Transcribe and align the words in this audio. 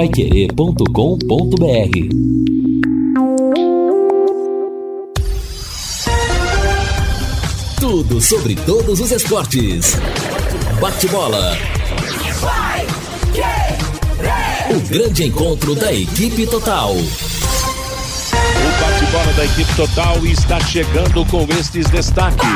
paiquerê.com.br 0.00 0.86
Tudo 7.78 8.18
sobre 8.18 8.54
todos 8.54 8.98
os 8.98 9.12
esportes. 9.12 9.98
Bate-bola. 10.80 11.54
O 14.70 14.80
grande 14.88 15.24
encontro 15.24 15.74
da 15.74 15.92
equipe 15.92 16.46
total. 16.46 16.94
O 16.94 17.02
bate-bola 18.80 19.32
da 19.34 19.44
equipe 19.44 19.76
total 19.76 20.24
está 20.24 20.58
chegando 20.60 21.26
com 21.26 21.46
estes 21.58 21.90
destaques. 21.90 22.48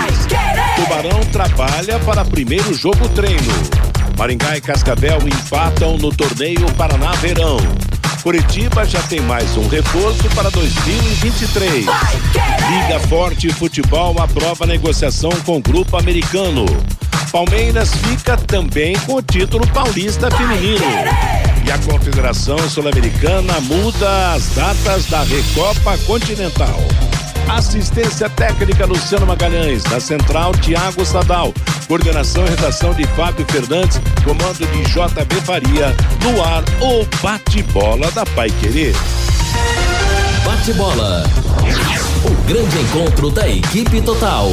Tubarão 0.76 1.20
trabalha 1.30 2.00
para 2.06 2.24
primeiro 2.24 2.72
jogo 2.72 3.06
treino. 3.11 3.83
Maringá 4.18 4.56
e 4.56 4.60
Cascavel 4.60 5.18
empatam 5.26 5.98
no 5.98 6.14
torneio 6.14 6.72
Paraná 6.74 7.12
Verão. 7.12 7.57
Curitiba 8.22 8.84
já 8.86 9.02
tem 9.02 9.20
mais 9.20 9.56
um 9.56 9.68
reforço 9.68 10.29
para 10.34 10.50
2023. 10.50 11.84
Liga 11.84 13.00
Forte 13.08 13.53
Futebol 13.53 14.18
aprova 14.20 14.66
negociação 14.66 15.30
com 15.44 15.56
o 15.56 15.61
grupo 15.61 15.96
americano. 15.96 16.64
Palmeiras 17.30 17.92
fica 17.94 18.36
também 18.36 18.94
com 19.00 19.14
o 19.16 19.22
título 19.22 19.66
paulista 19.68 20.31
feminino. 20.31 20.84
E 21.67 21.70
a 21.70 21.78
Confederação 21.78 22.58
Sul-Americana 22.68 23.61
muda 23.62 24.34
as 24.34 24.48
datas 24.54 25.06
da 25.06 25.22
Recopa 25.22 25.98
Continental. 26.06 26.78
Assistência 27.48 28.29
técnica 28.30 28.86
Luciano 28.86 29.26
Magalhães, 29.26 29.82
da 29.84 30.00
Central 30.00 30.53
Tiago 30.54 31.04
Sadal. 31.04 31.53
Coordenação 31.86 32.44
e 32.47 32.50
redação 32.50 32.94
de 32.94 33.05
Fábio 33.08 33.47
Fernandes, 33.50 34.00
comando 34.25 34.58
de 34.58 34.83
JB 34.84 35.41
Faria. 35.44 35.94
No 36.22 36.42
ar, 36.42 36.64
o 36.80 37.05
bate-bola 37.22 38.11
da 38.12 38.25
Pai 38.27 38.50
Querer. 38.61 38.94
Bate-bola. 40.45 41.25
O 42.25 42.47
grande 42.47 42.78
encontro 42.78 43.31
da 43.31 43.48
equipe 43.48 44.00
total. 44.00 44.48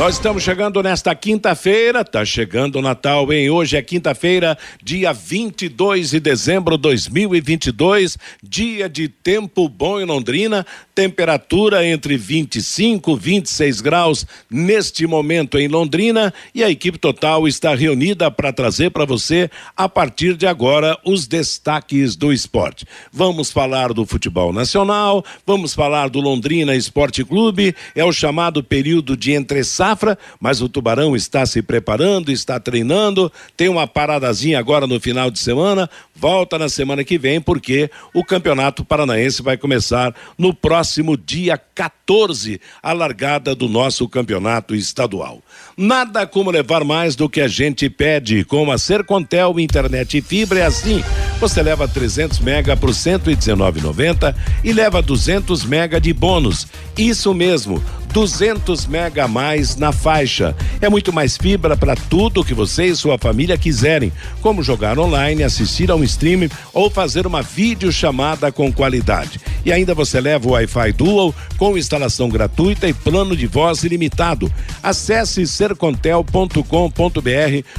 Nós 0.00 0.14
estamos 0.14 0.42
chegando 0.42 0.82
nesta 0.82 1.14
quinta-feira, 1.14 2.02
tá 2.02 2.24
chegando 2.24 2.76
o 2.76 2.82
Natal, 2.82 3.30
hein? 3.30 3.50
Hoje 3.50 3.76
é 3.76 3.82
quinta-feira, 3.82 4.56
dia 4.82 5.12
22 5.12 6.12
de 6.12 6.20
dezembro 6.20 6.78
de 6.78 6.82
2022, 6.84 8.16
dia 8.42 8.88
de 8.88 9.08
tempo 9.08 9.68
bom 9.68 10.00
em 10.00 10.06
Londrina, 10.06 10.64
temperatura 11.00 11.86
entre 11.86 12.18
25 12.18 13.12
e 13.12 13.18
26 13.18 13.80
graus 13.80 14.26
neste 14.50 15.06
momento 15.06 15.58
em 15.58 15.66
Londrina 15.66 16.30
e 16.54 16.62
a 16.62 16.68
equipe 16.68 16.98
total 16.98 17.48
está 17.48 17.74
reunida 17.74 18.30
para 18.30 18.52
trazer 18.52 18.90
para 18.90 19.06
você 19.06 19.50
a 19.74 19.88
partir 19.88 20.36
de 20.36 20.46
agora 20.46 20.98
os 21.02 21.26
destaques 21.26 22.16
do 22.16 22.30
esporte. 22.30 22.84
Vamos 23.10 23.50
falar 23.50 23.94
do 23.94 24.04
futebol 24.04 24.52
nacional, 24.52 25.24
vamos 25.46 25.72
falar 25.72 26.10
do 26.10 26.20
Londrina 26.20 26.76
Esporte 26.76 27.24
Clube, 27.24 27.74
é 27.94 28.04
o 28.04 28.12
chamado 28.12 28.62
período 28.62 29.16
de 29.16 29.32
entre 29.32 29.64
safra, 29.64 30.18
mas 30.38 30.60
o 30.60 30.68
Tubarão 30.68 31.16
está 31.16 31.46
se 31.46 31.62
preparando, 31.62 32.30
está 32.30 32.60
treinando, 32.60 33.32
tem 33.56 33.70
uma 33.70 33.86
paradazinha 33.86 34.58
agora 34.58 34.86
no 34.86 35.00
final 35.00 35.30
de 35.30 35.38
semana, 35.38 35.88
volta 36.14 36.58
na 36.58 36.68
semana 36.68 37.02
que 37.02 37.16
vem, 37.16 37.40
porque 37.40 37.90
o 38.12 38.22
Campeonato 38.22 38.84
Paranaense 38.84 39.40
vai 39.40 39.56
começar 39.56 40.14
no 40.36 40.52
próximo 40.52 40.89
dia 41.16 41.56
14, 41.74 42.60
a 42.82 42.92
largada 42.92 43.54
do 43.54 43.68
nosso 43.68 44.08
campeonato 44.08 44.74
estadual. 44.74 45.42
Nada 45.76 46.26
como 46.26 46.50
levar 46.50 46.84
mais 46.84 47.14
do 47.14 47.28
que 47.28 47.40
a 47.40 47.48
gente 47.48 47.88
pede. 47.88 48.44
Com 48.44 48.70
a 48.70 48.78
Sercontel 48.78 49.60
Internet 49.60 50.18
e 50.18 50.22
Fibra 50.22 50.60
é 50.60 50.66
assim. 50.66 51.02
Você 51.38 51.62
leva 51.62 51.88
300 51.88 52.38
mega 52.40 52.76
por 52.76 52.90
119,90 52.90 54.34
e 54.64 54.72
leva 54.72 55.00
200 55.00 55.64
mega 55.64 56.00
de 56.00 56.12
bônus. 56.12 56.66
Isso 56.98 57.32
mesmo, 57.32 57.82
200 58.12 58.86
mega 58.86 59.24
a 59.24 59.28
mais 59.28 59.76
na 59.76 59.92
faixa. 59.92 60.54
É 60.80 60.88
muito 60.88 61.12
mais 61.12 61.36
fibra 61.36 61.76
para 61.76 61.94
tudo 61.94 62.44
que 62.44 62.54
você 62.54 62.86
e 62.86 62.96
sua 62.96 63.18
família 63.18 63.56
quiserem, 63.56 64.12
como 64.40 64.62
jogar 64.62 64.98
online, 64.98 65.42
assistir 65.42 65.90
a 65.90 65.96
um 65.96 66.04
streaming 66.04 66.50
ou 66.72 66.90
fazer 66.90 67.26
uma 67.26 67.42
videochamada 67.42 68.50
com 68.50 68.72
qualidade. 68.72 69.40
E 69.64 69.72
ainda 69.72 69.94
você 69.94 70.20
leva 70.20 70.48
o 70.48 70.52
Wi-Fi 70.52 70.92
Dual 70.92 71.34
com 71.56 71.76
instalação 71.76 72.28
gratuita 72.28 72.88
e 72.88 72.94
plano 72.94 73.36
de 73.36 73.46
voz 73.46 73.84
ilimitado. 73.84 74.52
Acesse 74.82 75.46
sercontel.com.br 75.46 76.60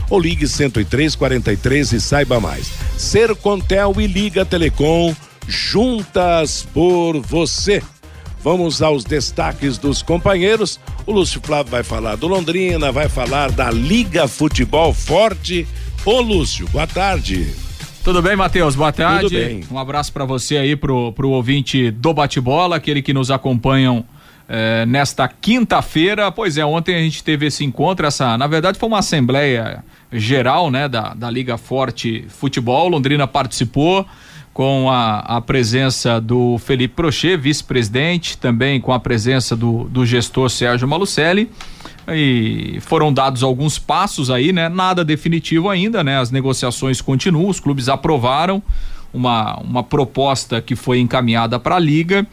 ou 0.09 0.19
ligue 0.19 0.45
10343 0.45 1.93
e 1.93 2.01
saiba 2.01 2.39
mais. 2.39 2.71
Sercontel 2.97 3.95
e 3.99 4.07
Liga 4.07 4.45
Telecom 4.45 5.15
juntas 5.47 6.65
por 6.73 7.19
você. 7.19 7.81
Vamos 8.43 8.81
aos 8.81 9.03
destaques 9.03 9.77
dos 9.77 10.01
companheiros. 10.01 10.79
O 11.05 11.11
Lúcio 11.11 11.39
Flávio 11.43 11.71
vai 11.71 11.83
falar 11.83 12.15
do 12.15 12.27
Londrina, 12.27 12.91
vai 12.91 13.07
falar 13.07 13.51
da 13.51 13.69
Liga 13.69 14.27
Futebol 14.27 14.93
Forte. 14.93 15.67
Ô 16.03 16.19
Lúcio, 16.21 16.67
boa 16.69 16.87
tarde. 16.87 17.53
Tudo 18.03 18.19
bem, 18.19 18.35
Matheus? 18.35 18.75
Boa 18.75 18.91
tarde. 18.91 19.29
Tudo 19.29 19.37
bem. 19.37 19.63
Um 19.69 19.77
abraço 19.77 20.11
para 20.11 20.25
você 20.25 20.57
aí, 20.57 20.75
pro, 20.75 21.13
pro 21.13 21.29
ouvinte 21.29 21.91
do 21.91 22.15
bate-bola, 22.15 22.77
aquele 22.77 23.03
que 23.03 23.13
nos 23.13 23.29
acompanham 23.29 24.03
eh, 24.49 24.87
nesta 24.87 25.27
quinta-feira. 25.27 26.31
Pois 26.31 26.57
é, 26.57 26.65
ontem 26.65 26.95
a 26.95 26.99
gente 26.99 27.23
teve 27.23 27.45
esse 27.45 27.63
encontro, 27.63 28.07
essa, 28.07 28.35
na 28.39 28.47
verdade 28.47 28.79
foi 28.79 28.89
uma 28.89 28.99
assembleia 28.99 29.83
geral, 30.11 30.71
né, 30.71 30.89
da, 30.89 31.13
da 31.13 31.29
Liga 31.29 31.57
Forte 31.59 32.25
Futebol. 32.27 32.89
Londrina 32.89 33.27
participou 33.27 34.03
com 34.53 34.89
a, 34.89 35.19
a 35.19 35.41
presença 35.41 36.19
do 36.19 36.57
Felipe 36.57 36.95
Prochet, 36.95 37.37
vice-presidente, 37.37 38.37
também 38.37 38.81
com 38.81 38.91
a 38.91 38.99
presença 38.99 39.55
do, 39.55 39.85
do 39.85 40.05
gestor 40.05 40.49
Sérgio 40.49 40.87
Malucelli. 40.87 41.49
E 42.07 42.79
foram 42.81 43.13
dados 43.13 43.43
alguns 43.43 43.79
passos 43.79 44.29
aí, 44.29 44.51
né? 44.51 44.67
Nada 44.67 45.05
definitivo 45.05 45.69
ainda, 45.69 46.03
né? 46.03 46.19
As 46.19 46.31
negociações 46.31 46.99
continuam, 46.99 47.49
os 47.49 47.59
clubes 47.59 47.87
aprovaram 47.87 48.61
uma, 49.13 49.57
uma 49.59 49.83
proposta 49.83 50.61
que 50.61 50.75
foi 50.75 50.99
encaminhada 50.99 51.59
para 51.59 51.75
a 51.75 51.79
Liga. 51.79 52.25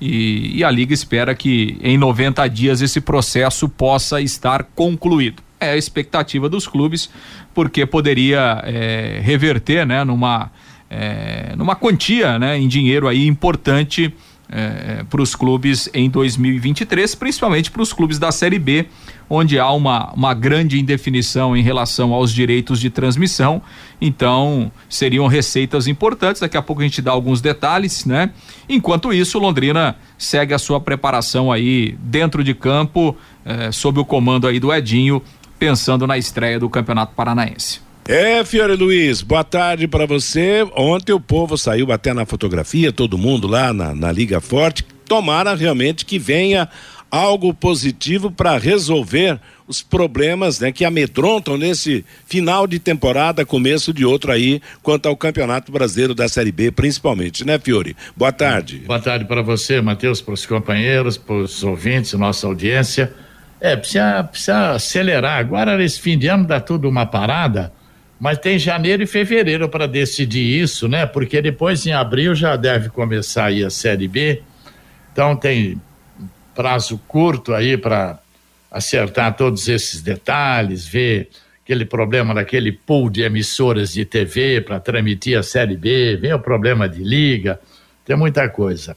E, 0.00 0.58
e, 0.58 0.64
a 0.64 0.70
Liga 0.70 0.92
espera 0.92 1.34
que 1.34 1.78
em 1.80 1.96
90 1.96 2.46
dias 2.48 2.82
esse 2.82 3.00
processo 3.00 3.68
possa 3.68 4.20
estar 4.20 4.64
concluído. 4.74 5.42
É 5.58 5.70
a 5.70 5.76
expectativa 5.76 6.48
dos 6.48 6.66
clubes, 6.66 7.08
porque 7.54 7.86
poderia 7.86 8.60
é, 8.64 9.20
reverter 9.22 9.86
né, 9.86 10.04
numa, 10.04 10.50
é, 10.96 11.54
numa 11.56 11.74
quantia 11.74 12.38
né, 12.38 12.56
em 12.56 12.68
dinheiro 12.68 13.08
aí 13.08 13.26
importante 13.26 14.14
é, 14.48 15.02
para 15.10 15.20
os 15.20 15.34
clubes 15.34 15.88
em 15.92 16.08
2023, 16.08 17.14
principalmente 17.16 17.70
para 17.70 17.82
os 17.82 17.92
clubes 17.92 18.18
da 18.18 18.30
Série 18.30 18.58
B, 18.58 18.86
onde 19.28 19.58
há 19.58 19.70
uma, 19.72 20.12
uma 20.12 20.34
grande 20.34 20.78
indefinição 20.78 21.56
em 21.56 21.62
relação 21.62 22.12
aos 22.12 22.32
direitos 22.32 22.78
de 22.78 22.90
transmissão. 22.90 23.60
Então, 24.00 24.70
seriam 24.88 25.26
receitas 25.26 25.88
importantes. 25.88 26.40
Daqui 26.40 26.56
a 26.56 26.62
pouco 26.62 26.82
a 26.82 26.84
gente 26.84 27.02
dá 27.02 27.10
alguns 27.10 27.40
detalhes, 27.40 28.04
né? 28.04 28.30
Enquanto 28.68 29.12
isso, 29.12 29.38
Londrina 29.38 29.96
segue 30.16 30.54
a 30.54 30.58
sua 30.58 30.78
preparação 30.78 31.50
aí 31.50 31.96
dentro 32.00 32.44
de 32.44 32.54
campo, 32.54 33.16
eh, 33.44 33.72
sob 33.72 33.98
o 33.98 34.04
comando 34.04 34.46
aí 34.46 34.60
do 34.60 34.72
Edinho, 34.72 35.22
pensando 35.58 36.06
na 36.06 36.18
estreia 36.18 36.60
do 36.60 36.68
Campeonato 36.68 37.14
Paranaense. 37.14 37.83
É, 38.06 38.44
Fiore 38.44 38.76
Luiz, 38.76 39.22
boa 39.22 39.42
tarde 39.42 39.88
para 39.88 40.04
você. 40.04 40.62
Ontem 40.76 41.14
o 41.14 41.20
povo 41.20 41.56
saiu 41.56 41.90
até 41.90 42.12
na 42.12 42.26
fotografia, 42.26 42.92
todo 42.92 43.16
mundo 43.16 43.48
lá 43.48 43.72
na, 43.72 43.94
na 43.94 44.12
Liga 44.12 44.42
Forte. 44.42 44.84
Tomara 45.06 45.54
realmente 45.54 46.04
que 46.04 46.18
venha 46.18 46.68
algo 47.10 47.54
positivo 47.54 48.30
para 48.30 48.58
resolver 48.58 49.40
os 49.66 49.80
problemas 49.80 50.60
né, 50.60 50.70
que 50.70 50.84
amedrontam 50.84 51.56
nesse 51.56 52.04
final 52.26 52.66
de 52.66 52.78
temporada, 52.78 53.46
começo 53.46 53.90
de 53.90 54.04
outro 54.04 54.30
aí, 54.30 54.60
quanto 54.82 55.08
ao 55.08 55.16
Campeonato 55.16 55.72
Brasileiro 55.72 56.14
da 56.14 56.28
Série 56.28 56.52
B, 56.52 56.70
principalmente, 56.70 57.42
né, 57.42 57.58
Fiore? 57.58 57.96
Boa 58.14 58.32
tarde. 58.32 58.82
Boa 58.86 59.00
tarde 59.00 59.24
para 59.24 59.40
você, 59.40 59.80
Matheus, 59.80 60.20
para 60.20 60.34
os 60.34 60.44
companheiros, 60.44 61.16
para 61.16 61.36
os 61.36 61.64
ouvintes, 61.64 62.12
nossa 62.12 62.46
audiência. 62.46 63.14
É, 63.58 63.74
precisa, 63.74 64.24
precisa 64.24 64.72
acelerar. 64.72 65.38
Agora, 65.38 65.78
nesse 65.78 65.98
fim 65.98 66.18
de 66.18 66.26
ano, 66.26 66.46
dá 66.46 66.60
tudo 66.60 66.86
uma 66.86 67.06
parada 67.06 67.72
mas 68.18 68.38
tem 68.38 68.58
janeiro 68.58 69.02
e 69.02 69.06
fevereiro 69.06 69.68
para 69.68 69.86
decidir 69.86 70.62
isso, 70.62 70.88
né? 70.88 71.04
Porque 71.06 71.42
depois 71.42 71.84
em 71.86 71.92
abril 71.92 72.34
já 72.34 72.56
deve 72.56 72.88
começar 72.88 73.46
aí 73.46 73.64
a 73.64 73.70
Série 73.70 74.08
B. 74.08 74.42
Então 75.12 75.36
tem 75.36 75.80
prazo 76.54 77.00
curto 77.06 77.52
aí 77.52 77.76
para 77.76 78.18
acertar 78.70 79.36
todos 79.36 79.68
esses 79.68 80.00
detalhes, 80.00 80.86
ver 80.86 81.28
aquele 81.62 81.84
problema 81.84 82.34
daquele 82.34 82.72
pool 82.72 83.08
de 83.08 83.22
emissoras 83.22 83.92
de 83.92 84.04
TV 84.04 84.60
para 84.60 84.78
transmitir 84.78 85.38
a 85.38 85.42
Série 85.42 85.76
B, 85.76 86.16
vem 86.16 86.32
o 86.32 86.38
problema 86.38 86.88
de 86.88 87.02
liga, 87.02 87.58
tem 88.04 88.16
muita 88.16 88.48
coisa. 88.48 88.96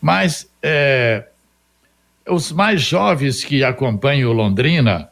Mas 0.00 0.48
é, 0.62 1.24
os 2.28 2.52
mais 2.52 2.82
jovens 2.82 3.44
que 3.44 3.64
acompanham 3.64 4.30
o 4.30 4.32
Londrina 4.32 5.08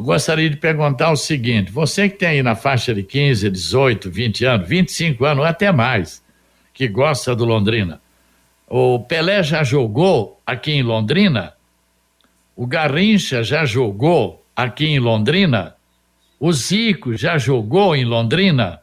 Eu 0.00 0.04
gostaria 0.04 0.48
de 0.48 0.56
perguntar 0.56 1.10
o 1.12 1.16
seguinte: 1.16 1.70
você 1.70 2.08
que 2.08 2.16
tem 2.16 2.28
aí 2.28 2.42
na 2.42 2.56
faixa 2.56 2.94
de 2.94 3.02
15, 3.02 3.50
18, 3.50 4.10
20 4.10 4.44
anos, 4.46 4.66
25 4.66 5.24
anos, 5.26 5.44
até 5.44 5.70
mais, 5.70 6.24
que 6.72 6.88
gosta 6.88 7.36
do 7.36 7.44
Londrina, 7.44 8.00
o 8.66 9.00
Pelé 9.00 9.42
já 9.42 9.62
jogou 9.62 10.40
aqui 10.46 10.72
em 10.72 10.82
Londrina? 10.82 11.52
O 12.56 12.66
Garrincha 12.66 13.44
já 13.44 13.66
jogou 13.66 14.42
aqui 14.56 14.86
em 14.86 14.98
Londrina? 14.98 15.74
O 16.38 16.50
Zico 16.50 17.14
já 17.14 17.36
jogou 17.36 17.94
em 17.94 18.06
Londrina? 18.06 18.80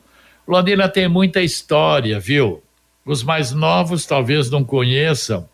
Londrina 0.50 0.90
tem 0.90 1.08
muita 1.08 1.44
história, 1.44 2.20
viu? 2.20 2.64
Os 3.06 3.22
mais 3.22 3.52
novos 3.52 4.08
talvez 4.08 4.50
não 4.50 4.64
conheçam. 4.64 5.48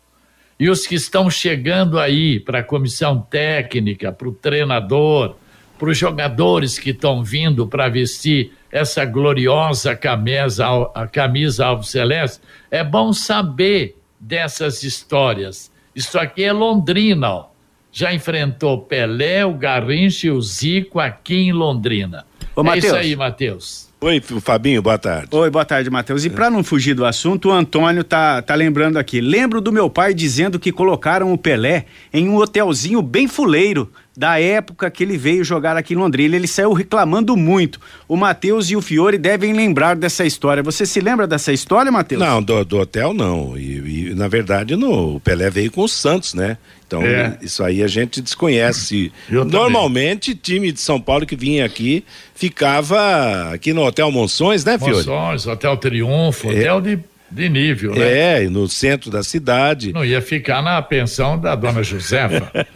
E 0.58 0.70
os 0.70 0.86
que 0.86 0.94
estão 0.94 1.28
chegando 1.28 1.98
aí 1.98 2.40
para 2.40 2.60
a 2.60 2.64
comissão 2.64 3.20
técnica, 3.20 4.10
para 4.10 4.26
o 4.26 4.32
treinador, 4.32 5.36
para 5.78 5.90
os 5.90 5.98
jogadores 5.98 6.78
que 6.78 6.92
estão 6.92 7.22
vindo 7.22 7.66
para 7.66 7.90
vestir 7.90 8.52
essa 8.72 9.04
gloriosa 9.04 9.94
camisa, 9.94 10.66
a 10.94 11.06
camisa 11.06 11.66
Alvo 11.66 11.84
Celeste, 11.84 12.40
é 12.70 12.82
bom 12.82 13.12
saber 13.12 13.98
dessas 14.18 14.82
histórias. 14.82 15.70
Isso 15.94 16.18
aqui 16.18 16.42
é 16.42 16.52
Londrina, 16.54 17.32
ó. 17.32 17.46
Já 17.92 18.14
enfrentou 18.14 18.80
Pelé, 18.80 19.44
o 19.44 19.52
Garrincha 19.52 20.28
e 20.28 20.30
o 20.30 20.40
Zico 20.40 20.98
aqui 20.98 21.34
em 21.34 21.52
Londrina. 21.52 22.24
Ô, 22.56 22.62
é 22.62 22.64
Matheus. 22.64 22.84
isso 22.84 22.96
aí, 22.96 23.14
Matheus. 23.14 23.86
Oi, 24.00 24.20
Fabinho, 24.20 24.80
boa 24.80 24.98
tarde. 24.98 25.28
Oi, 25.30 25.50
boa 25.50 25.64
tarde, 25.64 25.90
Matheus. 25.90 26.24
E 26.24 26.30
para 26.30 26.50
não 26.50 26.64
fugir 26.64 26.94
do 26.94 27.04
assunto, 27.04 27.50
o 27.50 27.52
Antônio 27.52 28.02
tá, 28.02 28.40
tá 28.40 28.54
lembrando 28.54 28.98
aqui. 28.98 29.20
Lembro 29.20 29.60
do 29.60 29.70
meu 29.72 29.90
pai 29.90 30.14
dizendo 30.14 30.58
que 30.58 30.72
colocaram 30.72 31.32
o 31.32 31.38
Pelé 31.38 31.84
em 32.12 32.28
um 32.28 32.36
hotelzinho 32.36 33.02
bem 33.02 33.28
fuleiro 33.28 33.90
da 34.16 34.40
época 34.40 34.90
que 34.90 35.02
ele 35.04 35.18
veio 35.18 35.44
jogar 35.44 35.76
aqui 35.76 35.92
em 35.94 35.96
Londrina. 35.96 36.34
Ele 36.36 36.46
saiu 36.46 36.72
reclamando 36.72 37.36
muito. 37.36 37.78
O 38.08 38.16
Matheus 38.16 38.70
e 38.70 38.76
o 38.76 38.80
Fiore 38.80 39.18
devem 39.18 39.52
lembrar 39.52 39.94
dessa 39.94 40.24
história. 40.24 40.62
Você 40.62 40.86
se 40.86 41.00
lembra 41.00 41.26
dessa 41.26 41.52
história, 41.52 41.92
Matheus? 41.92 42.20
Não, 42.20 42.42
do, 42.42 42.64
do 42.64 42.78
hotel 42.78 43.12
não. 43.12 43.56
E, 43.58 44.08
e, 44.10 44.14
na 44.14 44.26
verdade, 44.28 44.74
no, 44.76 45.16
o 45.16 45.20
Pelé 45.20 45.50
veio 45.50 45.70
com 45.70 45.82
o 45.82 45.88
Santos, 45.88 46.32
né? 46.34 46.56
Então, 46.86 47.02
É. 47.02 47.36
isso 47.42 47.64
aí 47.64 47.82
a 47.82 47.88
gente 47.88 48.20
desconhece. 48.22 49.12
Eu 49.28 49.40
também. 49.44 49.60
Normalmente, 49.60 50.34
time 50.34 50.70
de 50.72 50.80
São 50.80 51.00
Paulo 51.00 51.26
que 51.26 51.34
vinha 51.36 51.64
aqui 51.64 52.04
ficava 52.34 53.50
aqui 53.52 53.72
no 53.72 53.82
Hotel 53.84 54.10
Monções, 54.10 54.64
né, 54.64 54.78
Fiore? 54.78 54.94
Moções, 54.96 55.46
Hotel 55.46 55.76
Triunfo, 55.76 56.48
hotel 56.48 56.80
de, 56.80 56.98
de 57.30 57.48
nível, 57.48 57.94
né? 57.94 58.44
É, 58.44 58.48
no 58.48 58.68
centro 58.68 59.10
da 59.10 59.22
cidade. 59.22 59.92
Não 59.92 60.04
ia 60.04 60.22
ficar 60.22 60.62
na 60.62 60.80
pensão 60.80 61.38
da 61.38 61.54
dona 61.54 61.82
Josefa. 61.82 62.50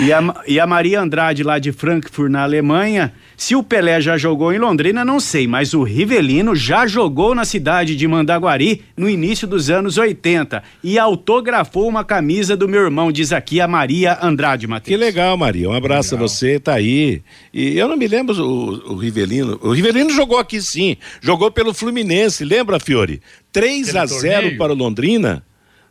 E 0.00 0.12
a, 0.12 0.42
e 0.46 0.58
a 0.58 0.66
Maria 0.66 1.00
Andrade, 1.00 1.42
lá 1.42 1.58
de 1.58 1.72
Frankfurt, 1.72 2.30
na 2.30 2.42
Alemanha, 2.42 3.12
se 3.42 3.56
o 3.56 3.62
Pelé 3.62 4.02
já 4.02 4.18
jogou 4.18 4.52
em 4.52 4.58
Londrina, 4.58 5.02
não 5.02 5.18
sei, 5.18 5.46
mas 5.46 5.72
o 5.72 5.82
Rivelino 5.82 6.54
já 6.54 6.86
jogou 6.86 7.34
na 7.34 7.46
cidade 7.46 7.96
de 7.96 8.06
Mandaguari 8.06 8.82
no 8.94 9.08
início 9.08 9.48
dos 9.48 9.70
anos 9.70 9.96
80 9.96 10.62
e 10.84 10.98
autografou 10.98 11.88
uma 11.88 12.04
camisa 12.04 12.54
do 12.54 12.68
meu 12.68 12.82
irmão, 12.82 13.10
diz 13.10 13.32
aqui 13.32 13.58
a 13.58 13.66
Maria 13.66 14.18
Andrade, 14.20 14.66
Que 14.66 14.70
Matheus. 14.70 15.00
legal, 15.00 15.38
Maria. 15.38 15.70
Um 15.70 15.72
abraço 15.72 16.14
a 16.14 16.18
você, 16.18 16.60
tá 16.60 16.74
aí. 16.74 17.22
E 17.52 17.78
eu 17.78 17.88
não 17.88 17.96
me 17.96 18.06
lembro 18.06 18.34
o, 18.44 18.92
o 18.92 18.96
Rivelino. 18.96 19.58
O 19.62 19.72
Rivelino 19.72 20.10
jogou 20.10 20.36
aqui 20.38 20.60
sim. 20.60 20.98
Jogou 21.22 21.50
pelo 21.50 21.72
Fluminense, 21.72 22.44
lembra, 22.44 22.78
Fiore? 22.78 23.22
3 23.52 23.88
Aquele 23.88 23.98
a 23.98 24.06
0 24.06 24.32
torneio? 24.34 24.58
para 24.58 24.72
o 24.72 24.76
Londrina. 24.76 25.42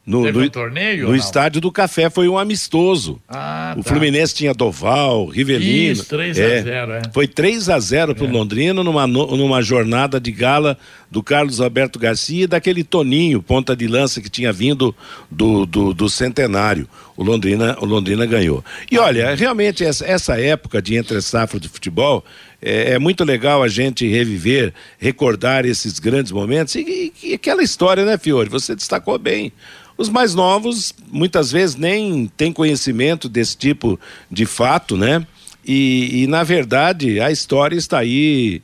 No, 0.06 0.24
Teve 0.24 0.40
no- 0.40 0.46
um 0.46 0.50
torneio 0.50 1.08
no 1.10 1.16
estádio 1.16 1.62
do 1.62 1.72
Café 1.72 2.10
foi 2.10 2.28
um 2.28 2.38
amistoso. 2.38 3.22
Ah, 3.28 3.76
o 3.78 3.84
tá. 3.84 3.90
Fluminense 3.92 4.34
tinha 4.34 4.54
Doval, 4.54 5.28
Rivelino. 5.28 5.92
Isso, 5.94 6.06
3 6.06 6.40
a 6.40 6.42
É. 6.44 6.62
0, 6.64 6.92
é. 6.94 7.02
Foi 7.14 7.28
3 7.28 7.70
a 7.70 7.80
0 7.80 8.16
para 8.16 8.26
o 8.26 8.30
Londrina 8.32 8.84
numa, 8.84 9.06
numa 9.06 9.62
jornada 9.62 10.20
de 10.20 10.32
gala 10.32 10.78
do 11.12 11.24
Carlos 11.24 11.60
Alberto 11.60 11.98
Garcia 11.98 12.44
e 12.44 12.48
daquele 12.48 12.84
Toninho, 12.84 13.42
ponta 13.42 13.76
de 13.76 13.88
lança 13.88 14.22
que 14.22 14.30
tinha 14.30 14.54
vindo 14.54 14.96
do, 15.30 15.66
do, 15.66 15.94
do 15.94 16.10
centenário. 16.10 16.88
O 17.18 17.24
Londrina, 17.24 17.76
o 17.82 17.86
Londrina 17.86 18.26
ganhou. 18.26 18.64
E 18.92 18.98
olha, 18.98 19.34
realmente 19.36 19.84
essa, 19.84 20.06
essa 20.06 20.40
época 20.40 20.82
de 20.82 20.96
entre 20.96 21.22
safra 21.22 21.60
de 21.60 21.68
futebol 21.68 22.24
é, 22.62 22.94
é, 22.94 23.00
muito 23.00 23.24
legal 23.24 23.64
a 23.64 23.68
gente 23.68 24.08
reviver, 24.08 24.74
recordar 24.98 25.66
esses 25.66 25.98
grandes 26.00 26.32
momentos 26.32 26.76
e, 26.76 27.14
e, 27.24 27.30
e 27.30 27.34
aquela 27.34 27.64
história, 27.64 28.06
né, 28.06 28.18
Fiore? 28.18 28.50
Você 28.50 28.76
destacou 28.76 29.18
bem. 29.18 29.52
Os 29.98 30.08
mais 30.08 30.34
novos 30.34 30.94
muitas 31.12 31.52
vezes 31.52 31.76
nem 31.76 32.28
têm 32.38 32.54
conhecimento 32.54 33.28
desse 33.28 33.58
tipo 33.58 34.00
de 34.32 34.46
fato, 34.46 34.96
né? 34.96 35.26
E, 35.66 36.24
e 36.24 36.28
na 36.28 36.42
verdade 36.42 37.20
a 37.20 37.32
história 37.32 37.76
está 37.76 38.00
aí 38.00 38.62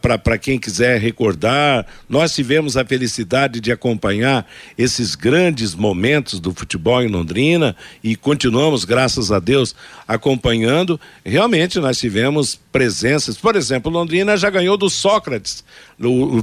para 0.00 0.38
quem 0.38 0.58
quiser 0.58 1.00
recordar. 1.00 1.86
Nós 2.08 2.34
tivemos 2.34 2.76
a 2.76 2.84
felicidade 2.84 3.60
de 3.60 3.72
acompanhar 3.72 4.46
esses 4.78 5.14
grandes 5.14 5.74
momentos 5.74 6.38
do 6.38 6.54
futebol 6.54 7.02
em 7.02 7.08
Londrina 7.08 7.74
e 8.02 8.14
continuamos, 8.14 8.84
graças 8.84 9.32
a 9.32 9.38
Deus, 9.38 9.74
acompanhando. 10.06 11.00
Realmente 11.24 11.78
nós 11.80 11.98
tivemos 11.98 12.58
presenças. 12.70 13.36
Por 13.36 13.56
exemplo, 13.56 13.90
Londrina 13.90 14.36
já 14.36 14.50
ganhou 14.50 14.76
do 14.76 14.88
Sócrates. 14.88 15.64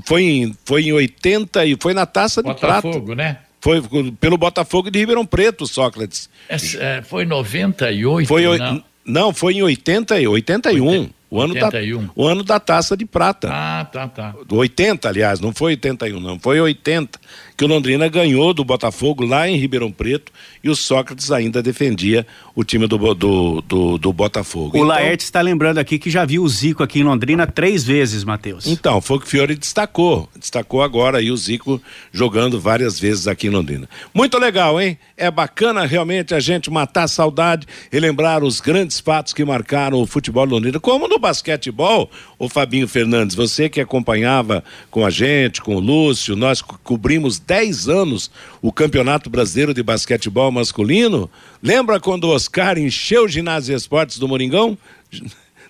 Foi 0.06 0.24
em, 0.24 0.58
foi 0.66 0.84
em 0.84 0.92
80 0.92 1.66
e 1.66 1.78
foi 1.80 1.94
na 1.94 2.06
taça 2.06 2.44
de 2.44 2.50
Botafogo, 2.50 3.06
prata. 3.08 3.16
né? 3.16 3.38
Foi 3.62 3.82
pelo 4.20 4.38
Botafogo 4.38 4.90
de 4.90 5.00
Ribeirão 5.00 5.26
Preto, 5.26 5.68
Sócrates. 5.68 6.30
É, 6.48 6.56
é, 6.80 7.02
foi 7.02 7.26
98, 7.26 8.28
foi, 8.28 8.58
não? 8.58 8.84
Não, 9.06 9.34
foi 9.34 9.56
em 9.56 9.64
80, 9.64 10.16
81. 10.30 11.10
O 11.32 11.40
ano, 11.40 11.54
81. 11.54 12.06
Da, 12.06 12.12
o 12.16 12.28
ano 12.28 12.44
da 12.44 12.60
taça 12.60 12.98
de 12.98 13.06
prata. 13.06 13.50
Ah, 13.52 13.86
tá, 13.86 14.08
tá. 14.08 14.36
80, 14.50 15.08
aliás, 15.08 15.40
não 15.40 15.54
foi 15.54 15.74
81, 15.74 16.20
não. 16.20 16.40
Foi 16.40 16.60
80 16.60 17.20
que 17.60 17.66
o 17.66 17.68
Londrina 17.68 18.08
ganhou 18.08 18.54
do 18.54 18.64
Botafogo 18.64 19.26
lá 19.26 19.50
em 19.50 19.58
Ribeirão 19.58 19.92
Preto 19.92 20.32
e 20.64 20.70
o 20.70 20.76
Sócrates 20.78 21.30
ainda 21.30 21.62
defendia 21.62 22.26
o 22.56 22.64
time 22.64 22.88
do, 22.88 22.98
do, 23.14 23.62
do, 23.62 23.98
do 23.98 24.14
Botafogo. 24.14 24.68
O 24.68 24.78
então, 24.78 24.88
Laerte 24.88 25.26
está 25.26 25.42
lembrando 25.42 25.78
aqui 25.78 26.00
que 26.00 26.10
já 26.10 26.24
viu 26.24 26.42
o 26.42 26.48
Zico 26.48 26.84
aqui 26.84 27.02
em 27.02 27.04
Londrina 27.04 27.46
três 27.46 27.84
vezes, 27.84 28.24
Matheus. 28.24 28.66
Então, 28.66 29.02
foi 29.02 29.18
o 29.18 29.20
que 29.20 29.26
o 29.26 29.30
Fiore 29.30 29.56
destacou. 29.56 30.30
Destacou 30.38 30.82
agora 30.82 31.18
aí 31.18 31.30
o 31.30 31.36
Zico 31.36 31.82
jogando 32.14 32.62
várias 32.62 32.98
vezes 32.98 33.28
aqui 33.28 33.48
em 33.48 33.50
Londrina. 33.50 33.90
Muito 34.14 34.38
legal, 34.38 34.80
hein? 34.80 34.98
É 35.18 35.30
bacana 35.30 35.86
realmente 35.86 36.34
a 36.34 36.40
gente 36.40 36.72
matar 36.72 37.04
a 37.04 37.08
saudade, 37.10 37.68
relembrar 37.92 38.42
os 38.42 38.62
grandes 38.62 39.02
fatos 39.02 39.34
que 39.34 39.44
marcaram 39.44 40.02
o 40.02 40.08
futebol 40.08 40.46
Londrina, 40.46 40.80
como 40.80 41.10
no 41.10 41.20
basquetebol, 41.20 42.10
o 42.38 42.48
Fabinho 42.48 42.88
Fernandes, 42.88 43.36
você 43.36 43.68
que 43.68 43.82
acompanhava 43.82 44.64
com 44.90 45.06
a 45.06 45.10
gente, 45.10 45.62
com 45.62 45.76
o 45.76 45.80
Lúcio, 45.82 46.38
nós 46.38 46.62
co 46.62 46.80
cobrimos 46.82 47.38
10 47.50 47.90
anos 47.90 48.30
o 48.62 48.72
Campeonato 48.72 49.28
Brasileiro 49.28 49.74
de 49.74 49.82
Basquetebol 49.82 50.52
Masculino. 50.52 51.28
Lembra 51.64 52.00
quando 52.00 52.26
o 52.26 52.30
Oscar 52.30 52.78
encheu 52.78 53.24
o 53.24 53.28
ginásio 53.28 53.76
esportes 53.76 54.20
do 54.20 54.28
Moringão? 54.28 54.78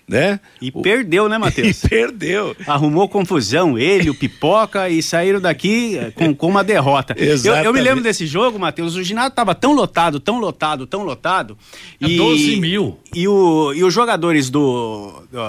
Né? 0.09 0.39
E 0.59 0.71
o... 0.73 0.81
perdeu, 0.81 1.29
né, 1.29 1.37
Matheus? 1.39 1.83
E 1.83 1.87
perdeu. 1.87 2.55
Arrumou 2.65 3.07
confusão, 3.07 3.77
ele, 3.77 4.09
o 4.09 4.15
Pipoca, 4.15 4.89
e 4.89 5.01
saíram 5.03 5.39
daqui 5.39 5.97
eh, 5.97 6.11
com, 6.11 6.33
com 6.33 6.47
uma 6.47 6.63
derrota. 6.63 7.15
Eu, 7.17 7.55
eu, 7.55 7.73
me 7.73 7.79
lembro 7.79 8.03
desse 8.03 8.25
jogo, 8.25 8.57
Matheus, 8.57 8.95
o 8.95 9.03
ginásio 9.03 9.29
estava 9.29 9.53
tão 9.53 9.73
lotado, 9.73 10.19
tão 10.19 10.39
lotado, 10.39 10.87
tão 10.87 11.03
lotado. 11.03 11.57
É 12.01 12.07
e, 12.07 12.17
12 12.17 12.55
mil. 12.59 12.97
E, 13.13 13.27
o, 13.27 13.73
e 13.73 13.83
os 13.83 13.93
jogadores 13.93 14.49
do, 14.49 15.23
do, 15.31 15.39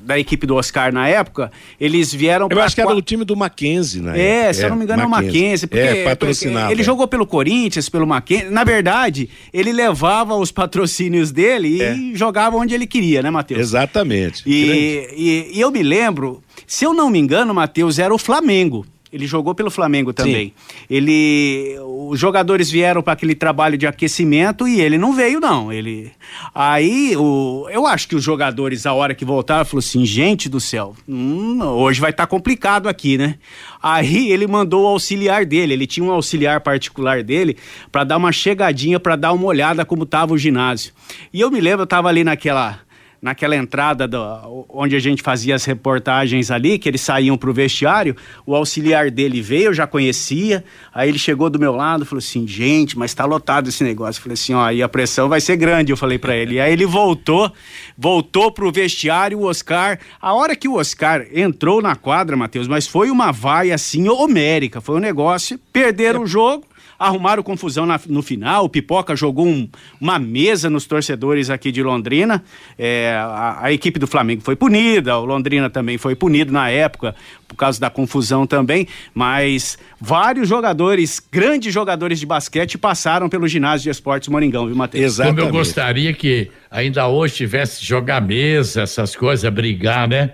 da 0.00 0.18
equipe 0.18 0.46
do 0.46 0.56
Oscar 0.56 0.92
na 0.92 1.06
época, 1.08 1.52
eles 1.78 2.12
vieram 2.12 2.48
Eu 2.50 2.60
acho 2.60 2.74
que 2.74 2.80
era 2.80 2.94
o 2.94 3.02
time 3.02 3.24
do 3.24 3.36
Mackenzie, 3.36 4.00
né? 4.00 4.20
É, 4.20 4.52
se 4.52 4.64
eu 4.64 4.70
não 4.70 4.76
me 4.76 4.84
engano 4.84 5.02
é, 5.02 5.04
é 5.04 5.06
o 5.06 5.10
Mackenzie. 5.10 5.66
Porque, 5.66 5.82
é, 5.82 6.04
patrocinado. 6.04 6.72
Ele 6.72 6.80
é. 6.80 6.84
jogou 6.84 7.06
pelo 7.06 7.26
Corinthians, 7.26 7.88
pelo 7.88 8.06
Mackenzie. 8.06 8.48
Na 8.48 8.64
verdade, 8.64 9.28
ele 9.52 9.72
levava 9.72 10.34
os 10.34 10.50
patrocínios 10.50 11.30
dele 11.30 11.68
e 11.68 11.82
é. 11.82 12.16
jogava 12.16 12.56
onde 12.56 12.74
ele 12.74 12.86
queria, 12.86 13.22
né, 13.22 13.30
Matheus? 13.30 13.60
Exato. 13.60 13.81
Exatamente. 13.82 14.42
E, 14.46 15.08
e, 15.16 15.58
e, 15.58 15.60
eu 15.60 15.70
me 15.70 15.82
lembro, 15.82 16.42
se 16.66 16.84
eu 16.84 16.94
não 16.94 17.10
me 17.10 17.18
engano, 17.18 17.52
Matheus, 17.54 17.98
era 17.98 18.14
o 18.14 18.18
Flamengo. 18.18 18.86
Ele 19.12 19.26
jogou 19.26 19.54
pelo 19.54 19.70
Flamengo 19.70 20.10
também. 20.10 20.54
Sim. 20.56 20.74
Ele, 20.88 21.76
os 22.08 22.18
jogadores 22.18 22.70
vieram 22.70 23.02
para 23.02 23.12
aquele 23.12 23.34
trabalho 23.34 23.76
de 23.76 23.86
aquecimento 23.86 24.66
e 24.66 24.80
ele 24.80 24.96
não 24.96 25.12
veio 25.12 25.38
não. 25.38 25.70
Ele, 25.70 26.10
aí 26.54 27.14
o, 27.14 27.68
eu 27.70 27.86
acho 27.86 28.08
que 28.08 28.16
os 28.16 28.24
jogadores 28.24 28.86
a 28.86 28.94
hora 28.94 29.14
que 29.14 29.22
voltaram 29.22 29.66
falou 29.66 29.80
assim, 29.80 30.06
gente 30.06 30.48
do 30.48 30.58
céu, 30.58 30.96
hum, 31.06 31.60
hoje 31.62 32.00
vai 32.00 32.10
estar 32.10 32.22
tá 32.22 32.26
complicado 32.26 32.88
aqui, 32.88 33.18
né? 33.18 33.34
Aí 33.82 34.32
ele 34.32 34.46
mandou 34.46 34.84
o 34.84 34.86
auxiliar 34.86 35.44
dele. 35.44 35.74
Ele 35.74 35.86
tinha 35.86 36.04
um 36.04 36.10
auxiliar 36.10 36.62
particular 36.62 37.22
dele 37.22 37.58
para 37.90 38.04
dar 38.04 38.16
uma 38.16 38.32
chegadinha, 38.32 38.98
para 38.98 39.14
dar 39.14 39.34
uma 39.34 39.44
olhada 39.44 39.84
como 39.84 40.06
tava 40.06 40.32
o 40.32 40.38
ginásio. 40.38 40.94
E 41.34 41.38
eu 41.38 41.50
me 41.50 41.60
lembro, 41.60 41.82
eu 41.82 41.86
tava 41.86 42.08
ali 42.08 42.24
naquela 42.24 42.80
naquela 43.22 43.54
entrada 43.54 44.08
do, 44.08 44.66
onde 44.68 44.96
a 44.96 44.98
gente 44.98 45.22
fazia 45.22 45.54
as 45.54 45.64
reportagens 45.64 46.50
ali, 46.50 46.76
que 46.76 46.88
eles 46.88 47.00
saíam 47.00 47.38
para 47.38 47.48
o 47.48 47.54
vestiário, 47.54 48.16
o 48.44 48.56
auxiliar 48.56 49.12
dele 49.12 49.40
veio, 49.40 49.66
eu 49.66 49.74
já 49.74 49.86
conhecia, 49.86 50.64
aí 50.92 51.08
ele 51.08 51.20
chegou 51.20 51.48
do 51.48 51.56
meu 51.56 51.72
lado, 51.76 52.04
falou 52.04 52.18
assim, 52.18 52.48
gente, 52.48 52.98
mas 52.98 53.12
está 53.12 53.24
lotado 53.24 53.68
esse 53.68 53.84
negócio. 53.84 54.18
Eu 54.18 54.22
falei 54.24 54.34
assim, 54.34 54.54
ó, 54.54 54.64
aí 54.64 54.82
a 54.82 54.88
pressão 54.88 55.28
vai 55.28 55.40
ser 55.40 55.56
grande, 55.56 55.92
eu 55.92 55.96
falei 55.96 56.18
para 56.18 56.34
ele. 56.34 56.56
E 56.56 56.60
aí 56.60 56.72
ele 56.72 56.84
voltou, 56.84 57.52
voltou 57.96 58.50
para 58.50 58.66
o 58.66 58.72
vestiário, 58.72 59.38
o 59.38 59.44
Oscar, 59.44 60.00
a 60.20 60.34
hora 60.34 60.56
que 60.56 60.66
o 60.66 60.74
Oscar 60.74 61.24
entrou 61.32 61.80
na 61.80 61.94
quadra, 61.94 62.36
Matheus, 62.36 62.66
mas 62.66 62.88
foi 62.88 63.08
uma 63.08 63.30
vaia 63.30 63.76
assim 63.76 64.08
homérica, 64.08 64.80
foi 64.80 64.96
um 64.96 65.00
negócio, 65.00 65.60
perderam 65.72 66.22
é. 66.22 66.24
o 66.24 66.26
jogo, 66.26 66.64
arrumaram 67.02 67.42
confusão 67.42 67.84
na, 67.84 68.00
no 68.06 68.22
final. 68.22 68.64
O 68.64 68.68
Pipoca 68.68 69.14
jogou 69.16 69.46
um, 69.46 69.68
uma 70.00 70.18
mesa 70.18 70.70
nos 70.70 70.86
torcedores 70.86 71.50
aqui 71.50 71.72
de 71.72 71.82
Londrina. 71.82 72.42
É, 72.78 73.14
a, 73.16 73.58
a, 73.62 73.72
equipe 73.72 73.98
do 73.98 74.06
Flamengo 74.06 74.42
foi 74.42 74.56
punida, 74.56 75.18
o 75.18 75.24
Londrina 75.24 75.68
também 75.68 75.98
foi 75.98 76.14
punido 76.14 76.52
na 76.52 76.70
época, 76.70 77.14
por 77.46 77.56
causa 77.56 77.80
da 77.80 77.90
confusão 77.90 78.46
também. 78.46 78.86
Mas 79.14 79.78
vários 80.00 80.48
jogadores, 80.48 81.20
grandes 81.30 81.72
jogadores 81.72 82.20
de 82.20 82.26
basquete, 82.26 82.78
passaram 82.78 83.28
pelo 83.28 83.46
ginásio 83.48 83.84
de 83.84 83.90
esportes 83.90 84.28
Moringão, 84.28 84.66
viu, 84.66 84.76
Matheus? 84.76 85.04
Exatamente. 85.04 85.40
Como 85.40 85.48
eu 85.48 85.52
gostaria 85.52 86.12
que 86.12 86.50
ainda 86.70 87.06
hoje 87.08 87.34
tivesse 87.34 87.84
jogar 87.84 88.20
mesa, 88.20 88.82
essas 88.82 89.16
coisas, 89.16 89.52
brigar, 89.52 90.08
né? 90.08 90.32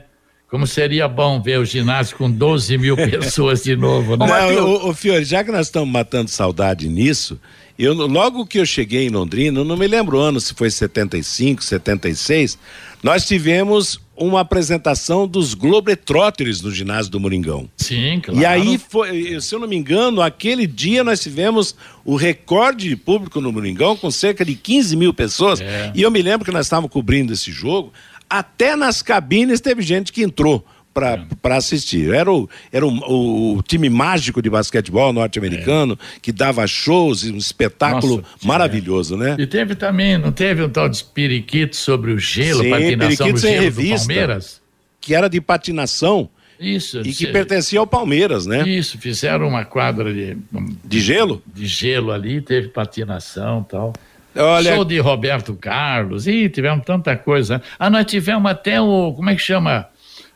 Como 0.48 0.66
seria 0.66 1.06
bom 1.06 1.42
ver 1.42 1.58
o 1.58 1.64
ginásio 1.64 2.16
com 2.16 2.30
12 2.30 2.78
mil 2.78 2.96
pessoas 2.96 3.62
de 3.62 3.76
novo, 3.76 4.16
né? 4.16 4.26
Não, 4.26 4.88
o, 4.88 4.94
Fiore, 4.94 5.24
já 5.24 5.44
que 5.44 5.52
nós 5.52 5.66
estamos 5.66 5.90
matando 5.90 6.30
saudade 6.30 6.88
nisso, 6.88 7.38
eu, 7.78 7.92
logo 7.94 8.46
que 8.46 8.58
eu 8.58 8.64
cheguei 8.64 9.06
em 9.06 9.10
Londrina, 9.10 9.62
não 9.62 9.76
me 9.76 9.86
lembro 9.86 10.16
o 10.16 10.20
ano, 10.20 10.40
se 10.40 10.54
foi 10.54 10.70
75, 10.70 11.62
76, 11.62 12.58
nós 13.02 13.26
tivemos 13.26 14.00
uma 14.16 14.40
apresentação 14.40 15.28
dos 15.28 15.54
Globetrotters 15.54 16.60
no 16.60 16.72
ginásio 16.72 17.12
do 17.12 17.20
Moringão. 17.20 17.68
Sim, 17.76 18.20
claro. 18.20 18.40
E 18.40 18.44
aí, 18.44 18.78
foi, 18.78 19.40
se 19.40 19.54
eu 19.54 19.60
não 19.60 19.68
me 19.68 19.76
engano, 19.76 20.20
aquele 20.20 20.66
dia 20.66 21.04
nós 21.04 21.20
tivemos 21.20 21.76
o 22.04 22.16
recorde 22.16 22.88
de 22.88 22.96
público 22.96 23.40
no 23.40 23.52
Moringão 23.52 23.96
com 23.96 24.10
cerca 24.10 24.44
de 24.44 24.54
15 24.54 24.96
mil 24.96 25.14
pessoas. 25.14 25.60
É. 25.60 25.92
E 25.94 26.02
eu 26.02 26.10
me 26.10 26.20
lembro 26.20 26.44
que 26.44 26.50
nós 26.50 26.66
estávamos 26.66 26.90
cobrindo 26.90 27.32
esse 27.32 27.52
jogo. 27.52 27.92
Até 28.28 28.76
nas 28.76 29.02
cabines 29.02 29.60
teve 29.60 29.82
gente 29.82 30.12
que 30.12 30.22
entrou 30.22 30.64
para 30.92 31.54
é. 31.54 31.56
assistir. 31.56 32.12
Era, 32.12 32.32
o, 32.32 32.48
era 32.72 32.86
o, 32.86 32.90
o, 32.90 33.56
o, 33.58 33.62
time 33.62 33.88
mágico 33.88 34.42
de 34.42 34.50
basquetebol 34.50 35.12
norte-americano 35.12 35.98
é. 36.00 36.20
que 36.20 36.32
dava 36.32 36.66
shows 36.66 37.24
um 37.24 37.36
espetáculo 37.36 38.16
Nossa, 38.16 38.46
maravilhoso, 38.46 39.14
é. 39.14 39.18
né? 39.18 39.36
E 39.38 39.46
teve 39.46 39.74
também, 39.74 40.18
não 40.18 40.32
teve 40.32 40.62
um 40.62 40.68
tal 40.68 40.88
de 40.88 41.04
Periquito 41.04 41.76
sobre 41.76 42.12
o 42.12 42.18
gelo, 42.18 42.62
Sim, 42.62 42.70
patinação 42.70 43.32
do 43.32 43.38
gelo 43.38 43.62
revista, 43.62 43.94
do 43.94 43.98
Palmeiras? 43.98 44.60
Que 45.00 45.14
era 45.14 45.28
de 45.28 45.40
patinação. 45.40 46.28
Isso. 46.58 47.00
E 47.02 47.12
que 47.12 47.28
pertencia 47.28 47.78
ao 47.78 47.86
Palmeiras, 47.86 48.44
né? 48.44 48.68
Isso, 48.68 48.98
fizeram 48.98 49.46
uma 49.46 49.64
quadra 49.64 50.12
de. 50.12 50.36
De 50.84 51.00
gelo? 51.00 51.40
De 51.46 51.66
gelo 51.66 52.10
ali, 52.10 52.40
teve 52.40 52.68
patinação 52.68 53.64
e 53.64 53.70
tal. 53.70 53.92
Olha... 54.36 54.74
Show 54.74 54.84
de 54.84 54.98
Roberto 54.98 55.54
Carlos, 55.54 56.26
e 56.26 56.48
tivemos 56.48 56.84
tanta 56.84 57.16
coisa. 57.16 57.62
Ah, 57.78 57.90
nós 57.90 58.04
tivemos 58.06 58.50
até 58.50 58.80
o, 58.80 59.12
como 59.14 59.30
é 59.30 59.34
que 59.34 59.42
chama? 59.42 59.86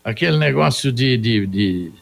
Aquele 0.04 0.36
negócio 0.36 0.90
de, 0.90 1.16
de, 1.16 1.46
de, 1.46 1.92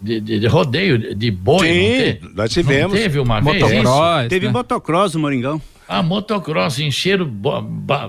de, 0.00 0.20
de 0.20 0.46
rodeio 0.46 1.14
de 1.14 1.30
boi. 1.30 1.66
Sim, 1.66 2.28
nós 2.34 2.52
tivemos. 2.52 2.92
Não 2.92 3.02
teve 3.02 3.18
uma 3.18 3.40
motocross, 3.40 3.70
vez 3.70 3.84
isso? 3.84 4.28
Teve 4.28 4.46
né? 4.46 4.52
motocross 4.52 5.14
no 5.14 5.20
Moringão. 5.20 5.60
Ah, 5.92 6.04
motocross, 6.04 6.78
encheram 6.78 7.28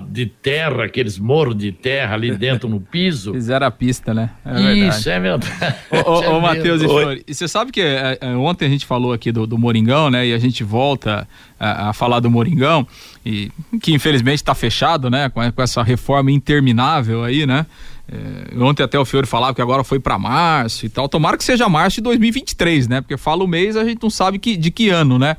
de 0.08 0.26
terra, 0.26 0.84
aqueles 0.84 1.18
morros 1.18 1.56
de 1.56 1.72
terra 1.72 2.14
ali 2.14 2.30
dentro 2.36 2.68
no 2.68 2.80
piso. 2.80 3.32
Fizeram 3.32 3.66
a 3.66 3.72
pista, 3.72 4.14
né? 4.14 4.30
É 4.44 4.72
Isso, 4.72 5.10
é 5.10 5.18
verdade. 5.18 5.52
Ô, 5.90 6.10
ô, 6.12 6.30
ô 6.38 6.40
Matheus 6.40 6.80
e 6.80 7.24
e 7.26 7.34
você 7.34 7.48
sabe 7.48 7.72
que 7.72 7.80
é, 7.80 8.18
é, 8.20 8.28
ontem 8.36 8.66
a 8.66 8.68
gente 8.68 8.86
falou 8.86 9.12
aqui 9.12 9.32
do, 9.32 9.48
do 9.48 9.58
Moringão, 9.58 10.10
né? 10.10 10.24
E 10.28 10.32
a 10.32 10.38
gente 10.38 10.62
volta 10.62 11.26
a, 11.58 11.88
a 11.88 11.92
falar 11.92 12.20
do 12.20 12.30
Moringão, 12.30 12.86
e 13.26 13.50
que 13.82 13.92
infelizmente 13.92 14.36
está 14.36 14.54
fechado, 14.54 15.10
né? 15.10 15.28
Com, 15.28 15.50
com 15.50 15.60
essa 15.60 15.82
reforma 15.82 16.30
interminável 16.30 17.24
aí, 17.24 17.44
né? 17.46 17.66
É, 18.08 18.62
ontem 18.62 18.84
até 18.84 18.96
o 18.96 19.04
Fiore 19.04 19.26
falava 19.26 19.56
que 19.56 19.62
agora 19.62 19.82
foi 19.82 19.98
para 19.98 20.16
março 20.20 20.86
e 20.86 20.88
tal. 20.88 21.08
Tomara 21.08 21.36
que 21.36 21.42
seja 21.42 21.68
março 21.68 21.96
de 21.96 22.02
2023, 22.02 22.86
né? 22.86 23.00
Porque 23.00 23.16
fala 23.16 23.42
o 23.42 23.48
mês, 23.48 23.76
a 23.76 23.84
gente 23.84 24.00
não 24.00 24.10
sabe 24.10 24.38
que, 24.38 24.56
de 24.56 24.70
que 24.70 24.88
ano, 24.88 25.18
né? 25.18 25.36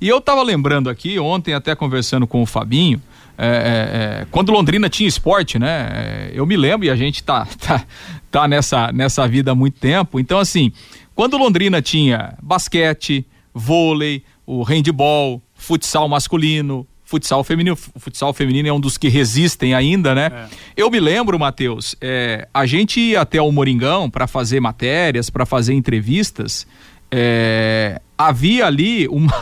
E 0.00 0.08
eu 0.08 0.20
tava 0.20 0.42
lembrando 0.42 0.90
aqui, 0.90 1.18
ontem 1.18 1.54
até 1.54 1.74
conversando 1.74 2.26
com 2.26 2.42
o 2.42 2.46
Fabinho, 2.46 3.00
é, 3.38 3.46
é, 3.46 4.22
é 4.22 4.26
quando 4.30 4.52
Londrina 4.52 4.88
tinha 4.88 5.08
esporte, 5.08 5.58
né? 5.58 5.88
É, 5.92 6.30
eu 6.34 6.46
me 6.46 6.56
lembro 6.56 6.86
e 6.86 6.90
a 6.90 6.96
gente 6.96 7.22
tá, 7.22 7.46
tá, 7.58 7.84
tá 8.30 8.48
nessa, 8.48 8.92
nessa 8.92 9.26
vida 9.26 9.52
há 9.52 9.54
muito 9.54 9.78
tempo. 9.78 10.20
Então, 10.20 10.38
assim, 10.38 10.72
quando 11.14 11.36
Londrina 11.36 11.80
tinha 11.80 12.34
basquete, 12.42 13.26
vôlei, 13.54 14.22
o 14.46 14.62
handball, 14.62 15.42
futsal 15.54 16.08
masculino, 16.08 16.86
futsal 17.06 17.42
feminino. 17.42 17.78
O 17.94 18.00
futsal 18.00 18.34
feminino 18.34 18.68
é 18.68 18.72
um 18.72 18.80
dos 18.80 18.98
que 18.98 19.08
resistem 19.08 19.72
ainda, 19.72 20.14
né? 20.14 20.30
É. 20.32 20.46
Eu 20.76 20.90
me 20.90 21.00
lembro, 21.00 21.38
Matheus, 21.38 21.96
é, 22.00 22.46
a 22.52 22.66
gente 22.66 23.00
ia 23.00 23.22
até 23.22 23.40
o 23.40 23.50
Moringão 23.50 24.10
para 24.10 24.26
fazer 24.26 24.60
matérias, 24.60 25.30
para 25.30 25.46
fazer 25.46 25.72
entrevistas. 25.72 26.66
É, 27.10 28.00
havia 28.18 28.66
ali 28.66 29.06
uma 29.08 29.32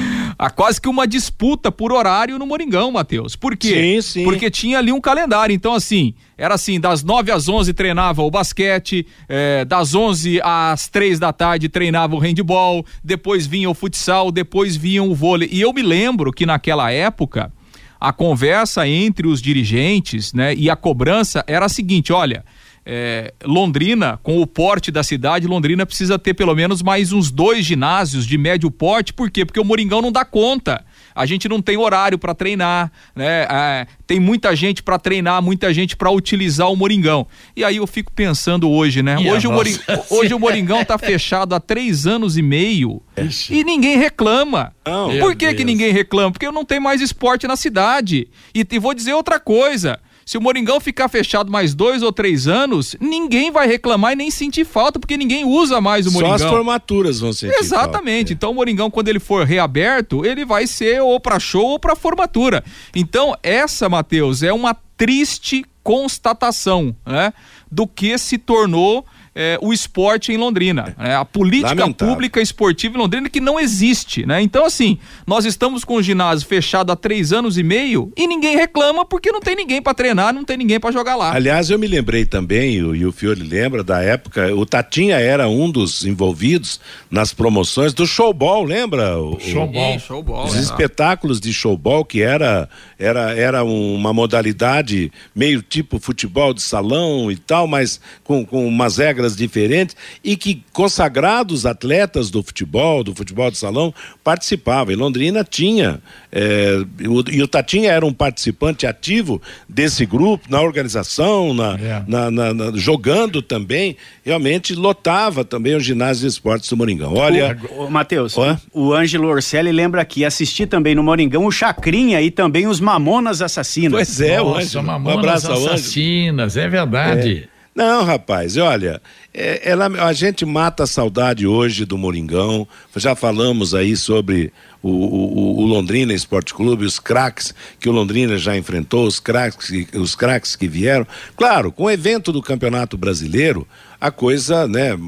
quase 0.54 0.80
que 0.80 0.88
uma 0.88 1.06
disputa 1.06 1.70
por 1.72 1.92
horário 1.92 2.38
no 2.38 2.46
Moringão, 2.46 2.90
Matheus. 2.90 3.36
Por 3.36 3.56
quê? 3.56 4.00
Sim, 4.00 4.02
sim. 4.02 4.24
Porque 4.24 4.50
tinha 4.50 4.78
ali 4.78 4.92
um 4.92 5.00
calendário. 5.00 5.54
Então, 5.54 5.74
assim, 5.74 6.14
era 6.38 6.54
assim: 6.54 6.78
das 6.78 7.02
9 7.02 7.30
às 7.32 7.48
11 7.48 7.72
treinava 7.74 8.22
o 8.22 8.30
basquete, 8.30 9.06
é, 9.28 9.64
das 9.64 9.94
11 9.94 10.40
às 10.42 10.88
3 10.88 11.18
da 11.18 11.32
tarde 11.32 11.68
treinava 11.68 12.14
o 12.14 12.18
handball, 12.18 12.84
depois 13.02 13.46
vinha 13.46 13.68
o 13.68 13.74
futsal, 13.74 14.30
depois 14.30 14.76
vinha 14.76 15.02
o 15.02 15.14
vôlei. 15.14 15.48
E 15.50 15.60
eu 15.60 15.72
me 15.72 15.82
lembro 15.82 16.32
que 16.32 16.46
naquela 16.46 16.90
época 16.90 17.52
a 18.00 18.12
conversa 18.12 18.88
entre 18.88 19.28
os 19.28 19.42
dirigentes 19.42 20.32
né, 20.32 20.54
e 20.54 20.70
a 20.70 20.76
cobrança 20.76 21.44
era 21.46 21.66
a 21.66 21.68
seguinte: 21.68 22.12
olha 22.12 22.44
é, 22.84 23.34
Londrina, 23.44 24.18
com 24.22 24.40
o 24.40 24.46
porte 24.46 24.90
da 24.90 25.02
cidade, 25.02 25.46
Londrina 25.46 25.84
precisa 25.84 26.18
ter 26.18 26.34
pelo 26.34 26.54
menos 26.54 26.82
mais 26.82 27.12
uns 27.12 27.30
dois 27.30 27.64
ginásios 27.64 28.26
de 28.26 28.38
médio 28.38 28.70
porte, 28.70 29.12
por 29.12 29.30
quê? 29.30 29.44
Porque 29.44 29.60
o 29.60 29.64
Moringão 29.64 30.00
não 30.00 30.10
dá 30.10 30.24
conta. 30.24 30.84
A 31.14 31.26
gente 31.26 31.48
não 31.48 31.60
tem 31.60 31.76
horário 31.76 32.18
para 32.18 32.34
treinar, 32.34 32.90
né? 33.14 33.46
É, 33.50 33.86
tem 34.06 34.18
muita 34.18 34.54
gente 34.56 34.82
para 34.82 34.98
treinar, 34.98 35.42
muita 35.42 35.72
gente 35.74 35.96
para 35.96 36.10
utilizar 36.10 36.70
o 36.70 36.76
Moringão. 36.76 37.26
E 37.54 37.64
aí 37.64 37.76
eu 37.76 37.86
fico 37.86 38.12
pensando 38.12 38.70
hoje, 38.70 39.02
né? 39.02 39.16
hoje 39.18 39.46
o, 39.46 39.52
Moring... 39.52 39.78
hoje 40.08 40.32
o 40.32 40.38
Moringão 40.38 40.84
tá 40.84 40.96
fechado 40.96 41.54
há 41.54 41.60
três 41.60 42.06
anos 42.06 42.36
e 42.38 42.42
meio 42.42 43.02
Ixi. 43.16 43.54
e 43.54 43.64
ninguém 43.64 43.98
reclama. 43.98 44.72
Não, 44.86 45.18
Por 45.18 45.36
que, 45.36 45.52
que 45.54 45.64
ninguém 45.64 45.92
reclama? 45.92 46.32
Porque 46.32 46.50
não 46.50 46.64
tem 46.64 46.80
mais 46.80 47.00
esporte 47.00 47.46
na 47.46 47.56
cidade. 47.56 48.28
E, 48.54 48.66
e 48.70 48.78
vou 48.78 48.94
dizer 48.94 49.12
outra 49.12 49.38
coisa. 49.38 50.00
Se 50.30 50.38
o 50.38 50.40
Moringão 50.40 50.78
ficar 50.78 51.08
fechado 51.08 51.50
mais 51.50 51.74
dois 51.74 52.04
ou 52.04 52.12
três 52.12 52.46
anos, 52.46 52.94
ninguém 53.00 53.50
vai 53.50 53.66
reclamar 53.66 54.12
e 54.12 54.14
nem 54.14 54.30
sentir 54.30 54.64
falta, 54.64 55.00
porque 55.00 55.16
ninguém 55.16 55.44
usa 55.44 55.80
mais 55.80 56.06
o 56.06 56.12
Moringão. 56.12 56.38
Só 56.38 56.44
as 56.44 56.50
formaturas 56.52 57.18
vão 57.18 57.32
sentir 57.32 57.58
Exatamente. 57.58 58.28
Falta, 58.28 58.32
é. 58.32 58.34
Então 58.34 58.52
o 58.52 58.54
Moringão, 58.54 58.92
quando 58.92 59.08
ele 59.08 59.18
for 59.18 59.44
reaberto, 59.44 60.24
ele 60.24 60.44
vai 60.44 60.68
ser 60.68 61.02
ou 61.02 61.18
para 61.18 61.40
show 61.40 61.70
ou 61.70 61.80
para 61.80 61.96
formatura. 61.96 62.62
Então, 62.94 63.36
essa, 63.42 63.88
Matheus, 63.88 64.44
é 64.44 64.52
uma 64.52 64.72
triste 64.96 65.64
constatação 65.82 66.94
né, 67.04 67.32
do 67.68 67.84
que 67.84 68.16
se 68.16 68.38
tornou 68.38 69.04
é, 69.34 69.58
o 69.60 69.72
esporte 69.72 70.32
em 70.32 70.36
Londrina. 70.36 70.94
É, 70.98 71.14
a 71.14 71.24
política 71.24 71.68
Lamentável. 71.68 72.14
pública 72.14 72.40
esportiva 72.40 72.96
em 72.96 73.00
Londrina 73.00 73.28
que 73.28 73.40
não 73.40 73.58
existe, 73.58 74.26
né? 74.26 74.42
Então, 74.42 74.64
assim, 74.64 74.98
nós 75.26 75.44
estamos 75.44 75.84
com 75.84 75.94
o 75.94 76.02
ginásio 76.02 76.46
fechado 76.46 76.90
há 76.90 76.96
três 76.96 77.32
anos 77.32 77.56
e 77.56 77.62
meio 77.62 78.12
e 78.16 78.26
ninguém 78.26 78.56
reclama 78.56 79.04
porque 79.04 79.30
não 79.30 79.40
tem 79.40 79.54
ninguém 79.54 79.80
para 79.80 79.94
treinar, 79.94 80.34
não 80.34 80.44
tem 80.44 80.56
ninguém 80.56 80.80
para 80.80 80.90
jogar 80.90 81.16
lá. 81.16 81.32
Aliás, 81.32 81.70
eu 81.70 81.78
me 81.78 81.86
lembrei 81.86 82.24
também, 82.24 82.74
e 82.74 83.06
o 83.06 83.12
Fiore 83.12 83.42
lembra 83.42 83.84
da 83.84 84.02
época, 84.02 84.54
o 84.54 84.66
Tatinha 84.66 85.16
era 85.16 85.48
um 85.48 85.70
dos 85.70 86.04
envolvidos 86.04 86.80
nas 87.10 87.32
promoções 87.32 87.94
do 87.94 88.06
showball, 88.06 88.64
lembra? 88.64 89.18
O, 89.18 89.38
showball. 89.38 89.96
O, 89.96 90.00
showball 90.00 90.44
os 90.44 90.56
é. 90.56 90.60
espetáculos 90.60 91.40
de 91.40 91.52
showball 91.52 92.04
que 92.04 92.22
era, 92.22 92.68
era, 92.98 93.32
era 93.34 93.64
uma 93.64 94.12
modalidade 94.12 95.12
meio 95.34 95.62
tipo 95.62 95.98
futebol 95.98 96.52
de 96.52 96.62
salão 96.62 97.30
e 97.30 97.36
tal, 97.36 97.66
mas 97.66 98.00
com, 98.24 98.44
com 98.44 98.66
umas 98.66 98.98
regras 98.98 99.19
regras 99.20 99.36
diferentes 99.36 99.94
e 100.24 100.36
que 100.36 100.62
consagrados 100.72 101.66
atletas 101.66 102.30
do 102.30 102.42
futebol, 102.42 103.04
do 103.04 103.14
futebol 103.14 103.50
de 103.50 103.58
salão, 103.58 103.92
participavam. 104.24 104.92
E 104.92 104.96
Londrina 104.96 105.44
tinha, 105.44 106.00
é, 106.32 106.82
o, 107.06 107.22
e 107.30 107.42
o 107.42 107.48
Tatinha 107.48 107.92
era 107.92 108.04
um 108.04 108.12
participante 108.12 108.86
ativo 108.86 109.40
desse 109.68 110.06
grupo, 110.06 110.46
na 110.48 110.60
organização, 110.60 111.52
na, 111.52 111.78
é. 111.78 112.02
na, 112.06 112.30
na, 112.30 112.54
na 112.54 112.70
jogando 112.76 113.42
também, 113.42 113.96
realmente 114.24 114.74
lotava 114.74 115.44
também 115.44 115.74
o 115.74 115.80
ginásio 115.80 116.22
de 116.22 116.28
esportes 116.28 116.68
do 116.70 116.76
Moringão. 116.76 117.14
Olha. 117.14 117.56
O, 117.76 117.90
Matheus, 117.90 118.34
o 118.72 118.92
Ângelo 118.92 119.28
Orselli 119.28 119.70
lembra 119.70 120.00
aqui, 120.00 120.24
assisti 120.24 120.66
também 120.66 120.94
no 120.94 121.02
Moringão 121.02 121.44
o 121.44 121.52
Chacrinha 121.52 122.22
e 122.22 122.30
também 122.30 122.66
os 122.66 122.80
Mamonas 122.80 123.42
Assassinas. 123.42 123.92
Pois 123.92 124.20
é, 124.20 124.38
Nossa, 124.38 124.50
o 124.50 124.56
Ângelo. 124.56 124.84
Mamonas 124.84 125.14
um 125.14 125.18
abraço 125.18 125.52
Assassinas, 125.52 126.56
é 126.56 126.68
verdade. 126.68 127.48
É. 127.56 127.60
Não, 127.74 128.04
rapaz, 128.04 128.56
olha, 128.56 129.00
é, 129.32 129.70
ela, 129.70 129.86
a 129.86 130.12
gente 130.12 130.44
mata 130.44 130.82
a 130.82 130.86
saudade 130.86 131.46
hoje 131.46 131.84
do 131.84 131.96
Moringão. 131.96 132.66
Já 132.96 133.14
falamos 133.14 133.74
aí 133.74 133.96
sobre 133.96 134.52
o, 134.82 134.90
o, 134.90 135.60
o 135.60 135.66
Londrina 135.66 136.12
Esporte 136.12 136.52
Clube, 136.52 136.84
os 136.84 136.98
craques 136.98 137.54
que 137.78 137.88
o 137.88 137.92
Londrina 137.92 138.36
já 138.36 138.56
enfrentou, 138.56 139.06
os 139.06 139.20
craques, 139.20 139.88
os 139.94 140.14
craques 140.14 140.56
que 140.56 140.66
vieram. 140.66 141.06
Claro, 141.36 141.70
com 141.70 141.84
o 141.84 141.90
evento 141.90 142.32
do 142.32 142.42
Campeonato 142.42 142.96
Brasileiro, 142.96 143.66
a 144.00 144.10
coisa, 144.10 144.66
né? 144.66 144.98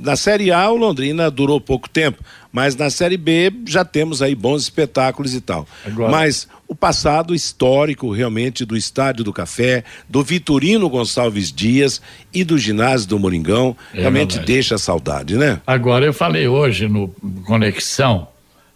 Na 0.00 0.16
Série 0.16 0.50
A, 0.50 0.68
o 0.68 0.76
Londrina 0.76 1.30
durou 1.30 1.60
pouco 1.60 1.88
tempo, 1.88 2.22
mas 2.50 2.74
na 2.74 2.90
Série 2.90 3.16
B 3.16 3.52
já 3.66 3.84
temos 3.84 4.20
aí 4.20 4.34
bons 4.34 4.62
espetáculos 4.62 5.32
e 5.32 5.40
tal. 5.40 5.66
Agora... 5.86 6.10
Mas 6.10 6.48
o 6.72 6.74
passado 6.74 7.34
histórico 7.34 8.10
realmente 8.10 8.64
do 8.64 8.74
Estádio 8.74 9.22
do 9.22 9.32
Café, 9.32 9.84
do 10.08 10.22
Vitorino 10.22 10.88
Gonçalves 10.88 11.52
Dias 11.52 12.00
e 12.32 12.42
do 12.42 12.56
ginásio 12.56 13.06
do 13.10 13.18
Moringão, 13.18 13.76
é 13.92 14.00
realmente 14.00 14.36
verdade. 14.36 14.52
deixa 14.52 14.78
saudade, 14.78 15.36
né? 15.36 15.60
Agora, 15.66 16.06
eu 16.06 16.14
falei 16.14 16.48
hoje 16.48 16.88
no 16.88 17.08
Conexão, 17.44 18.26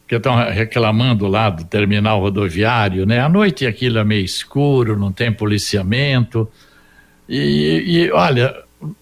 que 0.06 0.14
estão 0.14 0.36
reclamando 0.36 1.26
lá 1.26 1.48
do 1.48 1.64
terminal 1.64 2.20
rodoviário, 2.20 3.06
né? 3.06 3.20
À 3.20 3.30
noite 3.30 3.66
aquilo 3.66 3.98
é 3.98 4.04
meio 4.04 4.26
escuro, 4.26 4.98
não 4.98 5.10
tem 5.10 5.32
policiamento. 5.32 6.46
E, 7.26 7.82
e 7.86 8.12
olha, 8.12 8.54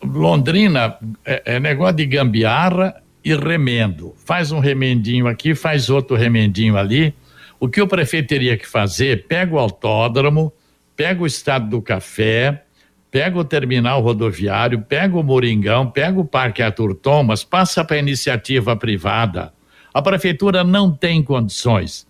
Londrina 0.04 0.96
é, 1.24 1.56
é 1.56 1.60
negócio 1.60 1.96
de 1.96 2.06
gambiarra 2.06 2.94
e 3.24 3.34
remendo. 3.34 4.14
Faz 4.24 4.52
um 4.52 4.60
remendinho 4.60 5.26
aqui, 5.26 5.52
faz 5.52 5.90
outro 5.90 6.14
remendinho 6.14 6.76
ali 6.76 7.12
o 7.58 7.68
que 7.68 7.80
o 7.80 7.88
prefeito 7.88 8.28
teria 8.28 8.56
que 8.56 8.66
fazer? 8.66 9.26
Pega 9.26 9.54
o 9.54 9.58
autódromo, 9.58 10.52
pega 10.96 11.22
o 11.22 11.26
estado 11.26 11.68
do 11.68 11.82
café, 11.82 12.64
pega 13.10 13.38
o 13.38 13.44
terminal 13.44 14.00
rodoviário, 14.00 14.82
pega 14.82 15.16
o 15.16 15.22
Moringão, 15.22 15.90
pega 15.90 16.18
o 16.18 16.24
Parque 16.24 16.62
Arthur 16.62 16.94
Thomas, 16.94 17.44
passa 17.44 17.84
para 17.84 17.96
a 17.96 18.00
iniciativa 18.00 18.76
privada. 18.76 19.52
A 19.92 20.02
prefeitura 20.02 20.64
não 20.64 20.90
tem 20.90 21.22
condições. 21.22 22.06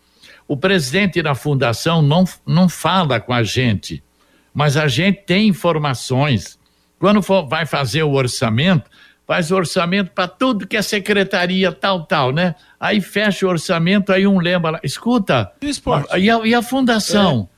O 0.48 0.56
presidente 0.56 1.20
da 1.22 1.34
fundação 1.34 2.00
não, 2.00 2.24
não 2.46 2.68
fala 2.68 3.20
com 3.20 3.32
a 3.32 3.42
gente, 3.42 4.02
mas 4.52 4.76
a 4.76 4.88
gente 4.88 5.22
tem 5.26 5.48
informações. 5.48 6.58
Quando 6.98 7.20
for, 7.22 7.46
vai 7.46 7.66
fazer 7.66 8.02
o 8.02 8.12
orçamento, 8.12 8.90
faz 9.26 9.50
orçamento 9.50 10.10
para 10.10 10.28
tudo 10.28 10.66
que 10.66 10.76
é 10.76 10.82
secretaria 10.82 11.72
tal, 11.72 12.04
tal, 12.04 12.32
né? 12.32 12.54
Aí 12.78 13.00
fecha 13.00 13.46
o 13.46 13.48
orçamento, 13.48 14.12
aí 14.12 14.26
um 14.26 14.38
lembra 14.38 14.72
lá, 14.72 14.80
escuta, 14.82 15.50
e 16.18 16.30
a, 16.30 16.46
e 16.46 16.54
a 16.54 16.62
fundação? 16.62 17.48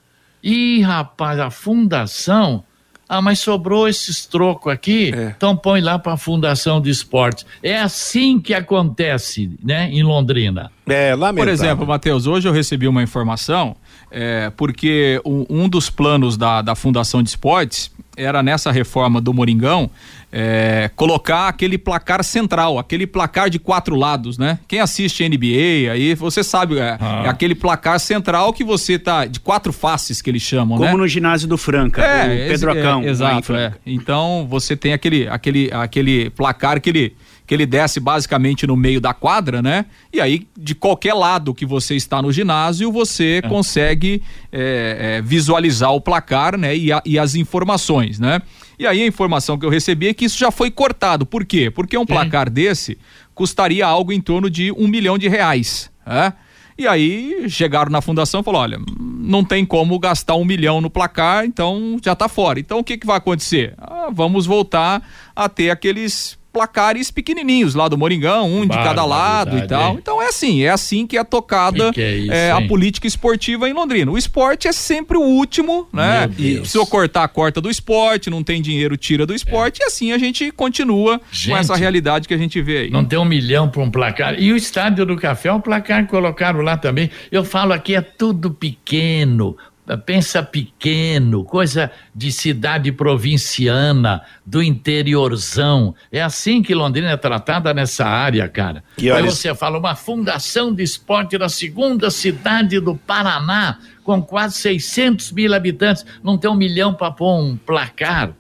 É. 0.43 0.49
Ih, 0.49 0.81
rapaz, 0.83 1.39
a 1.39 1.51
fundação... 1.51 2.65
Ah, 3.09 3.23
mas 3.23 3.39
sobrou 3.39 3.87
esses 3.87 4.27
trocos 4.27 4.73
aqui, 4.73 5.13
é. 5.15 5.33
então 5.37 5.57
põe 5.57 5.81
lá 5.81 5.97
para 5.97 6.15
a 6.15 6.17
Fundação 6.17 6.81
de 6.81 6.91
Esportes. 6.91 7.47
É 7.63 7.79
assim 7.79 8.41
que 8.41 8.53
acontece, 8.53 9.57
né, 9.63 9.89
em 9.93 10.03
Londrina. 10.03 10.73
É, 10.89 11.15
lamentável. 11.15 11.37
Por 11.37 11.49
exemplo, 11.49 11.87
Matheus, 11.87 12.27
hoje 12.27 12.49
eu 12.49 12.53
recebi 12.53 12.89
uma 12.89 13.05
informação, 13.05 13.77
é, 14.19 14.51
porque 14.57 15.21
um, 15.27 15.45
um 15.51 15.69
dos 15.69 15.91
planos 15.91 16.39
da, 16.39 16.63
da 16.63 16.75
Fundação 16.75 17.23
de 17.23 17.29
Esportes 17.29 17.91
era 18.17 18.43
nessa 18.43 18.73
reforma 18.73 19.21
do 19.21 19.35
Moringão 19.35 19.91
é, 20.33 20.91
colocar 20.97 21.49
aquele 21.49 21.77
placar 21.77 22.25
central, 22.25 22.79
aquele 22.79 23.07
placar 23.07 23.51
de 23.51 23.59
quatro 23.59 23.95
lados, 23.95 24.39
né? 24.39 24.59
Quem 24.67 24.81
assiste 24.81 25.27
NBA 25.29 25.93
aí, 25.93 26.15
você 26.15 26.43
sabe, 26.43 26.79
é, 26.79 26.97
ah. 26.99 27.25
é 27.27 27.29
aquele 27.29 27.55
placar 27.55 28.01
central 28.01 28.55
que 28.55 28.65
você 28.65 28.99
tá 28.99 29.27
de 29.27 29.39
quatro 29.39 29.71
faces 29.71 30.23
que 30.23 30.31
eles 30.31 30.43
chamam, 30.43 30.79
Como 30.79 30.91
né? 30.91 30.97
no 30.97 31.07
ginásio 31.07 31.47
do 31.47 31.59
Franca, 31.59 32.03
é, 32.03 32.49
Pedro 32.49 32.73
Acão. 32.73 33.03
É, 33.03 33.09
exato, 33.09 33.55
é. 33.55 33.75
Então 33.85 34.47
você 34.49 34.75
tem 34.75 34.95
aquele, 34.95 35.29
aquele, 35.29 35.71
aquele 35.73 36.31
placar 36.31 36.81
que 36.81 36.89
ele 36.89 37.17
que 37.47 37.55
ele 37.55 37.65
desce 37.65 38.01
basicamente 38.01 38.67
no 38.67 38.77
meio 38.77 39.01
da 39.01 39.15
quadra, 39.15 39.63
né? 39.63 39.87
E 40.13 40.21
aí, 40.21 40.47
de 40.57 40.75
qualquer 40.75 41.15
lado 41.15 41.55
que 41.55 41.65
você 41.65 41.95
está 41.95 42.21
no 42.21 42.33
ginásio, 42.33 42.91
você 42.91 43.41
é. 43.43 43.49
consegue 43.49 44.23
é, 44.51 45.19
é, 45.19 45.23
visualizar 45.23 45.93
o 45.93 46.01
placar, 46.01 46.59
né? 46.59 46.77
E, 46.77 46.93
a, 46.93 47.01
e, 47.05 47.19
as 47.19 47.35
informações, 47.35 48.19
né? 48.19 48.43
E 48.79 48.87
aí 48.87 49.03
a 49.03 49.07
informação 49.07 49.57
que 49.57 49.65
eu 49.65 49.71
recebi 49.71 50.09
é 50.09 50.15
que 50.15 50.25
isso 50.25 50.39
já 50.39 50.51
foi 50.51 50.71
cortado. 50.71 51.25
Por 51.25 51.45
quê? 51.45 51.71
Porque 51.71 51.97
um 51.97 52.05
placar 52.05 52.51
desse 52.51 52.99
custaria 53.35 53.87
algo 53.87 54.13
em 54.13 54.21
torno 54.21 54.51
de 54.51 54.73
um 54.73 54.89
milhão 54.89 55.17
de 55.17 55.29
reais. 55.29 55.91
É? 56.07 56.33
E 56.79 56.87
aí 56.87 57.49
chegaram 57.49 57.91
na 57.91 58.03
fundação 58.03 58.41
e 58.41 58.45
falaram: 58.45 58.63
olha, 58.65 58.79
não 59.01 59.43
tem 59.43 59.65
como 59.65 59.99
gastar 59.99 60.35
um 60.35 60.45
milhão 60.45 60.81
no 60.81 60.91
placar, 60.91 61.45
então 61.45 61.99
já 62.05 62.13
está 62.13 62.29
fora. 62.29 62.61
Então 62.61 62.81
o 62.81 62.85
que, 62.85 62.99
que 62.99 63.07
vai 63.07 63.17
acontecer? 63.17 63.75
Ah, 63.79 64.09
vamos 64.13 64.45
voltar 64.45 65.03
a 65.35 65.49
ter 65.49 65.71
aqueles 65.71 66.39
placares 66.57 67.11
pequenininhos 67.11 67.75
lá 67.75 67.87
do 67.87 67.99
Moringão, 67.99 68.51
um 68.51 68.67
de 68.67 68.75
cada 68.79 69.05
lado 69.05 69.59
e 69.59 69.67
tal. 69.67 69.93
Então 69.97 70.23
é 70.23 70.29
assim, 70.29 70.63
é 70.63 70.71
assim 70.71 71.07
que 71.07 71.19
é 71.19 71.23
tocada 71.23 71.93
que 71.93 72.01
é 72.01 72.17
isso, 72.17 72.33
é, 72.33 72.51
a 72.51 72.63
política 72.63 73.07
esportiva 73.07 73.69
em 73.69 73.75
Londrina. 73.75 74.11
O 74.11 74.17
esporte 74.17 74.67
é 74.67 74.73
sempre 74.73 75.19
o 75.19 75.21
último, 75.21 75.87
né? 75.93 76.31
Se 76.65 76.79
eu 76.79 76.87
cortar 76.87 77.25
a 77.25 77.29
corta 77.29 77.61
do 77.61 77.69
esporte, 77.69 78.31
não 78.31 78.43
tem 78.43 78.63
dinheiro, 78.63 78.97
tira 78.97 79.27
do 79.27 79.35
esporte, 79.35 79.83
é. 79.83 79.85
e 79.85 79.87
assim 79.87 80.13
a 80.13 80.19
gente 80.19 80.51
continua 80.51 81.21
gente, 81.31 81.51
com 81.51 81.59
essa 81.59 81.77
realidade 81.77 82.27
que 82.27 82.33
a 82.33 82.39
gente 82.39 82.63
vê 82.63 82.79
aí. 82.79 82.91
Não 82.91 83.05
tem 83.05 83.19
um 83.19 83.25
milhão 83.27 83.69
para 83.69 83.83
um 83.83 83.91
placar. 83.91 84.41
E 84.41 84.51
o 84.51 84.57
Estádio 84.57 85.05
do 85.05 85.15
Café 85.15 85.51
é 85.51 85.53
um 85.53 85.61
placar 85.61 86.05
que 86.05 86.11
colocaram 86.11 86.63
lá 86.63 86.79
também. 86.79 87.11
Eu 87.31 87.45
falo 87.45 87.75
aqui, 87.75 87.95
é 87.95 88.01
tudo 88.01 88.51
pequeno 88.51 89.59
pensa 89.95 90.43
pequeno, 90.43 91.45
coisa 91.45 91.93
de 92.15 92.33
cidade 92.33 92.91
provinciana, 92.91 94.23
do 94.45 94.63
interiorzão. 94.63 95.95
É 96.11 96.23
assim 96.23 96.63
que 96.63 96.75
Londrina 96.75 97.11
é 97.11 97.17
tratada 97.17 97.75
nessa 97.75 98.07
área, 98.07 98.49
cara. 98.49 98.83
E 98.99 99.11
Aí 99.11 99.23
você 99.23 99.55
fala, 99.55 99.79
uma 99.79 99.95
fundação 99.95 100.75
de 100.75 100.83
esporte 100.83 101.37
da 101.37 101.49
segunda 101.49 102.11
cidade 102.11 102.81
do 102.81 102.97
Paraná, 102.97 103.79
com 104.03 104.23
quase 104.23 104.57
600 104.57 105.33
mil 105.33 105.55
habitantes, 105.55 106.07
não 106.23 106.39
tem 106.39 106.51
um 106.51 106.55
milhão 106.55 106.95
para 106.95 107.11
pôr 107.11 107.39
um 107.39 107.57
placar 107.57 108.33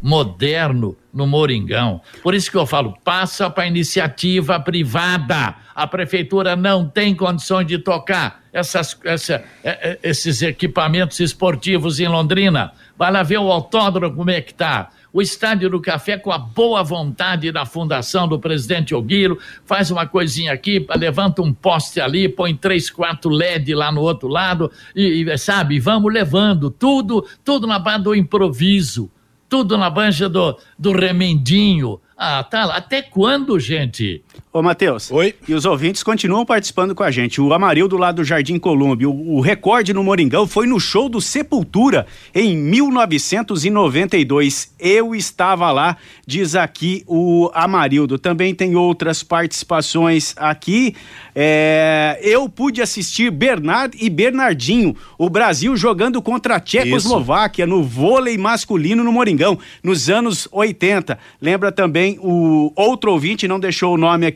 moderno 0.00 0.96
no 1.12 1.26
Moringão. 1.26 2.00
Por 2.22 2.34
isso 2.34 2.50
que 2.50 2.56
eu 2.56 2.66
falo, 2.66 2.96
passa 3.04 3.50
para 3.50 3.66
iniciativa 3.66 4.60
privada. 4.60 5.56
A 5.74 5.86
prefeitura 5.86 6.54
não 6.54 6.88
tem 6.88 7.14
condições 7.14 7.66
de 7.66 7.78
tocar 7.78 8.37
essas, 8.58 8.98
essa, 9.04 9.44
é, 9.62 9.90
é, 9.90 9.98
esses 10.02 10.42
equipamentos 10.42 11.20
esportivos 11.20 12.00
em 12.00 12.08
Londrina. 12.08 12.72
Vai 12.96 13.10
lá 13.10 13.22
ver 13.22 13.38
o 13.38 13.50
autódromo 13.50 14.16
como 14.16 14.30
é 14.30 14.40
que 14.40 14.52
está. 14.52 14.90
O 15.12 15.22
Estádio 15.22 15.70
do 15.70 15.80
Café, 15.80 16.18
com 16.18 16.30
a 16.30 16.38
boa 16.38 16.82
vontade 16.82 17.50
da 17.50 17.64
fundação 17.64 18.28
do 18.28 18.38
presidente 18.38 18.94
Oguiro, 18.94 19.38
faz 19.64 19.90
uma 19.90 20.06
coisinha 20.06 20.52
aqui, 20.52 20.86
levanta 20.96 21.40
um 21.40 21.52
poste 21.52 22.00
ali, 22.00 22.28
põe 22.28 22.54
três, 22.54 22.90
quatro 22.90 23.30
LED 23.30 23.74
lá 23.74 23.90
no 23.90 24.02
outro 24.02 24.28
lado, 24.28 24.70
e, 24.94 25.22
e 25.22 25.38
sabe, 25.38 25.80
vamos 25.80 26.12
levando 26.12 26.70
tudo, 26.70 27.26
tudo 27.42 27.66
na 27.66 27.78
base 27.78 28.04
do 28.04 28.14
improviso 28.14 29.10
tudo 29.48 29.78
na 29.78 29.88
banja 29.88 30.28
do, 30.28 30.58
do 30.78 30.92
remendinho. 30.92 32.00
Ah, 32.16 32.44
tá. 32.44 32.64
Até 32.64 33.00
quando, 33.00 33.58
gente? 33.58 34.22
Ô, 34.52 34.62
Matheus. 34.62 35.10
Oi. 35.10 35.34
E 35.46 35.54
os 35.54 35.64
ouvintes 35.64 36.02
continuam 36.02 36.44
participando 36.44 36.94
com 36.94 37.02
a 37.02 37.10
gente. 37.10 37.40
O 37.40 37.52
Amarildo 37.52 37.96
lá 37.96 38.12
do 38.12 38.24
Jardim 38.24 38.58
Colúmbia, 38.58 39.08
o, 39.08 39.36
o 39.36 39.40
recorde 39.40 39.92
no 39.92 40.02
Moringão 40.02 40.46
foi 40.46 40.66
no 40.66 40.80
show 40.80 41.08
do 41.08 41.20
Sepultura 41.20 42.06
em 42.34 42.56
1992. 42.56 44.72
Eu 44.78 45.14
estava 45.14 45.70
lá, 45.70 45.96
diz 46.26 46.54
aqui 46.54 47.04
o 47.06 47.50
Amarildo. 47.52 48.18
Também 48.18 48.54
tem 48.54 48.74
outras 48.74 49.22
participações 49.22 50.34
aqui. 50.36 50.94
É, 51.34 52.18
eu 52.22 52.48
pude 52.48 52.80
assistir 52.80 53.30
Bernard 53.30 53.96
e 54.00 54.10
Bernardinho, 54.10 54.96
o 55.16 55.30
Brasil 55.30 55.76
jogando 55.76 56.20
contra 56.22 56.56
a 56.56 56.60
Tchecoslováquia 56.60 57.66
no 57.66 57.82
vôlei 57.82 58.36
masculino 58.36 59.04
no 59.04 59.12
Moringão, 59.12 59.58
nos 59.82 60.08
anos 60.08 60.48
80. 60.50 61.18
Lembra 61.40 61.70
também 61.70 62.18
o 62.20 62.72
outro 62.74 63.12
ouvinte, 63.12 63.46
não 63.46 63.60
deixou 63.60 63.94
o 63.94 63.96
nome 63.96 64.26
aqui, 64.26 64.27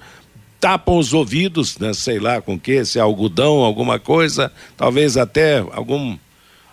tapam 0.58 0.96
os 0.96 1.12
ouvidos, 1.12 1.76
né, 1.76 1.92
sei 1.92 2.18
lá 2.18 2.40
com 2.40 2.58
que, 2.58 2.86
se 2.86 2.98
é 2.98 3.02
algodão, 3.02 3.56
alguma 3.56 3.98
coisa, 3.98 4.50
talvez 4.78 5.18
até 5.18 5.58
algum, 5.58 6.16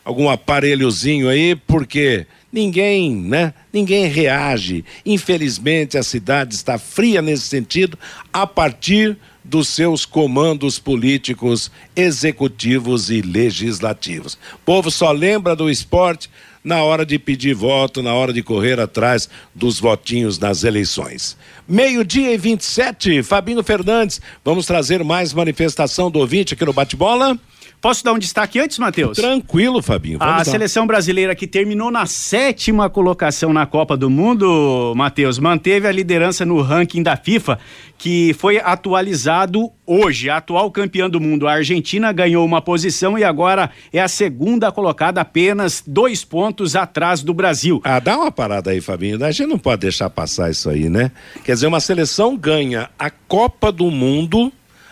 algum 0.06 0.30
aparelhozinho 0.30 1.28
aí, 1.28 1.54
porque 1.54 2.26
ninguém, 2.54 3.14
né? 3.14 3.54
Ninguém 3.74 4.08
reage. 4.08 4.86
Infelizmente, 5.06 5.98
a 5.98 6.04
cidade 6.04 6.56
está 6.56 6.78
fria 6.78 7.22
nesse 7.22 7.44
sentido, 7.44 8.00
a 8.32 8.48
partir 8.48 9.18
dos 9.52 9.68
seus 9.68 10.06
comandos 10.06 10.80
políticos, 10.80 11.70
executivos 11.94 13.10
e 13.10 13.22
legislativos. 13.22 14.36
O 14.54 14.60
povo 14.64 14.90
só 14.90 15.12
lembra 15.12 15.58
do 15.58 15.70
esporte 15.70 16.30
na 16.64 16.82
hora 16.84 17.06
de 17.06 17.20
pedir 17.20 17.54
voto, 17.54 18.02
na 18.02 18.14
hora 18.14 18.32
de 18.32 18.42
correr 18.42 18.80
atrás 18.80 19.28
dos 19.54 19.78
votinhos 19.78 20.40
nas 20.40 20.64
eleições. 20.64 21.36
Meio-dia 21.68 22.34
e 22.34 22.38
27, 22.38 23.22
Fabinho 23.24 23.62
Fernandes, 23.62 24.22
vamos 24.46 24.66
trazer 24.66 25.04
mais 25.04 25.34
manifestação 25.34 26.10
do 26.10 26.20
ouvinte 26.20 26.54
aqui 26.54 26.64
no 26.64 26.72
Bate-Bola. 26.72 27.38
Posso 27.82 28.04
dar 28.04 28.13
um 28.13 28.20
destaque 28.20 28.60
antes, 28.60 28.78
Matheus? 28.78 29.17
Tranquilo, 29.17 29.82
Fabinho. 29.82 30.20
a 30.22 30.38
dar. 30.38 30.46
seleção 30.46 30.86
brasileira 30.86 31.34
que 31.34 31.48
terminou 31.48 31.89
na 31.89 32.06
sétima 32.06 32.88
colocação 32.91 33.52
na 33.52 33.65
Copa 33.65 33.98
do 33.98 34.08
Mundo, 34.08 34.94
Matheus, 34.96 35.39
manteve 35.39 35.88
a 35.88 35.91
liderança 35.91 36.46
no 36.46 36.62
ranking 36.62 37.02
da 37.02 37.17
FIFA, 37.17 37.58
que 37.98 38.36
foi 38.38 38.60
atualizado 38.60 39.72
hoje. 39.84 40.30
A 40.30 40.38
atual 40.38 40.70
campeã 40.70 41.10
do 41.10 41.20
mundo, 41.20 41.48
a 41.48 41.54
Argentina, 41.54 42.12
ganhou 42.12 42.46
uma 42.46 42.62
posição 42.62 43.17
e 43.17 43.24
agora 43.24 43.72
é 43.91 44.00
a 44.00 44.08
segunda 44.08 44.72
colocada, 44.72 45.20
apenas 45.20 45.84
dois 45.86 46.24
pontos 46.24 46.76
atrás 46.76 47.24
do 47.24 47.34
Brasil. 47.34 47.82
Ah, 47.84 48.00
dá 48.00 48.15
uma 48.15 48.32
parada 48.32 48.70
aí, 48.70 48.80
Fabinho. 48.80 49.24
A 49.26 49.32
gente 49.32 49.48
não 49.48 49.58
pode 49.58 49.82
deixar 49.82 50.08
passar 50.12 50.52
isso 50.52 50.70
aí, 50.70 50.88
né? 50.88 51.10
Quer 51.44 51.54
dizer, 51.54 51.65
uma 51.65 51.80
seleção 51.80 52.38
ganha 52.38 52.91
a 53.00 53.10
Copa 53.10 53.72
do 53.72 53.89
Mundo 53.89 54.52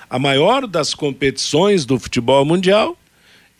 a 0.10 0.18
maior 0.18 0.66
das 0.66 0.94
competições 0.94 1.86
do 1.86 2.00
futebol 2.00 2.44
mundial 2.44 2.98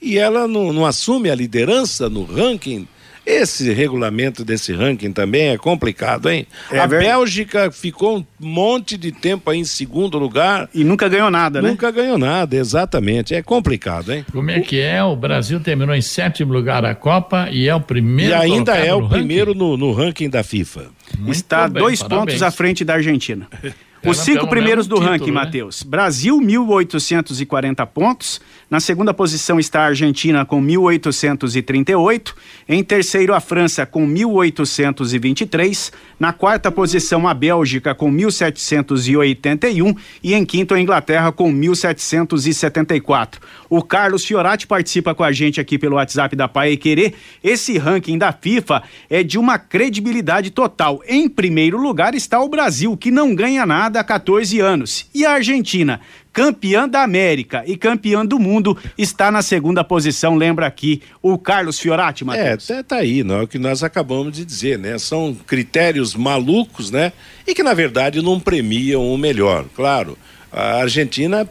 e 0.02 0.18
ela 0.18 0.48
não, 0.48 0.72
não 0.72 0.86
assume 0.86 1.30
a 1.30 1.36
liderança 1.36 2.10
no 2.10 2.24
ranking. 2.24 2.88
Esse 3.26 3.72
regulamento 3.72 4.44
desse 4.44 4.74
ranking 4.74 5.12
também 5.12 5.50
é 5.50 5.58
complicado, 5.58 6.32
hein? 6.32 6.48
É 6.72 6.80
a 6.80 6.88
verdade. 6.88 7.12
Bélgica 7.12 7.70
ficou 7.70 8.18
um 8.18 8.26
monte 8.40 8.98
de 8.98 9.12
tempo 9.12 9.52
aí 9.52 9.60
em 9.60 9.66
segundo 9.66 10.18
lugar. 10.18 10.68
E 10.74 10.84
nunca 10.84 11.08
ganhou 11.08 11.30
nada, 11.30 11.62
né? 11.62 11.70
Nunca 11.70 11.92
ganhou 11.92 12.18
nada, 12.18 12.56
exatamente. 12.56 13.36
É 13.36 13.44
complicado, 13.44 14.12
hein? 14.12 14.26
Como 14.32 14.50
é 14.50 14.62
que 14.62 14.80
é? 14.80 15.04
O 15.04 15.16
Brasil 15.16 15.60
terminou 15.60 15.94
em 15.94 16.02
sétimo 16.02 16.52
lugar 16.54 16.84
a 16.84 16.96
Copa 16.96 17.50
e 17.52 17.68
é 17.68 17.76
o 17.76 17.82
primeiro. 17.82 18.32
E 18.32 18.34
ainda 18.34 18.76
é 18.76 18.96
o 18.96 19.08
primeiro 19.08 19.54
no, 19.54 19.78
no 19.78 19.92
ranking 19.92 20.30
da 20.30 20.42
FIFA. 20.42 20.86
Muito 21.20 21.36
Está 21.36 21.68
bem, 21.68 21.84
dois 21.84 22.02
parabéns. 22.02 22.20
pontos 22.20 22.42
à 22.42 22.50
frente 22.50 22.84
da 22.84 22.96
Argentina. 22.96 23.48
Os 24.06 24.18
cinco 24.20 24.48
primeiros 24.48 24.88
do 24.88 24.96
título, 24.96 25.12
ranking, 25.12 25.32
né? 25.32 25.34
Matheus. 25.34 25.84
Brasil, 25.84 26.40
1.840 26.40 27.86
pontos. 27.88 28.40
Na 28.70 28.80
segunda 28.80 29.14
posição 29.14 29.60
está 29.60 29.82
a 29.82 29.88
Argentina 29.88 30.46
com 30.46 30.62
1.838. 30.64 32.34
Em 32.68 32.84
terceiro, 32.84 33.34
a 33.34 33.40
França 33.40 33.86
com 33.86 34.08
1.823. 34.08 35.92
Na 36.20 36.32
quarta 36.32 36.72
posição, 36.72 37.28
a 37.28 37.34
Bélgica 37.34 37.94
com 37.94 38.12
1.781. 38.12 39.98
E 40.24 40.34
em 40.34 40.46
quinto, 40.46 40.74
a 40.74 40.80
Inglaterra 40.80 41.32
com 41.32 41.52
1.774. 41.52 43.40
O 43.70 43.84
Carlos 43.84 44.24
Fiorati 44.24 44.66
participa 44.66 45.14
com 45.14 45.24
a 45.24 45.32
gente 45.32 45.60
aqui 45.60 45.78
pelo 45.78 45.96
WhatsApp 45.96 46.36
da 46.36 46.48
Pai 46.48 46.78
Querer. 46.78 47.16
Esse 47.44 47.78
ranking 47.78 48.18
da 48.18 48.32
FIFA 48.32 48.84
é 49.10 49.24
de 49.24 49.38
uma 49.38 49.60
credibilidade 49.60 50.52
total. 50.52 51.02
Em 51.08 51.28
primeiro 51.28 51.78
lugar 51.78 52.16
está 52.16 52.40
o 52.40 52.48
Brasil, 52.48 52.96
que 52.96 53.12
não 53.12 53.36
ganha 53.36 53.66
nada 53.66 53.89
há 53.98 54.04
14 54.04 54.60
anos. 54.60 55.08
E 55.14 55.26
a 55.26 55.32
Argentina, 55.32 56.00
campeã 56.32 56.88
da 56.88 57.02
América 57.02 57.64
e 57.66 57.76
campeã 57.76 58.26
do 58.26 58.40
mundo, 58.40 58.78
está 58.98 59.32
na 59.32 59.42
segunda 59.42 59.84
posição, 59.84 60.36
lembra 60.36 60.68
aqui 60.68 61.02
o 61.22 61.38
Carlos 61.38 61.80
Fiorati, 61.80 62.24
Matheus. 62.24 62.70
É, 62.70 62.84
tá 62.84 62.98
aí, 62.98 63.24
não 63.24 63.36
é 63.36 63.44
o 63.44 63.48
que 63.48 63.60
nós 63.60 63.84
acabamos 63.84 64.34
de 64.34 64.46
dizer, 64.46 64.78
né? 64.78 64.98
São 64.98 65.36
critérios 65.48 66.16
malucos, 66.16 66.92
né? 66.92 67.12
E 67.48 67.54
que 67.54 67.64
na 67.64 67.74
verdade 67.74 68.22
não 68.22 68.40
premiam 68.40 69.12
o 69.12 69.18
melhor. 69.18 69.66
Claro, 69.76 70.18
a 70.52 70.82
Argentina 70.82 71.48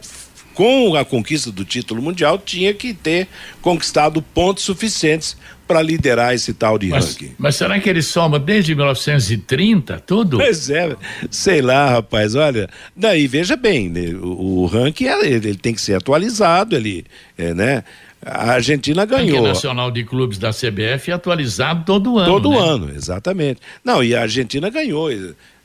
com 0.53 0.95
a 0.95 1.05
conquista 1.05 1.51
do 1.51 1.63
título 1.63 2.01
mundial, 2.01 2.37
tinha 2.37 2.73
que 2.73 2.93
ter 2.93 3.27
conquistado 3.61 4.21
pontos 4.21 4.63
suficientes 4.63 5.37
para 5.69 5.83
liderar 5.83 6.33
esse 6.33 6.51
tal 6.51 6.79
de 6.79 6.87
mas, 6.87 7.13
ranking. 7.13 7.31
Mas 7.37 7.55
será 7.55 7.79
que 7.79 7.87
ele 7.87 8.01
soma 8.01 8.39
desde 8.39 8.73
1930 8.73 9.99
tudo? 9.99 10.37
Pois 10.37 10.67
é, 10.69 10.95
sei 11.29 11.61
lá, 11.61 11.91
rapaz. 11.91 12.33
Olha, 12.33 12.67
daí 12.95 13.27
veja 13.27 13.55
bem, 13.55 13.87
né, 13.87 14.15
o, 14.19 14.61
o, 14.61 14.65
ranking 14.65 15.05
ele, 15.05 15.47
ele, 15.47 15.55
tem 15.55 15.73
que 15.73 15.81
ser 15.81 15.93
atualizado, 15.93 16.75
ele, 16.75 17.05
é, 17.37 17.53
né? 17.53 17.83
A 18.25 18.53
Argentina 18.53 19.05
ganhou. 19.05 19.43
O 19.43 19.47
Nacional 19.47 19.91
de 19.91 20.03
Clubes 20.03 20.37
da 20.37 20.49
CBF 20.49 21.09
é 21.09 21.13
atualizado 21.13 21.85
todo 21.85 22.17
ano. 22.17 22.27
Todo 22.27 22.49
né? 22.49 22.57
ano, 22.57 22.91
exatamente. 22.93 23.61
Não, 23.83 24.03
e 24.03 24.13
a 24.13 24.23
Argentina 24.23 24.69
ganhou 24.69 25.09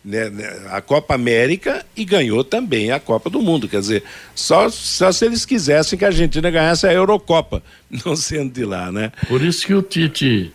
né, 0.04 0.28
né, 0.28 0.66
a 0.70 0.80
Copa 0.80 1.14
América 1.14 1.84
e 1.96 2.04
ganhou 2.04 2.44
também 2.44 2.90
a 2.90 3.00
Copa 3.00 3.30
do 3.30 3.40
Mundo. 3.40 3.68
Quer 3.68 3.80
dizer, 3.80 4.04
só, 4.34 4.68
só 4.68 5.10
se 5.10 5.24
eles 5.24 5.46
quisessem 5.46 5.98
que 5.98 6.04
a 6.04 6.08
Argentina 6.08 6.50
ganhasse 6.50 6.86
a 6.86 6.92
Eurocopa, 6.92 7.62
não 8.04 8.14
sendo 8.14 8.52
de 8.52 8.64
lá, 8.64 8.92
né? 8.92 9.10
Por 9.26 9.42
isso 9.42 9.66
que 9.66 9.74
o 9.74 9.82
Tite 9.82 10.52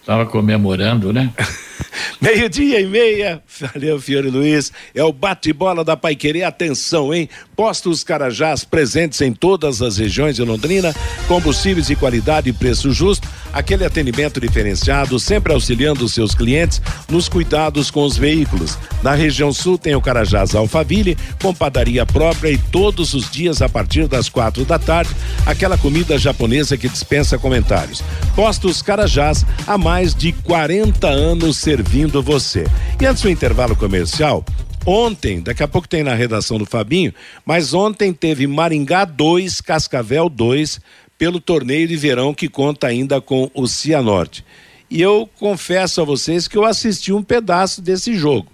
estava 0.00 0.24
comemorando, 0.24 1.12
né? 1.12 1.32
Meio-dia 2.20 2.80
e 2.80 2.86
meia. 2.86 3.42
Valeu, 3.60 4.00
Fiore 4.00 4.30
Luiz. 4.30 4.72
É 4.94 5.02
o 5.02 5.12
bate-bola 5.12 5.84
da 5.84 5.96
Paiquerê. 5.96 6.42
Atenção, 6.42 7.12
hein? 7.12 7.28
Postos 7.54 8.02
Carajás 8.02 8.64
presentes 8.64 9.20
em 9.20 9.32
todas 9.32 9.82
as 9.82 9.98
regiões 9.98 10.36
de 10.36 10.42
Londrina. 10.42 10.94
Combustíveis 11.28 11.86
de 11.86 11.96
qualidade 11.96 12.50
e 12.50 12.52
preço 12.52 12.92
justo. 12.92 13.28
Aquele 13.52 13.84
atendimento 13.84 14.40
diferenciado, 14.40 15.18
sempre 15.18 15.52
auxiliando 15.52 16.08
seus 16.08 16.34
clientes 16.34 16.80
nos 17.08 17.28
cuidados 17.28 17.90
com 17.90 18.04
os 18.04 18.16
veículos. 18.16 18.76
Na 19.02 19.14
região 19.14 19.52
sul 19.52 19.78
tem 19.78 19.94
o 19.94 20.00
Carajás 20.00 20.54
Alfaville, 20.54 21.16
com 21.40 21.54
padaria 21.54 22.04
própria 22.04 22.50
e 22.50 22.58
todos 22.58 23.14
os 23.14 23.30
dias 23.30 23.62
a 23.62 23.68
partir 23.68 24.08
das 24.08 24.28
quatro 24.28 24.64
da 24.64 24.78
tarde, 24.78 25.10
aquela 25.46 25.78
comida 25.78 26.18
japonesa 26.18 26.76
que 26.76 26.88
dispensa 26.88 27.38
comentários. 27.38 28.02
Postos 28.34 28.82
Carajás, 28.82 29.46
há 29.66 29.78
mais 29.78 30.14
de 30.14 30.32
40 30.32 31.08
anos 31.08 31.56
servindo 31.66 32.22
você. 32.22 32.64
E 33.00 33.04
antes 33.04 33.24
do 33.24 33.28
intervalo 33.28 33.74
comercial, 33.74 34.44
ontem, 34.86 35.40
daqui 35.40 35.64
a 35.64 35.66
pouco 35.66 35.88
tem 35.88 36.04
na 36.04 36.14
redação 36.14 36.58
do 36.58 36.64
Fabinho, 36.64 37.12
mas 37.44 37.74
ontem 37.74 38.12
teve 38.12 38.46
Maringá 38.46 39.04
2, 39.04 39.60
Cascavel 39.62 40.28
2, 40.28 40.78
pelo 41.18 41.40
torneio 41.40 41.88
de 41.88 41.96
verão 41.96 42.32
que 42.32 42.48
conta 42.48 42.86
ainda 42.86 43.20
com 43.20 43.50
o 43.52 43.66
Cianorte. 43.66 44.44
E 44.88 45.02
eu 45.02 45.28
confesso 45.40 46.00
a 46.00 46.04
vocês 46.04 46.46
que 46.46 46.56
eu 46.56 46.64
assisti 46.64 47.12
um 47.12 47.20
pedaço 47.20 47.82
desse 47.82 48.14
jogo. 48.14 48.46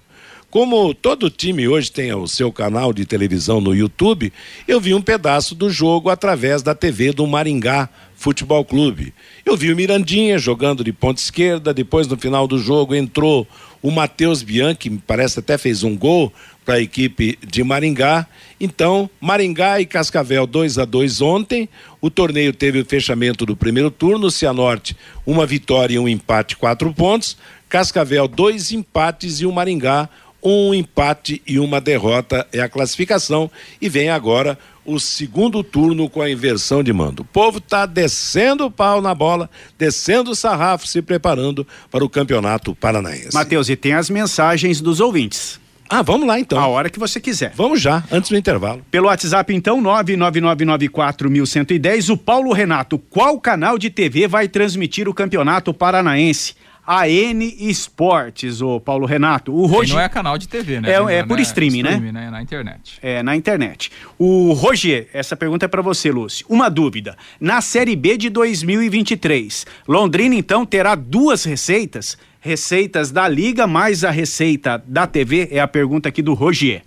Como 0.51 0.95
todo 0.95 1.29
time 1.29 1.69
hoje 1.69 1.93
tem 1.93 2.15
o 2.15 2.27
seu 2.27 2.51
canal 2.51 2.95
de 2.95 3.05
televisão 3.05 3.61
no 3.61 3.75
YouTube, 3.75 4.33
eu 4.67 4.81
vi 4.81 4.95
um 4.95 5.03
pedaço 5.03 5.55
do 5.55 5.69
jogo 5.69 6.09
através 6.09 6.63
da 6.63 6.75
TV 6.75 7.13
do 7.13 7.27
Maringá 7.27 7.91
Futebol 8.23 8.65
Clube. 8.65 9.13
Eu 9.45 9.57
vi 9.57 9.73
o 9.73 9.77
Mirandinha 9.77 10.39
jogando 10.39 10.85
de 10.85 10.93
ponta 10.93 11.21
esquerda, 11.21 11.75
depois 11.75 12.07
no 12.07 12.17
final 12.17 12.47
do 12.47 12.57
jogo 12.57 12.95
entrou 12.95 13.49
o 13.83 13.91
Matheus 13.91 14.45
Bianchi, 14.45 14.89
me 14.89 15.03
parece 15.05 15.41
até 15.41 15.59
fez 15.59 15.83
um 15.83 15.97
gol 15.97 16.33
para 16.65 16.75
a 16.75 16.81
equipe 16.81 17.37
de 17.45 17.65
Maringá. 17.65 18.25
Então, 18.61 19.11
Maringá 19.21 19.81
e 19.81 19.87
Cascavel 19.87 20.47
2 20.47 20.79
a 20.79 20.85
2 20.85 21.21
ontem. 21.21 21.69
O 22.01 22.09
torneio 22.09 22.53
teve 22.53 22.79
o 22.79 22.85
fechamento 22.85 23.45
do 23.45 23.57
primeiro 23.57 23.91
turno, 23.91 24.31
Cianorte, 24.31 24.97
uma 25.27 25.45
vitória 25.45 25.97
e 25.97 25.99
um 25.99 26.09
empate, 26.09 26.57
quatro 26.57 26.95
pontos. 26.95 27.37
Cascavel, 27.69 28.29
dois 28.29 28.71
empates 28.71 29.41
e 29.41 29.47
o 29.47 29.51
Maringá, 29.51 30.09
um 30.41 30.73
empate 30.73 31.41
e 31.47 31.59
uma 31.59 31.81
derrota 31.81 32.47
é 32.53 32.61
a 32.61 32.69
classificação 32.69 33.51
e 33.81 33.89
vem 33.89 34.11
agora 34.11 34.59
o 34.85 34.99
segundo 34.99 35.63
turno 35.63 36.11
com 36.11 36.21
a 36.21 36.31
inversão 36.31 36.83
de 36.83 36.93
mando. 36.93 37.23
O 37.23 37.25
povo 37.25 37.59
está 37.59 37.87
descendo 37.87 38.67
o 38.67 38.71
pau 38.71 39.01
na 39.01 39.15
bola, 39.15 39.49
descendo 39.79 40.33
o 40.33 40.37
sarrafo, 40.37 40.87
se 40.87 41.01
preparando 41.01 41.67
para 41.91 42.05
o 42.05 42.09
campeonato 42.09 42.75
paranaense. 42.75 43.33
Matheus, 43.33 43.69
e 43.69 43.77
tem 43.77 43.95
as 43.95 44.11
mensagens 44.11 44.81
dos 44.81 44.99
ouvintes. 45.01 45.61
Ah, 45.89 46.01
vamos 46.01 46.27
lá 46.27 46.41
então. 46.41 46.59
A 46.59 46.67
hora 46.67 46.89
que 46.89 46.99
você 46.99 47.21
quiser. 47.21 47.53
Vamos 47.55 47.79
já, 47.81 48.03
antes 48.11 48.31
do 48.31 48.39
intervalo. 48.39 48.83
Pelo 48.91 49.09
WhatsApp 49.09 49.55
então, 49.55 49.83
99994110, 49.83 52.09
o 52.09 52.17
Paulo 52.17 52.51
Renato, 52.53 52.99
qual 52.99 53.39
canal 53.39 53.77
de 53.77 53.91
TV 53.91 54.27
vai 54.27 54.49
transmitir 54.49 55.07
o 55.07 55.13
campeonato 55.13 55.75
paranaense? 55.75 56.55
A 56.87 57.09
N 57.09 57.55
Esportes, 57.61 58.61
o 58.61 58.81
Paulo 58.81 59.07
Renato. 59.07 59.55
O 59.55 59.67
Roger... 59.67 59.95
Não 59.95 60.03
é 60.03 60.09
canal 60.09 60.37
de 60.37 60.49
TV, 60.49 60.81
né? 60.81 60.91
É, 60.91 61.19
é 61.19 61.23
por 61.23 61.37
né? 61.37 61.43
streaming, 61.43 61.81
streaming, 61.81 62.13
né? 62.13 62.25
né? 62.25 62.31
Na 62.31 62.43
internet. 62.43 62.99
É, 63.01 63.23
na 63.23 63.37
internet. 63.37 63.93
O 64.19 64.53
Roger, 64.53 65.09
essa 65.13 65.37
pergunta 65.37 65.65
é 65.65 65.69
para 65.69 65.83
você, 65.83 66.11
Lúcio. 66.11 66.45
Uma 66.49 66.69
dúvida. 66.69 67.17
Na 67.41 67.61
Série 67.61 67.95
B 67.95 68.17
de 68.17 68.29
2023, 68.31 69.67
Londrina 69.87 70.35
então 70.35 70.67
terá 70.67 70.95
duas 70.95 71.45
receitas? 71.45 72.19
Receitas 72.41 73.13
da 73.13 73.29
Liga 73.29 73.69
mais 73.69 74.03
a 74.03 74.11
receita 74.11 74.83
da 74.85 75.07
TV? 75.07 75.49
É 75.53 75.61
a 75.61 75.69
pergunta 75.69 76.09
aqui 76.09 76.21
do 76.21 76.35
Roger. 76.35 76.83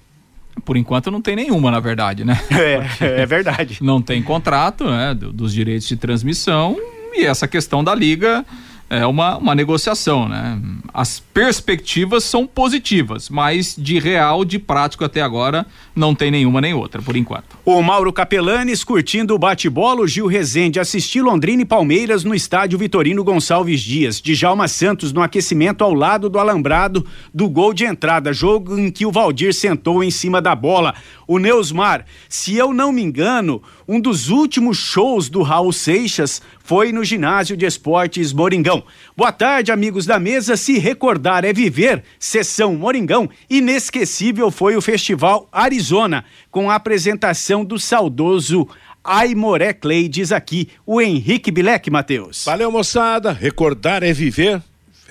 Por 0.65 0.75
enquanto 0.75 1.10
não 1.10 1.21
tem 1.21 1.36
nenhuma, 1.36 1.71
na 1.71 1.79
verdade, 1.79 2.25
né? 2.25 2.38
É, 2.51 3.21
é 3.21 3.25
verdade. 3.25 3.77
Não 3.81 4.01
tem 4.01 4.21
contrato 4.21 4.86
né, 4.86 5.13
dos 5.13 5.53
direitos 5.53 5.88
de 5.88 5.95
transmissão 5.95 6.77
e 7.13 7.25
essa 7.25 7.47
questão 7.47 7.84
da 7.84 7.95
Liga 7.95 8.45
é 8.89 9.06
uma, 9.06 9.38
uma 9.38 9.56
negociação, 9.56 10.30
né? 10.30 10.60
As 10.93 11.19
perspectivas 11.19 12.24
são 12.24 12.45
positivas, 12.45 13.30
mas 13.30 13.76
de 13.78 14.00
real, 14.00 14.45
de 14.45 14.60
prático 14.60 15.04
até 15.04 15.21
agora, 15.21 15.65
não 15.95 16.13
tem 16.13 16.30
nenhuma 16.30 16.62
nem 16.62 16.74
outra, 16.74 17.02
por 17.02 17.15
enquanto. 17.15 17.58
O 17.65 17.82
Mauro 17.82 18.13
Capelanes 18.13 18.84
curtindo 18.84 19.34
o 19.34 19.39
bate-bola, 19.39 20.02
o 20.02 20.08
Gil 20.08 20.28
Rezende 20.28 20.80
assistiu 20.80 21.26
Londrina 21.26 21.63
e 21.63 21.65
Palmeiras 21.65 22.24
no 22.24 22.36
estádio 22.36 22.78
Vitorino 22.78 23.24
Gonçalves 23.24 23.82
Dias. 23.82 24.21
Djalma 24.21 24.67
Santos 24.67 25.12
no 25.12 25.21
aquecimento 25.21 25.84
ao 25.84 25.93
lado 25.93 26.30
do 26.30 26.39
alambrado 26.39 27.06
do 27.34 27.50
gol 27.50 27.74
de 27.74 27.86
entrada, 27.86 28.32
jogo 28.32 28.78
em 28.78 28.91
que 28.91 29.06
o 29.06 29.12
Valdir 29.12 29.54
sentou 29.54 30.04
em 30.04 30.12
cima 30.12 30.41
da 30.41 30.56
bola. 30.56 30.93
O 31.28 31.39
Neusmar, 31.39 32.06
se 32.30 32.56
eu 32.56 32.71
não 32.71 32.91
me 32.91 33.02
engano, 33.02 33.62
um 33.88 34.00
dos 34.00 34.30
últimos 34.30 34.78
shows 34.78 35.28
do 35.28 35.41
Raul 35.41 35.74
Seixas 35.74 36.41
foi 36.63 36.91
no 36.91 37.04
ginásio 37.04 37.56
de 37.56 37.65
esportes 37.65 38.34
Moringão. 38.34 38.75
Boa 39.16 39.32
tarde, 39.32 39.72
amigos 39.72 40.06
da 40.06 40.20
mesa. 40.20 40.58
Se 40.58 40.78
recordar 40.78 41.46
é 41.46 41.54
viver, 41.54 42.04
sessão 42.20 42.76
Moringão. 42.76 43.30
Inesquecível 43.50 44.50
foi 44.50 44.76
o 44.76 44.82
Festival 44.82 45.48
Arizona, 45.52 46.26
com 46.50 46.70
a 46.70 46.76
apresentação 46.76 47.64
do 47.64 47.80
saudoso 47.80 48.68
Aimoré 49.06 49.72
Clay, 49.72 50.08
diz 50.08 50.32
aqui 50.32 50.70
o 50.86 51.00
Henrique 51.00 51.52
Bilek, 51.52 51.92
Matheus. 51.92 52.44
Valeu, 52.44 52.72
moçada. 52.72 53.32
Recordar 53.32 54.02
é 54.02 54.12
viver. 54.12 54.62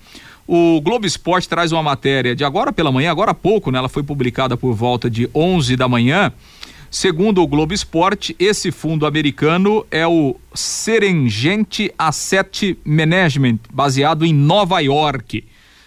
O 0.46 0.78
Globo 0.82 1.06
Esporte 1.06 1.48
traz 1.48 1.72
uma 1.72 1.82
matéria 1.82 2.36
de 2.36 2.44
agora 2.44 2.70
pela 2.70 2.92
manhã, 2.92 3.12
agora 3.12 3.30
há 3.30 3.34
pouco, 3.34 3.70
né? 3.70 3.78
Ela 3.78 3.88
foi 3.88 4.02
publicada 4.02 4.58
por 4.58 4.74
volta 4.74 5.08
de 5.08 5.26
11 5.34 5.74
da 5.74 5.88
manhã. 5.88 6.30
Segundo 6.90 7.40
o 7.40 7.46
Globo 7.46 7.72
Esporte, 7.72 8.36
esse 8.38 8.70
fundo 8.70 9.06
americano 9.06 9.86
é 9.90 10.06
o 10.06 10.36
Serengente 10.52 11.90
Asset 11.98 12.78
Management, 12.84 13.58
baseado 13.72 14.22
em 14.22 14.34
Nova 14.34 14.80
York. 14.80 15.42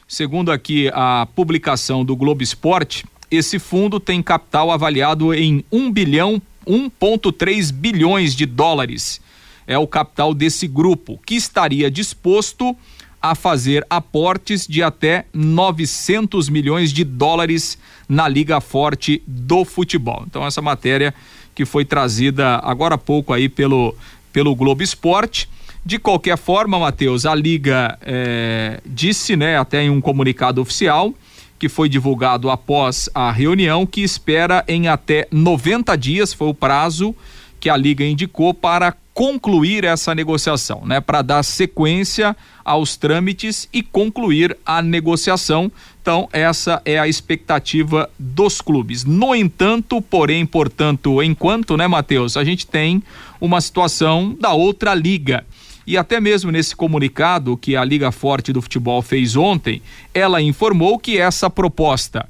Segundo 0.07 0.51
aqui 0.51 0.89
a 0.91 1.27
publicação 1.35 2.03
do 2.03 2.15
Globo 2.15 2.41
Esporte, 2.41 3.05
esse 3.29 3.59
fundo 3.59 3.99
tem 3.99 4.23
capital 4.23 4.71
avaliado 4.71 5.35
em 5.35 5.63
1 5.71 5.91
bilhão, 5.91 6.41
1,3 6.69 7.71
bilhões 7.73 8.35
de 8.35 8.45
dólares. 8.45 9.19
É 9.65 9.77
o 9.77 9.87
capital 9.87 10.33
desse 10.33 10.67
grupo, 10.67 11.19
que 11.25 11.35
estaria 11.35 11.89
disposto 11.89 12.75
a 13.21 13.35
fazer 13.35 13.85
aportes 13.89 14.65
de 14.65 14.81
até 14.81 15.25
900 15.33 16.47
milhões 16.47 16.93
de 16.93 17.03
dólares 17.03 17.77
na 18.07 18.27
Liga 18.27 18.61
Forte 18.61 19.21
do 19.27 19.65
Futebol. 19.65 20.23
Então 20.25 20.45
essa 20.45 20.61
matéria 20.61 21.13
que 21.53 21.65
foi 21.65 21.83
trazida 21.83 22.59
agora 22.63 22.95
há 22.95 22.97
pouco 22.97 23.33
aí 23.33 23.49
pelo 23.49 23.93
pelo 24.31 24.55
Globo 24.55 24.83
Esporte. 24.83 25.49
De 25.85 25.97
qualquer 25.97 26.37
forma, 26.37 26.77
Matheus, 26.77 27.25
a 27.25 27.33
Liga 27.33 27.97
é, 28.01 28.79
disse, 28.85 29.35
né, 29.35 29.57
até 29.57 29.83
em 29.83 29.89
um 29.89 29.99
comunicado 29.99 30.61
oficial, 30.61 31.13
que 31.59 31.67
foi 31.67 31.89
divulgado 31.89 32.49
após 32.49 33.09
a 33.13 33.31
reunião, 33.31 33.85
que 33.85 34.01
espera 34.01 34.63
em 34.67 34.87
até 34.87 35.27
90 35.29 35.95
dias, 35.97 36.33
foi 36.33 36.47
o 36.47 36.53
prazo 36.53 37.13
que 37.59 37.69
a 37.69 37.75
Liga 37.75 38.05
indicou 38.05 38.53
para 38.53 38.95
concluir 39.13 39.83
essa 39.83 40.15
negociação, 40.15 40.83
né, 40.85 41.01
para 41.01 41.21
dar 41.21 41.43
sequência 41.43 42.33
aos 42.63 42.95
trâmites 42.95 43.67
e 43.73 43.83
concluir 43.83 44.57
a 44.65 44.81
negociação. 44.81 45.69
Então, 46.01 46.29
essa 46.31 46.81
é 46.85 46.97
a 46.97 47.05
expectativa 47.05 48.09
dos 48.17 48.61
clubes. 48.61 49.03
No 49.03 49.35
entanto, 49.35 50.01
porém, 50.01 50.45
portanto, 50.45 51.21
enquanto, 51.21 51.75
né, 51.75 51.85
Matheus, 51.85 52.37
a 52.37 52.45
gente 52.45 52.65
tem 52.65 53.03
uma 53.41 53.59
situação 53.59 54.37
da 54.39 54.53
outra 54.53 54.95
liga. 54.95 55.45
E 55.85 55.97
até 55.97 56.19
mesmo 56.19 56.51
nesse 56.51 56.75
comunicado 56.75 57.57
que 57.57 57.75
a 57.75 57.83
Liga 57.83 58.11
Forte 58.11 58.53
do 58.53 58.61
Futebol 58.61 59.01
fez 59.01 59.35
ontem, 59.35 59.81
ela 60.13 60.41
informou 60.41 60.99
que 60.99 61.17
essa 61.17 61.49
proposta 61.49 62.27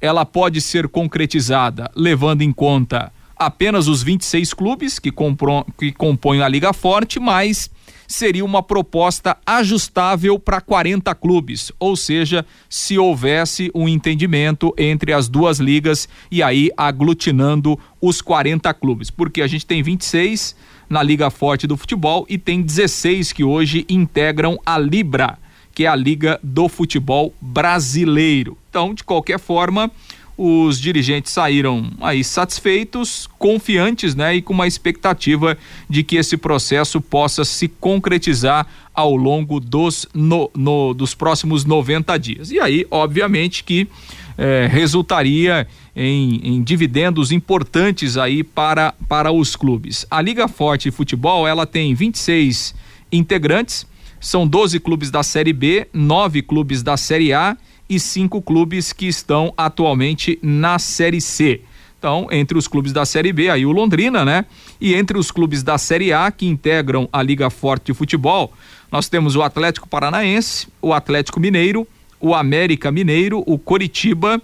ela 0.00 0.24
pode 0.24 0.60
ser 0.60 0.88
concretizada 0.88 1.90
levando 1.94 2.42
em 2.42 2.52
conta 2.52 3.12
apenas 3.36 3.86
os 3.86 4.02
26 4.02 4.52
clubes 4.52 4.98
que, 4.98 5.12
comprom, 5.12 5.64
que 5.78 5.92
compõem 5.92 6.42
a 6.42 6.48
Liga 6.48 6.72
Forte, 6.72 7.20
mas 7.20 7.70
seria 8.06 8.44
uma 8.44 8.62
proposta 8.62 9.36
ajustável 9.46 10.38
para 10.38 10.60
40 10.60 11.14
clubes, 11.14 11.70
ou 11.78 11.94
seja, 11.94 12.44
se 12.68 12.98
houvesse 12.98 13.70
um 13.74 13.86
entendimento 13.86 14.74
entre 14.78 15.12
as 15.12 15.28
duas 15.28 15.58
ligas 15.58 16.08
e 16.30 16.42
aí 16.42 16.70
aglutinando 16.76 17.78
os 18.00 18.22
40 18.22 18.72
clubes, 18.74 19.10
porque 19.10 19.42
a 19.42 19.46
gente 19.46 19.66
tem 19.66 19.82
26 19.82 20.56
na 20.88 21.02
Liga 21.02 21.30
Forte 21.30 21.66
do 21.66 21.76
Futebol 21.76 22.26
e 22.28 22.38
tem 22.38 22.62
16 22.62 23.32
que 23.32 23.44
hoje 23.44 23.84
integram 23.88 24.58
a 24.64 24.78
Libra, 24.78 25.38
que 25.74 25.84
é 25.84 25.88
a 25.88 25.94
Liga 25.94 26.40
do 26.42 26.68
Futebol 26.68 27.34
Brasileiro. 27.40 28.56
Então, 28.70 28.94
de 28.94 29.04
qualquer 29.04 29.38
forma, 29.38 29.90
os 30.36 30.80
dirigentes 30.80 31.32
saíram 31.32 31.90
aí 32.00 32.22
satisfeitos, 32.22 33.28
confiantes, 33.38 34.14
né, 34.14 34.36
e 34.36 34.42
com 34.42 34.52
uma 34.52 34.68
expectativa 34.68 35.58
de 35.90 36.04
que 36.04 36.16
esse 36.16 36.36
processo 36.36 37.00
possa 37.00 37.44
se 37.44 37.66
concretizar 37.66 38.64
ao 38.94 39.16
longo 39.16 39.58
dos, 39.58 40.06
no, 40.14 40.48
no, 40.56 40.94
dos 40.94 41.12
próximos 41.12 41.64
90 41.64 42.16
dias. 42.18 42.50
E 42.52 42.60
aí, 42.60 42.86
obviamente, 42.88 43.64
que 43.64 43.88
eh, 44.36 44.68
resultaria 44.70 45.66
em, 45.98 46.40
em, 46.44 46.62
dividendos 46.62 47.32
importantes 47.32 48.16
aí 48.16 48.44
para, 48.44 48.94
para 49.08 49.32
os 49.32 49.56
clubes. 49.56 50.06
A 50.08 50.22
Liga 50.22 50.46
Forte 50.46 50.92
Futebol, 50.92 51.46
ela 51.46 51.66
tem 51.66 51.92
26 51.92 52.72
integrantes, 53.10 53.84
são 54.20 54.46
12 54.46 54.78
clubes 54.78 55.10
da 55.10 55.24
Série 55.24 55.52
B, 55.52 55.88
nove 55.92 56.40
clubes 56.40 56.84
da 56.84 56.96
Série 56.96 57.32
A 57.32 57.56
e 57.90 57.98
cinco 57.98 58.40
clubes 58.40 58.92
que 58.92 59.06
estão 59.06 59.52
atualmente 59.56 60.38
na 60.40 60.78
Série 60.78 61.20
C. 61.20 61.62
Então, 61.98 62.28
entre 62.30 62.56
os 62.56 62.68
clubes 62.68 62.92
da 62.92 63.04
Série 63.04 63.32
B, 63.32 63.50
aí 63.50 63.66
o 63.66 63.72
Londrina, 63.72 64.24
né? 64.24 64.44
E 64.80 64.94
entre 64.94 65.18
os 65.18 65.32
clubes 65.32 65.64
da 65.64 65.76
Série 65.78 66.12
A 66.12 66.30
que 66.30 66.46
integram 66.46 67.08
a 67.12 67.20
Liga 67.20 67.50
Forte 67.50 67.86
de 67.86 67.94
Futebol, 67.94 68.52
nós 68.90 69.08
temos 69.08 69.34
o 69.34 69.42
Atlético 69.42 69.88
Paranaense, 69.88 70.68
o 70.80 70.92
Atlético 70.92 71.40
Mineiro, 71.40 71.88
o 72.20 72.34
América 72.36 72.92
Mineiro, 72.92 73.42
o 73.46 73.58
Coritiba, 73.58 74.40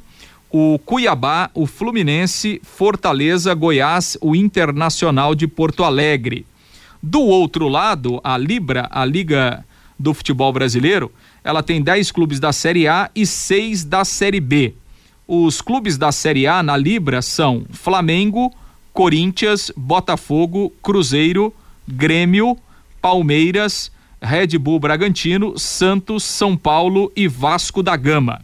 o 0.56 0.78
Cuiabá, 0.78 1.50
o 1.52 1.66
Fluminense, 1.66 2.60
Fortaleza, 2.62 3.52
Goiás, 3.54 4.16
o 4.20 4.36
Internacional 4.36 5.34
de 5.34 5.48
Porto 5.48 5.82
Alegre. 5.82 6.46
Do 7.02 7.22
outro 7.22 7.66
lado, 7.66 8.20
a 8.22 8.38
Libra, 8.38 8.86
a 8.88 9.04
Liga 9.04 9.64
do 9.98 10.14
Futebol 10.14 10.52
Brasileiro, 10.52 11.10
ela 11.42 11.60
tem 11.60 11.82
10 11.82 12.12
clubes 12.12 12.38
da 12.38 12.52
Série 12.52 12.86
A 12.86 13.10
e 13.16 13.26
6 13.26 13.82
da 13.82 14.04
Série 14.04 14.38
B. 14.38 14.74
Os 15.26 15.60
clubes 15.60 15.98
da 15.98 16.12
Série 16.12 16.46
A 16.46 16.62
na 16.62 16.76
Libra 16.76 17.20
são 17.20 17.66
Flamengo, 17.72 18.54
Corinthians, 18.92 19.72
Botafogo, 19.76 20.72
Cruzeiro, 20.80 21.52
Grêmio, 21.88 22.56
Palmeiras, 23.02 23.90
Red 24.22 24.56
Bull 24.56 24.78
Bragantino, 24.78 25.58
Santos, 25.58 26.22
São 26.22 26.56
Paulo 26.56 27.10
e 27.16 27.26
Vasco 27.26 27.82
da 27.82 27.96
Gama. 27.96 28.40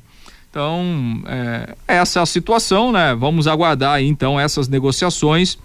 Então, 0.50 1.22
é, 1.26 1.76
essa 1.86 2.18
é 2.18 2.22
a 2.22 2.26
situação, 2.26 2.90
né? 2.90 3.14
Vamos 3.14 3.46
aguardar 3.46 3.94
aí, 3.94 4.06
então 4.06 4.38
essas 4.38 4.66
negociações 4.66 5.56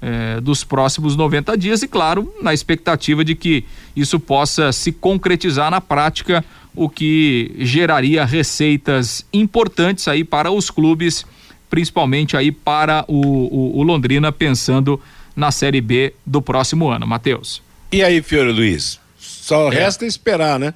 é, 0.00 0.40
dos 0.40 0.64
próximos 0.64 1.14
90 1.14 1.56
dias 1.56 1.82
e, 1.82 1.88
claro, 1.88 2.34
na 2.42 2.52
expectativa 2.52 3.24
de 3.24 3.36
que 3.36 3.64
isso 3.94 4.18
possa 4.18 4.72
se 4.72 4.90
concretizar 4.90 5.70
na 5.70 5.80
prática 5.80 6.44
o 6.74 6.88
que 6.88 7.54
geraria 7.58 8.24
receitas 8.24 9.24
importantes 9.32 10.08
aí 10.08 10.24
para 10.24 10.50
os 10.50 10.70
clubes, 10.70 11.24
principalmente 11.70 12.36
aí 12.36 12.50
para 12.50 13.04
o, 13.06 13.20
o, 13.20 13.78
o 13.78 13.82
Londrina, 13.84 14.32
pensando 14.32 15.00
na 15.36 15.52
Série 15.52 15.80
B 15.80 16.14
do 16.26 16.42
próximo 16.42 16.90
ano. 16.90 17.06
Matheus. 17.06 17.62
E 17.92 18.02
aí, 18.02 18.20
Fiore 18.22 18.50
Luiz? 18.50 18.98
Só 19.18 19.70
é. 19.72 19.76
resta 19.76 20.04
esperar, 20.04 20.58
né? 20.58 20.74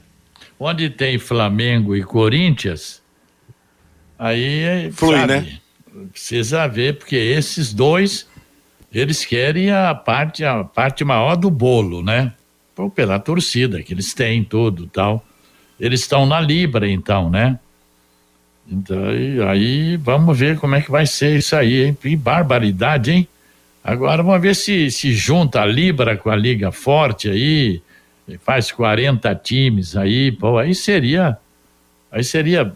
Onde 0.59 0.89
tem 0.89 1.19
Flamengo 1.19 1.97
e 1.97 2.03
Corinthians, 2.03 3.03
aí 4.19 4.91
flui, 4.93 5.17
sabe, 5.17 5.33
né? 5.33 5.59
Precisa 6.13 6.67
ver, 6.67 6.99
porque 6.99 7.17
esses 7.17 7.73
dois 7.73 8.27
eles 8.93 9.25
querem 9.25 9.71
a 9.71 9.95
parte, 9.95 10.45
a 10.45 10.65
parte 10.65 11.05
maior 11.05 11.37
do 11.37 11.51
bolo, 11.51 12.03
né? 12.03 12.33
Pela 12.95 13.19
torcida 13.19 13.83
que 13.83 13.93
eles 13.93 14.15
têm, 14.15 14.45
tudo 14.45 14.87
tal. 14.87 15.25
Eles 15.79 16.01
estão 16.01 16.27
na 16.27 16.41
Libra, 16.41 16.89
então, 16.89 17.29
né? 17.29 17.59
Então, 18.71 18.99
aí 19.49 19.97
vamos 19.97 20.39
ver 20.39 20.59
como 20.59 20.75
é 20.75 20.81
que 20.81 20.91
vai 20.91 21.07
ser 21.07 21.39
isso 21.39 21.55
aí, 21.55 21.85
hein? 21.85 21.99
Que 22.01 22.17
barbaridade, 22.17 23.13
hein? 23.13 23.29
Agora 23.85 24.23
vamos 24.23 24.43
ver 24.43 24.57
se 24.57 24.91
se 24.91 25.13
junta 25.13 25.61
a 25.61 25.67
Libra 25.67 26.17
com 26.17 26.29
a 26.29 26.35
Liga 26.35 26.73
Forte 26.73 27.29
aí, 27.31 27.81
faz 28.41 28.73
40 28.73 29.33
times 29.37 29.97
aí, 29.97 30.33
pô, 30.33 30.59
aí 30.59 30.75
seria 30.75 31.39
aí 32.11 32.25
seria 32.25 32.73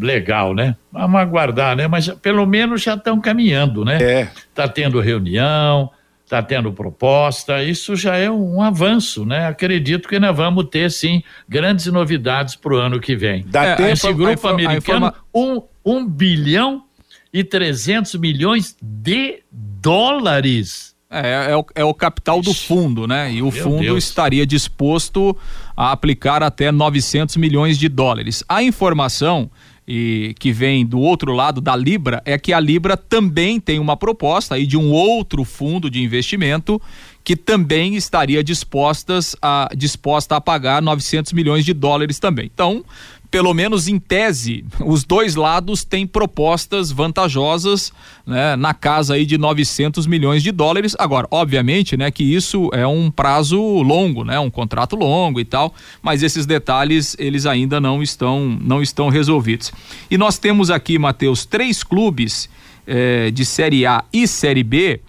legal, 0.00 0.54
né? 0.54 0.76
Vamos 0.92 1.20
aguardar, 1.20 1.76
né? 1.76 1.86
Mas 1.86 2.08
pelo 2.08 2.44
menos 2.46 2.82
já 2.82 2.94
estão 2.94 3.20
caminhando, 3.20 3.84
né? 3.84 4.02
É. 4.02 4.28
Tá 4.54 4.68
tendo 4.68 5.00
reunião, 5.00 5.90
está 6.28 6.42
tendo 6.42 6.70
proposta, 6.72 7.62
isso 7.62 7.96
já 7.96 8.16
é 8.16 8.30
um 8.30 8.60
avanço, 8.60 9.24
né? 9.24 9.46
Acredito 9.46 10.08
que 10.08 10.18
nós 10.18 10.36
vamos 10.36 10.66
ter, 10.66 10.90
sim, 10.90 11.22
grandes 11.48 11.86
novidades 11.86 12.54
para 12.54 12.74
o 12.74 12.76
ano 12.76 13.00
que 13.00 13.16
vem. 13.16 13.44
Dá 13.46 13.64
é, 13.64 13.74
tempo, 13.76 13.88
esse 13.90 14.12
grupo 14.12 14.46
americano, 14.46 15.06
informa... 15.06 15.14
um, 15.34 15.62
um 15.84 16.06
bilhão 16.06 16.84
e 17.32 17.42
300 17.42 18.14
milhões 18.16 18.76
de 18.80 19.42
dólares. 19.50 20.94
É, 21.10 21.52
é, 21.52 21.56
o, 21.56 21.64
é 21.74 21.84
o 21.84 21.94
capital 21.94 22.42
do 22.42 22.52
fundo, 22.52 23.06
né? 23.06 23.32
E 23.32 23.40
o 23.40 23.50
Meu 23.50 23.64
fundo 23.64 23.80
Deus. 23.80 24.04
estaria 24.04 24.46
disposto 24.46 25.34
a 25.74 25.92
aplicar 25.92 26.42
até 26.42 26.70
900 26.70 27.36
milhões 27.38 27.78
de 27.78 27.88
dólares. 27.88 28.44
A 28.46 28.62
informação 28.62 29.50
e 29.88 30.34
que 30.38 30.52
vem 30.52 30.84
do 30.84 31.00
outro 31.00 31.32
lado 31.32 31.62
da 31.62 31.74
Libra 31.74 32.22
é 32.26 32.38
que 32.38 32.52
a 32.52 32.60
Libra 32.60 32.94
também 32.94 33.58
tem 33.58 33.78
uma 33.78 33.96
proposta 33.96 34.54
aí 34.54 34.66
de 34.66 34.76
um 34.76 34.90
outro 34.92 35.44
fundo 35.44 35.90
de 35.90 36.02
investimento 36.02 36.80
que 37.24 37.34
também 37.34 37.96
estaria 37.96 38.44
dispostas 38.44 39.34
a, 39.40 39.68
disposta 39.74 40.36
a 40.36 40.40
pagar 40.42 40.82
900 40.82 41.32
milhões 41.32 41.64
de 41.64 41.72
dólares 41.72 42.18
também. 42.18 42.50
Então, 42.52 42.84
pelo 43.30 43.52
menos 43.52 43.88
em 43.88 43.98
tese, 43.98 44.64
os 44.84 45.04
dois 45.04 45.34
lados 45.34 45.84
têm 45.84 46.06
propostas 46.06 46.90
vantajosas, 46.90 47.92
né, 48.26 48.56
na 48.56 48.72
casa 48.72 49.14
aí 49.14 49.26
de 49.26 49.36
900 49.36 50.06
milhões 50.06 50.42
de 50.42 50.50
dólares. 50.50 50.96
Agora, 50.98 51.26
obviamente, 51.30 51.96
né, 51.96 52.10
que 52.10 52.24
isso 52.24 52.70
é 52.72 52.86
um 52.86 53.10
prazo 53.10 53.60
longo, 53.82 54.24
né, 54.24 54.38
um 54.38 54.50
contrato 54.50 54.96
longo 54.96 55.38
e 55.38 55.44
tal, 55.44 55.74
mas 56.00 56.22
esses 56.22 56.46
detalhes 56.46 57.14
eles 57.18 57.44
ainda 57.44 57.80
não 57.80 58.02
estão 58.02 58.58
não 58.60 58.82
estão 58.82 59.08
resolvidos. 59.08 59.72
E 60.10 60.16
nós 60.16 60.38
temos 60.38 60.70
aqui, 60.70 60.98
Matheus, 60.98 61.44
três 61.44 61.82
clubes 61.82 62.48
eh, 62.86 63.30
de 63.30 63.44
Série 63.44 63.84
A 63.84 64.04
e 64.12 64.26
Série 64.26 64.62
B 64.62 65.00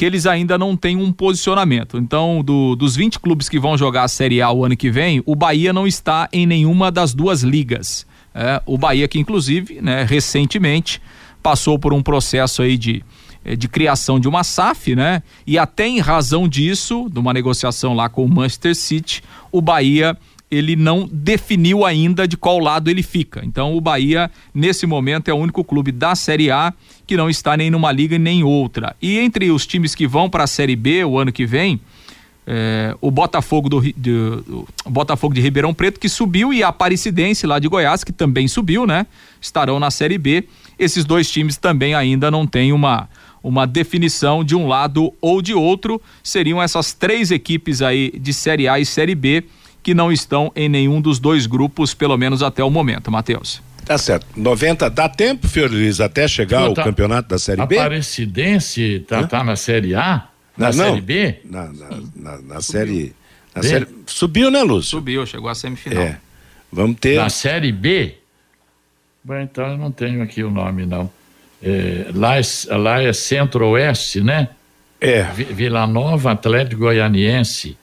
que 0.00 0.04
eles 0.06 0.24
ainda 0.24 0.56
não 0.56 0.78
têm 0.78 0.96
um 0.96 1.12
posicionamento. 1.12 1.98
Então, 1.98 2.42
do, 2.42 2.74
dos 2.74 2.96
20 2.96 3.20
clubes 3.20 3.50
que 3.50 3.58
vão 3.58 3.76
jogar 3.76 4.04
a 4.04 4.08
Série 4.08 4.40
A 4.40 4.50
o 4.50 4.64
ano 4.64 4.74
que 4.74 4.90
vem, 4.90 5.22
o 5.26 5.36
Bahia 5.36 5.74
não 5.74 5.86
está 5.86 6.26
em 6.32 6.46
nenhuma 6.46 6.90
das 6.90 7.12
duas 7.12 7.42
ligas. 7.42 8.06
É, 8.34 8.62
o 8.64 8.78
Bahia, 8.78 9.06
que 9.06 9.18
inclusive, 9.18 9.82
né, 9.82 10.06
recentemente 10.08 11.02
passou 11.42 11.78
por 11.78 11.92
um 11.92 12.02
processo 12.02 12.62
aí 12.62 12.78
de, 12.78 13.04
eh, 13.44 13.54
de 13.54 13.68
criação 13.68 14.18
de 14.18 14.26
uma 14.26 14.42
SAF, 14.42 14.96
né? 14.96 15.22
E 15.46 15.58
até 15.58 15.86
em 15.86 16.00
razão 16.00 16.48
disso, 16.48 17.06
de 17.12 17.18
uma 17.18 17.34
negociação 17.34 17.92
lá 17.92 18.08
com 18.08 18.24
o 18.24 18.28
Manchester 18.28 18.74
City, 18.74 19.22
o 19.52 19.60
Bahia 19.60 20.16
ele 20.50 20.74
não 20.74 21.08
definiu 21.10 21.84
ainda 21.84 22.26
de 22.26 22.36
qual 22.36 22.58
lado 22.58 22.90
ele 22.90 23.02
fica. 23.02 23.42
Então 23.44 23.76
o 23.76 23.80
Bahia, 23.80 24.30
nesse 24.52 24.84
momento, 24.86 25.28
é 25.28 25.34
o 25.34 25.36
único 25.36 25.62
clube 25.62 25.92
da 25.92 26.14
Série 26.14 26.50
A 26.50 26.74
que 27.10 27.16
não 27.16 27.28
está 27.28 27.56
nem 27.56 27.72
numa 27.72 27.90
liga 27.90 28.16
nem 28.20 28.44
outra. 28.44 28.94
E 29.02 29.18
entre 29.18 29.50
os 29.50 29.66
times 29.66 29.96
que 29.96 30.06
vão 30.06 30.30
para 30.30 30.44
a 30.44 30.46
Série 30.46 30.76
B 30.76 31.04
o 31.04 31.18
ano 31.18 31.32
que 31.32 31.44
vem, 31.44 31.80
é, 32.46 32.96
o 33.00 33.10
Botafogo 33.10 33.68
do, 33.68 33.80
do, 33.96 34.68
Botafogo 34.86 35.34
de 35.34 35.40
Ribeirão 35.40 35.74
Preto 35.74 35.98
que 35.98 36.08
subiu 36.08 36.54
e 36.54 36.62
a 36.62 36.68
Aparecidense 36.68 37.48
lá 37.48 37.58
de 37.58 37.66
Goiás 37.66 38.04
que 38.04 38.12
também 38.12 38.46
subiu, 38.46 38.86
né? 38.86 39.08
Estarão 39.40 39.80
na 39.80 39.90
Série 39.90 40.18
B. 40.18 40.44
Esses 40.78 41.04
dois 41.04 41.28
times 41.28 41.56
também 41.56 41.94
ainda 41.94 42.30
não 42.30 42.46
têm 42.46 42.72
uma 42.72 43.08
uma 43.42 43.66
definição 43.66 44.44
de 44.44 44.54
um 44.54 44.68
lado 44.68 45.12
ou 45.20 45.42
de 45.42 45.52
outro. 45.52 46.00
Seriam 46.22 46.62
essas 46.62 46.92
três 46.92 47.32
equipes 47.32 47.82
aí 47.82 48.12
de 48.20 48.32
Série 48.32 48.68
A 48.68 48.78
e 48.78 48.86
Série 48.86 49.16
B 49.16 49.42
que 49.82 49.94
não 49.94 50.12
estão 50.12 50.52
em 50.54 50.68
nenhum 50.68 51.00
dos 51.00 51.18
dois 51.18 51.46
grupos, 51.46 51.92
pelo 51.92 52.16
menos 52.16 52.40
até 52.40 52.62
o 52.62 52.70
momento, 52.70 53.10
Matheus. 53.10 53.60
Tá 53.90 53.98
certo. 53.98 54.24
90 54.36 54.88
dá 54.88 55.08
tempo, 55.08 55.48
Fiorilis, 55.48 56.00
até 56.00 56.28
chegar 56.28 56.70
o 56.70 56.74
tá, 56.74 56.84
campeonato 56.84 57.28
da 57.28 57.40
Série 57.40 57.66
B? 57.66 57.76
Aparecidense 57.76 59.00
tá, 59.00 59.26
tá 59.26 59.42
na 59.42 59.56
Série 59.56 59.96
A? 59.96 60.28
Na 60.56 60.66
não, 60.66 60.72
Série 60.72 61.00
B? 61.00 61.40
Na, 61.44 61.64
na, 61.72 61.88
na, 62.14 62.40
na 62.40 62.60
série, 62.60 63.12
na 63.52 63.64
série. 63.64 63.88
Subiu, 64.06 64.48
né, 64.48 64.62
Lúcio? 64.62 64.90
Subiu, 64.90 65.26
chegou 65.26 65.48
à 65.48 65.56
semifinal. 65.56 66.04
É. 66.04 66.20
Vamos 66.70 67.00
ter. 67.00 67.16
Na 67.16 67.28
Série 67.28 67.72
B? 67.72 68.14
Bom, 69.24 69.40
então 69.40 69.66
eu 69.66 69.76
não 69.76 69.90
tenho 69.90 70.22
aqui 70.22 70.44
o 70.44 70.52
nome, 70.52 70.86
não. 70.86 71.10
É, 71.60 72.06
lá, 72.14 72.38
é, 72.38 72.76
lá 72.76 73.02
é 73.02 73.12
Centro-Oeste, 73.12 74.20
né? 74.20 74.50
É. 75.00 75.24
Vila 75.24 75.84
Nova, 75.88 76.30
Atlético 76.30 76.82
Goianiense. 76.82 77.76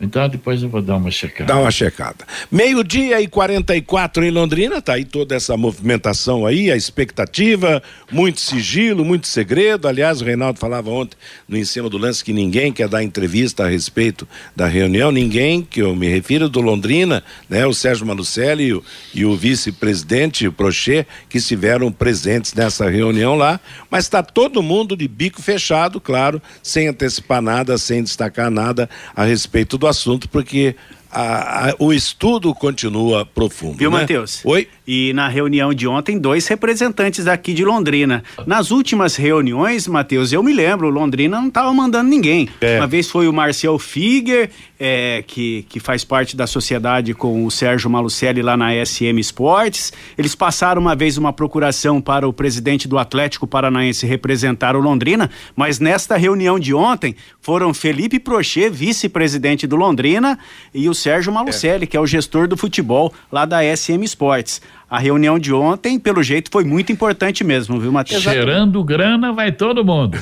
Então 0.00 0.28
depois 0.28 0.62
eu 0.62 0.68
vou 0.68 0.82
dar 0.82 0.96
uma 0.96 1.10
checada. 1.10 1.52
Dá 1.52 1.60
uma 1.60 1.70
checada. 1.70 2.26
Meio-dia 2.50 3.20
e 3.20 3.28
44 3.28 4.24
em 4.24 4.30
Londrina, 4.30 4.82
tá 4.82 4.94
aí 4.94 5.04
toda 5.04 5.36
essa 5.36 5.56
movimentação 5.56 6.44
aí, 6.44 6.70
a 6.70 6.76
expectativa, 6.76 7.82
muito 8.10 8.40
sigilo, 8.40 9.04
muito 9.04 9.28
segredo. 9.28 9.86
Aliás, 9.86 10.20
o 10.20 10.24
Reinaldo 10.24 10.58
falava 10.58 10.90
ontem 10.90 11.16
no 11.48 11.56
em 11.56 11.64
cima 11.64 11.88
do 11.88 11.96
lance 11.96 12.24
que 12.24 12.32
ninguém 12.32 12.72
quer 12.72 12.88
dar 12.88 13.04
entrevista 13.04 13.64
a 13.64 13.68
respeito 13.68 14.26
da 14.54 14.66
reunião, 14.66 15.12
ninguém, 15.12 15.62
que 15.62 15.80
eu 15.80 15.94
me 15.94 16.08
refiro 16.08 16.48
do 16.48 16.60
Londrina, 16.60 17.22
né? 17.48 17.64
O 17.64 17.72
Sérgio 17.72 18.04
Malucelli 18.04 18.64
e 18.64 18.74
o, 18.74 18.84
e 19.14 19.24
o 19.24 19.36
vice-presidente, 19.36 20.48
o 20.48 20.52
Prochet, 20.52 21.06
que 21.28 21.38
estiveram 21.38 21.92
presentes 21.92 22.52
nessa 22.52 22.90
reunião 22.90 23.36
lá, 23.36 23.60
mas 23.88 24.04
está 24.04 24.22
todo 24.22 24.62
mundo 24.62 24.96
de 24.96 25.06
bico 25.06 25.40
fechado, 25.40 26.00
claro, 26.00 26.42
sem 26.62 26.88
antecipar 26.88 27.40
nada, 27.40 27.78
sem 27.78 28.02
destacar 28.02 28.50
nada 28.50 28.90
a 29.14 29.24
respeito 29.24 29.78
do 29.78 29.83
do 29.84 29.86
assunto, 29.86 30.28
porque 30.28 30.74
a, 31.10 31.70
a, 31.70 31.74
o 31.78 31.92
estudo 31.92 32.54
continua 32.54 33.24
profundo. 33.26 33.76
Viu, 33.76 33.90
né? 33.90 34.00
Matheus? 34.00 34.40
Oi? 34.44 34.68
E 34.86 35.12
na 35.14 35.28
reunião 35.28 35.72
de 35.72 35.88
ontem, 35.88 36.18
dois 36.18 36.46
representantes 36.46 37.24
daqui 37.24 37.54
de 37.54 37.64
Londrina. 37.64 38.22
Nas 38.46 38.70
últimas 38.70 39.16
reuniões, 39.16 39.88
Matheus, 39.88 40.32
eu 40.32 40.42
me 40.42 40.52
lembro, 40.52 40.90
Londrina 40.90 41.40
não 41.40 41.48
estava 41.48 41.72
mandando 41.72 42.10
ninguém. 42.10 42.48
É. 42.60 42.78
Uma 42.78 42.86
vez 42.86 43.10
foi 43.10 43.26
o 43.26 43.32
Marcel 43.32 43.78
Figer, 43.78 44.50
é, 44.78 45.24
que, 45.26 45.64
que 45.68 45.80
faz 45.80 46.04
parte 46.04 46.36
da 46.36 46.46
sociedade 46.46 47.14
com 47.14 47.46
o 47.46 47.50
Sérgio 47.50 47.88
Malucelli 47.88 48.42
lá 48.42 48.56
na 48.56 48.72
SM 48.84 49.18
Esportes. 49.18 49.92
Eles 50.18 50.34
passaram 50.34 50.82
uma 50.82 50.94
vez 50.94 51.16
uma 51.16 51.32
procuração 51.32 52.00
para 52.00 52.28
o 52.28 52.32
presidente 52.32 52.86
do 52.86 52.98
Atlético 52.98 53.46
Paranaense 53.46 54.06
representar 54.06 54.76
o 54.76 54.80
Londrina, 54.80 55.30
mas 55.56 55.78
nesta 55.78 56.16
reunião 56.16 56.58
de 56.58 56.74
ontem 56.74 57.16
foram 57.40 57.72
Felipe 57.72 58.18
Prochet, 58.18 58.68
vice-presidente 58.68 59.66
do 59.66 59.76
Londrina, 59.76 60.38
e 60.74 60.88
o 60.88 60.94
Sérgio 60.94 61.32
Malucelli, 61.32 61.84
é. 61.84 61.86
que 61.86 61.96
é 61.96 62.00
o 62.00 62.06
gestor 62.06 62.46
do 62.46 62.56
futebol 62.56 63.12
lá 63.32 63.46
da 63.46 63.60
SM 63.74 64.02
Esportes. 64.02 64.60
A 64.88 64.98
reunião 64.98 65.38
de 65.38 65.52
ontem, 65.52 65.98
pelo 65.98 66.22
jeito, 66.22 66.50
foi 66.50 66.64
muito 66.64 66.92
importante 66.92 67.42
mesmo, 67.42 67.80
viu, 67.80 67.90
Matheus? 67.90 68.22
Cheirando 68.22 68.82
grana 68.84 69.32
vai 69.32 69.50
todo 69.50 69.84
mundo. 69.84 70.18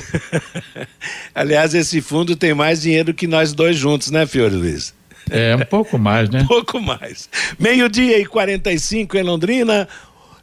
Aliás, 1.35 1.75
esse 1.75 2.01
fundo 2.01 2.37
tem 2.37 2.55
mais 2.55 2.83
dinheiro 2.83 3.13
que 3.13 3.27
nós 3.27 3.53
dois 3.53 3.77
juntos, 3.77 4.11
né, 4.11 4.27
Fiore 4.27 4.55
Luiz? 4.55 4.95
É, 5.31 5.57
um 5.57 5.65
pouco 5.65 5.99
mais, 5.99 6.29
né? 6.31 6.45
pouco 6.49 6.81
mais. 6.81 7.29
Meio-dia 7.59 8.19
e 8.19 8.27
45 8.27 9.17
em 9.17 9.23
Londrina. 9.23 9.89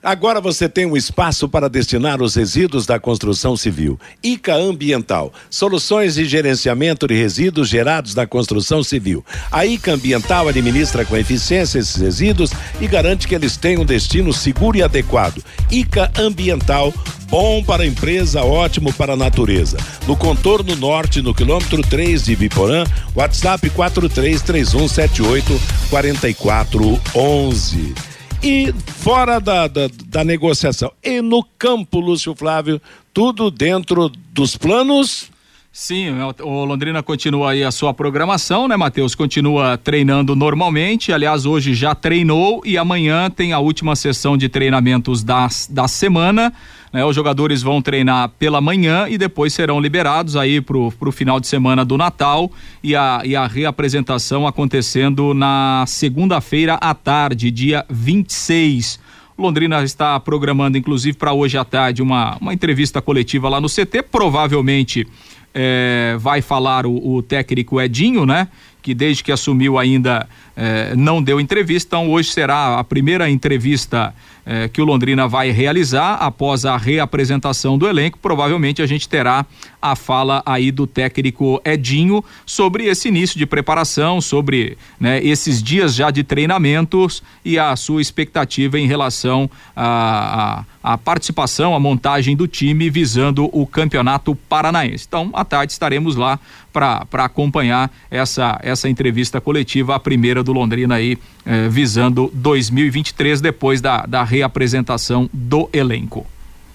Agora 0.01 0.39
você 0.39 0.69
tem 0.69 0.85
um 0.85 0.95
espaço 0.95 1.49
para 1.49 1.67
destinar 1.67 2.21
os 2.21 2.35
resíduos 2.35 2.85
da 2.85 2.97
construção 2.97 3.57
civil. 3.57 3.99
ICA 4.23 4.55
Ambiental, 4.55 5.33
soluções 5.49 6.15
de 6.15 6.23
gerenciamento 6.23 7.05
de 7.05 7.15
resíduos 7.15 7.67
gerados 7.67 8.13
da 8.13 8.25
construção 8.25 8.81
civil. 8.81 9.25
A 9.51 9.65
ICA 9.65 9.91
Ambiental 9.91 10.47
administra 10.47 11.03
com 11.03 11.17
eficiência 11.17 11.79
esses 11.79 11.97
resíduos 11.97 12.51
e 12.79 12.87
garante 12.87 13.27
que 13.27 13.35
eles 13.35 13.57
tenham 13.57 13.81
um 13.81 13.85
destino 13.85 14.31
seguro 14.31 14.77
e 14.77 14.83
adequado. 14.83 15.43
ICA 15.69 16.09
Ambiental, 16.17 16.93
bom 17.27 17.61
para 17.61 17.83
a 17.83 17.87
empresa, 17.87 18.41
ótimo 18.41 18.93
para 18.93 19.11
a 19.13 19.17
natureza. 19.17 19.75
No 20.07 20.15
contorno 20.15 20.77
norte, 20.77 21.21
no 21.21 21.33
quilômetro 21.33 21.81
3 21.81 22.23
de 22.23 22.37
Biporã, 22.37 22.85
WhatsApp 23.13 23.69
433178 23.69 25.61
4411 25.89 28.08
e 28.41 28.73
fora 28.87 29.39
da, 29.39 29.67
da, 29.67 29.89
da, 30.05 30.23
negociação. 30.23 30.91
E 31.03 31.21
no 31.21 31.43
campo, 31.57 31.99
Lúcio 31.99 32.33
Flávio, 32.35 32.81
tudo 33.13 33.51
dentro 33.51 34.09
dos 34.31 34.55
planos. 34.55 35.29
Sim, 35.71 36.09
o 36.41 36.65
Londrina 36.65 37.03
continua 37.03 37.51
aí 37.51 37.63
a 37.63 37.71
sua 37.71 37.93
programação, 37.93 38.67
né, 38.67 38.75
Matheus? 38.75 39.13
Continua 39.13 39.77
treinando 39.77 40.35
normalmente. 40.35 41.13
Aliás, 41.13 41.45
hoje 41.45 41.73
já 41.73 41.93
treinou 41.93 42.61
e 42.65 42.77
amanhã 42.77 43.29
tem 43.29 43.53
a 43.53 43.59
última 43.59 43.95
sessão 43.95 44.35
de 44.35 44.49
treinamentos 44.49 45.23
da, 45.23 45.47
da 45.69 45.87
semana. 45.87 46.51
Né? 46.91 47.03
Os 47.05 47.15
jogadores 47.15 47.61
vão 47.61 47.81
treinar 47.81 48.29
pela 48.39 48.59
manhã 48.59 49.07
e 49.09 49.17
depois 49.17 49.53
serão 49.53 49.79
liberados 49.79 50.35
aí 50.35 50.61
pro, 50.61 50.91
pro 50.91 51.11
final 51.11 51.39
de 51.39 51.47
semana 51.47 51.85
do 51.85 51.97
Natal 51.97 52.51
e 52.83 52.95
a, 52.95 53.21
e 53.23 53.35
a 53.35 53.47
reapresentação 53.47 54.47
acontecendo 54.47 55.33
na 55.33 55.83
segunda-feira 55.87 56.75
à 56.75 56.93
tarde, 56.93 57.51
dia 57.51 57.85
26. 57.89 58.99
Londrina 59.37 59.81
está 59.83 60.19
programando, 60.19 60.77
inclusive, 60.77 61.17
para 61.17 61.31
hoje 61.31 61.57
à 61.57 61.63
tarde, 61.63 62.01
uma, 62.01 62.37
uma 62.41 62.53
entrevista 62.53 63.01
coletiva 63.01 63.47
lá 63.47 63.61
no 63.61 63.69
CT. 63.69 64.03
Provavelmente 64.11 65.07
é, 65.53 66.17
vai 66.19 66.41
falar 66.41 66.85
o, 66.85 67.15
o, 67.15 67.21
técnico 67.21 67.79
Edinho, 67.79 68.25
né? 68.25 68.49
que 68.81 68.93
desde 68.93 69.23
que 69.23 69.31
assumiu 69.31 69.77
ainda 69.77 70.27
eh, 70.61 70.93
não 70.93 71.23
deu 71.23 71.39
entrevista, 71.39 71.95
então 71.95 72.11
hoje 72.11 72.31
será 72.31 72.79
a 72.79 72.83
primeira 72.83 73.29
entrevista 73.29 74.13
eh, 74.45 74.67
que 74.67 74.81
o 74.81 74.85
Londrina 74.85 75.25
vai 75.25 75.51
realizar 75.51 76.15
após 76.15 76.65
a 76.65 76.75
reapresentação 76.75 77.77
do 77.77 77.87
elenco. 77.87 78.19
Provavelmente 78.21 78.81
a 78.81 78.85
gente 78.85 79.07
terá 79.07 79.45
a 79.81 79.95
fala 79.95 80.43
aí 80.45 80.69
do 80.69 80.85
técnico 80.85 81.61
Edinho 81.63 82.21
sobre 82.45 82.87
esse 82.87 83.07
início 83.07 83.39
de 83.39 83.45
preparação, 83.45 84.19
sobre 84.19 84.77
né, 84.99 85.23
esses 85.23 85.63
dias 85.63 85.95
já 85.95 86.11
de 86.11 86.25
treinamentos 86.25 87.23
e 87.45 87.57
a 87.57 87.73
sua 87.77 88.01
expectativa 88.01 88.77
em 88.77 88.85
relação 88.85 89.49
a, 89.73 90.65
a, 90.83 90.93
a 90.93 90.97
participação, 90.97 91.73
a 91.73 91.79
montagem 91.79 92.35
do 92.35 92.49
time 92.49 92.89
visando 92.89 93.49
o 93.53 93.65
campeonato 93.65 94.35
paranaense. 94.35 95.05
Então, 95.07 95.29
à 95.31 95.45
tarde 95.45 95.71
estaremos 95.71 96.17
lá 96.17 96.37
para 96.71 97.05
acompanhar 97.25 97.91
essa, 98.09 98.59
essa 98.61 98.87
entrevista 98.87 99.41
coletiva, 99.41 99.95
a 99.95 99.99
primeira 99.99 100.43
do 100.43 100.53
Londrina 100.53 100.95
aí, 100.95 101.17
eh, 101.45 101.67
visando 101.69 102.31
2023, 102.33 103.41
depois 103.41 103.81
da, 103.81 104.05
da 104.05 104.23
reapresentação 104.23 105.29
do 105.33 105.69
elenco. 105.73 106.25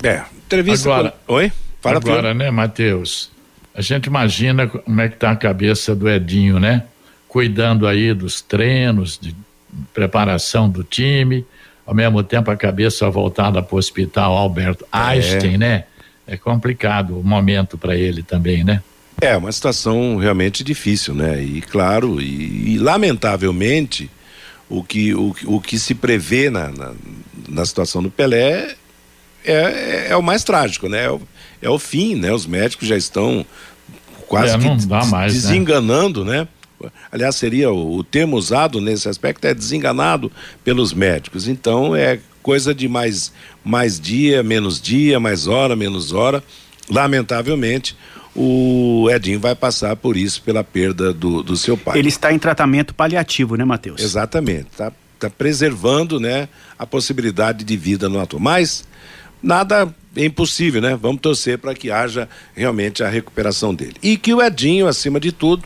É, 0.02 0.22
entrevista. 0.46 0.92
Agora, 0.92 1.14
Oi? 1.28 1.52
Fala, 1.80 1.96
Agora, 1.98 2.34
né, 2.34 2.50
Matheus? 2.50 3.30
A 3.74 3.80
gente 3.82 4.06
imagina 4.06 4.66
como 4.66 5.00
é 5.00 5.08
que 5.08 5.16
tá 5.16 5.30
a 5.30 5.36
cabeça 5.36 5.94
do 5.94 6.08
Edinho, 6.08 6.58
né? 6.60 6.84
Cuidando 7.28 7.86
aí 7.86 8.14
dos 8.14 8.40
treinos, 8.40 9.18
de 9.20 9.34
preparação 9.92 10.70
do 10.70 10.84
time, 10.84 11.44
ao 11.86 11.94
mesmo 11.94 12.22
tempo 12.22 12.50
a 12.50 12.56
cabeça 12.56 13.08
voltada 13.10 13.62
para 13.62 13.74
o 13.74 13.78
hospital 13.78 14.36
Alberto 14.36 14.84
é. 14.84 14.96
Einstein, 14.96 15.58
né? 15.58 15.84
É 16.26 16.36
complicado 16.36 17.18
o 17.18 17.24
momento 17.24 17.76
para 17.76 17.96
ele 17.96 18.22
também, 18.22 18.64
né? 18.64 18.82
É 19.20 19.36
uma 19.36 19.52
situação 19.52 20.16
realmente 20.16 20.64
difícil, 20.64 21.14
né? 21.14 21.42
E 21.42 21.60
claro, 21.62 22.20
e, 22.20 22.74
e 22.74 22.78
lamentavelmente, 22.78 24.10
o 24.68 24.82
que, 24.82 25.14
o, 25.14 25.34
o 25.44 25.60
que 25.60 25.78
se 25.78 25.94
prevê 25.94 26.50
na, 26.50 26.70
na, 26.70 26.92
na 27.48 27.64
situação 27.64 28.02
do 28.02 28.10
Pelé 28.10 28.74
é, 29.44 29.52
é, 29.52 30.06
é, 30.10 30.16
o 30.16 30.22
mais 30.22 30.42
trágico, 30.42 30.88
né? 30.88 31.04
É 31.04 31.10
o, 31.10 31.20
é 31.62 31.70
o 31.70 31.78
fim, 31.78 32.14
né? 32.14 32.32
Os 32.32 32.46
médicos 32.46 32.88
já 32.88 32.96
estão 32.96 33.44
quase 34.26 34.54
é, 34.54 34.58
que 34.58 34.86
mais, 34.86 35.10
né? 35.10 35.26
desenganando, 35.26 36.24
né? 36.24 36.48
né? 36.80 36.90
Aliás, 37.12 37.36
seria 37.36 37.70
o, 37.70 37.96
o, 37.96 38.04
termo 38.04 38.36
usado 38.36 38.80
nesse 38.80 39.08
aspecto 39.08 39.44
é 39.46 39.54
desenganado 39.54 40.32
pelos 40.64 40.92
médicos. 40.92 41.46
Então 41.46 41.94
é 41.94 42.18
coisa 42.42 42.74
de 42.74 42.88
mais 42.88 43.32
mais 43.64 44.00
dia, 44.00 44.42
menos 44.42 44.80
dia, 44.80 45.20
mais 45.20 45.46
hora, 45.46 45.76
menos 45.76 46.12
hora. 46.12 46.42
Lamentavelmente, 46.90 47.96
o 48.34 49.08
Edinho 49.10 49.38
vai 49.38 49.54
passar 49.54 49.94
por 49.96 50.16
isso 50.16 50.42
pela 50.42 50.64
perda 50.64 51.12
do, 51.12 51.42
do 51.42 51.56
seu 51.56 51.76
pai. 51.76 51.98
Ele 51.98 52.08
está 52.08 52.32
em 52.32 52.38
tratamento 52.38 52.94
paliativo, 52.94 53.56
né, 53.56 53.64
Matheus? 53.64 54.00
Exatamente. 54.00 54.66
Está 54.72 54.92
tá 55.18 55.30
preservando, 55.30 56.18
né, 56.18 56.48
a 56.78 56.86
possibilidade 56.86 57.64
de 57.64 57.76
vida 57.76 58.08
no 58.08 58.20
ator. 58.20 58.40
Mas 58.40 58.84
nada 59.42 59.94
é 60.16 60.24
impossível, 60.24 60.80
né? 60.80 60.96
Vamos 61.00 61.20
torcer 61.20 61.58
para 61.58 61.74
que 61.74 61.90
haja 61.90 62.28
realmente 62.54 63.02
a 63.02 63.08
recuperação 63.08 63.74
dele. 63.74 63.94
E 64.02 64.16
que 64.16 64.34
o 64.34 64.42
Edinho, 64.42 64.86
acima 64.86 65.20
de 65.20 65.30
tudo, 65.30 65.64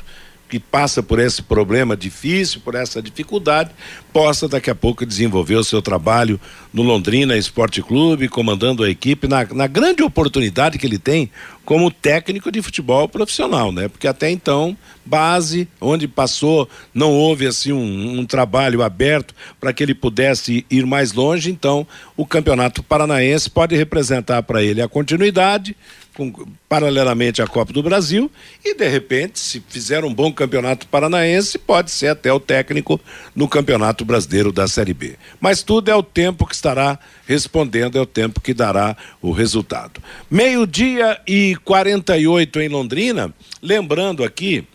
que 0.48 0.58
passa 0.58 1.02
por 1.02 1.18
esse 1.18 1.42
problema 1.42 1.96
difícil, 1.96 2.60
por 2.60 2.74
essa 2.74 3.02
dificuldade, 3.02 3.70
possa 4.12 4.48
daqui 4.48 4.70
a 4.70 4.74
pouco 4.74 5.04
desenvolver 5.04 5.56
o 5.56 5.64
seu 5.64 5.82
trabalho 5.82 6.40
no 6.72 6.82
Londrina 6.82 7.36
Esporte 7.36 7.82
Clube, 7.82 8.28
comandando 8.28 8.82
a 8.82 8.88
equipe 8.88 9.28
na, 9.28 9.44
na 9.44 9.66
grande 9.66 10.02
oportunidade 10.02 10.78
que 10.78 10.86
ele 10.86 10.98
tem 10.98 11.30
como 11.68 11.90
técnico 11.90 12.50
de 12.50 12.62
futebol 12.62 13.06
profissional, 13.10 13.70
né? 13.70 13.88
Porque 13.88 14.08
até 14.08 14.30
então, 14.30 14.74
base, 15.04 15.68
onde 15.78 16.08
passou, 16.08 16.66
não 16.94 17.12
houve 17.12 17.46
assim 17.46 17.72
um, 17.72 18.20
um 18.20 18.24
trabalho 18.24 18.82
aberto 18.82 19.34
para 19.60 19.70
que 19.70 19.82
ele 19.82 19.94
pudesse 19.94 20.64
ir 20.70 20.86
mais 20.86 21.12
longe, 21.12 21.50
então 21.50 21.86
o 22.16 22.24
Campeonato 22.24 22.82
Paranaense 22.82 23.50
pode 23.50 23.76
representar 23.76 24.42
para 24.44 24.62
ele 24.62 24.80
a 24.80 24.88
continuidade, 24.88 25.76
com, 26.18 26.32
paralelamente 26.68 27.40
à 27.40 27.46
Copa 27.46 27.72
do 27.72 27.80
Brasil 27.80 28.28
e 28.64 28.74
de 28.74 28.88
repente, 28.88 29.38
se 29.38 29.62
fizer 29.68 30.04
um 30.04 30.12
bom 30.12 30.32
campeonato 30.32 30.88
paranaense, 30.88 31.56
pode 31.56 31.92
ser 31.92 32.08
até 32.08 32.32
o 32.32 32.40
técnico 32.40 33.00
no 33.36 33.46
Campeonato 33.46 34.04
Brasileiro 34.04 34.50
da 34.50 34.66
Série 34.66 34.92
B. 34.92 35.14
Mas 35.40 35.62
tudo 35.62 35.88
é 35.90 35.94
o 35.94 36.02
tempo 36.02 36.44
que 36.44 36.56
estará 36.56 36.98
respondendo, 37.24 37.96
é 37.96 38.00
o 38.00 38.06
tempo 38.06 38.40
que 38.40 38.52
dará 38.52 38.96
o 39.22 39.30
resultado. 39.30 40.02
Meio-dia 40.28 41.20
e 41.24 41.54
48 41.64 42.60
em 42.62 42.68
Londrina, 42.68 43.32
lembrando 43.62 44.24
aqui 44.24 44.66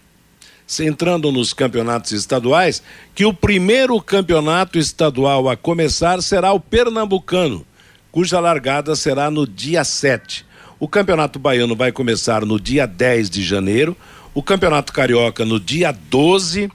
entrando 0.79 1.31
nos 1.31 1.53
campeonatos 1.53 2.13
estaduais, 2.13 2.81
que 3.13 3.25
o 3.25 3.33
primeiro 3.33 4.01
campeonato 4.01 4.79
estadual 4.79 5.47
a 5.49 5.57
começar 5.57 6.19
será 6.23 6.51
o 6.53 6.59
Pernambucano, 6.59 7.63
cuja 8.11 8.39
largada 8.39 8.95
será 8.95 9.29
no 9.29 9.45
dia 9.45 9.83
7. 9.83 10.45
O 10.83 10.87
Campeonato 10.89 11.39
Baiano 11.39 11.77
vai 11.77 11.93
começar 11.93 12.45
no 12.45 12.59
dia 12.59 12.85
10 12.85 13.29
de 13.29 13.41
janeiro, 13.41 13.95
o 14.33 14.43
Campeonato 14.43 14.91
Carioca 14.91 15.45
no 15.45 15.57
dia 15.57 15.93
12, 15.93 16.69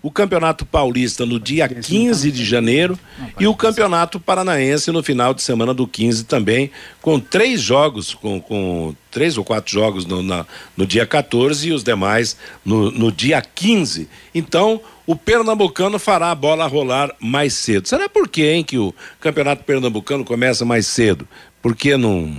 o 0.00 0.12
Campeonato 0.12 0.64
Paulista 0.64 1.26
no 1.26 1.40
dia 1.40 1.68
15 1.68 2.30
de 2.30 2.44
janeiro 2.44 2.96
e 3.36 3.48
o 3.48 3.56
Campeonato 3.56 4.20
Paranaense 4.20 4.92
no 4.92 5.02
final 5.02 5.34
de 5.34 5.42
semana 5.42 5.74
do 5.74 5.88
15 5.88 6.22
também, 6.26 6.70
com 7.02 7.18
três 7.18 7.60
jogos, 7.60 8.14
com, 8.14 8.40
com 8.40 8.94
três 9.10 9.36
ou 9.36 9.44
quatro 9.44 9.72
jogos 9.72 10.06
no, 10.06 10.22
na, 10.22 10.46
no 10.76 10.86
dia 10.86 11.04
14 11.04 11.66
e 11.68 11.72
os 11.72 11.82
demais 11.82 12.36
no, 12.64 12.92
no 12.92 13.10
dia 13.10 13.42
15. 13.42 14.08
Então, 14.32 14.80
o 15.04 15.16
Pernambucano 15.16 15.98
fará 15.98 16.30
a 16.30 16.34
bola 16.36 16.64
rolar 16.68 17.12
mais 17.18 17.54
cedo. 17.54 17.88
Será 17.88 18.08
por 18.08 18.28
quê, 18.28 18.52
hein, 18.52 18.62
que 18.62 18.78
o 18.78 18.94
Campeonato 19.18 19.64
Pernambucano 19.64 20.24
começa 20.24 20.64
mais 20.64 20.86
cedo? 20.86 21.26
Porque 21.60 21.96
não. 21.96 22.32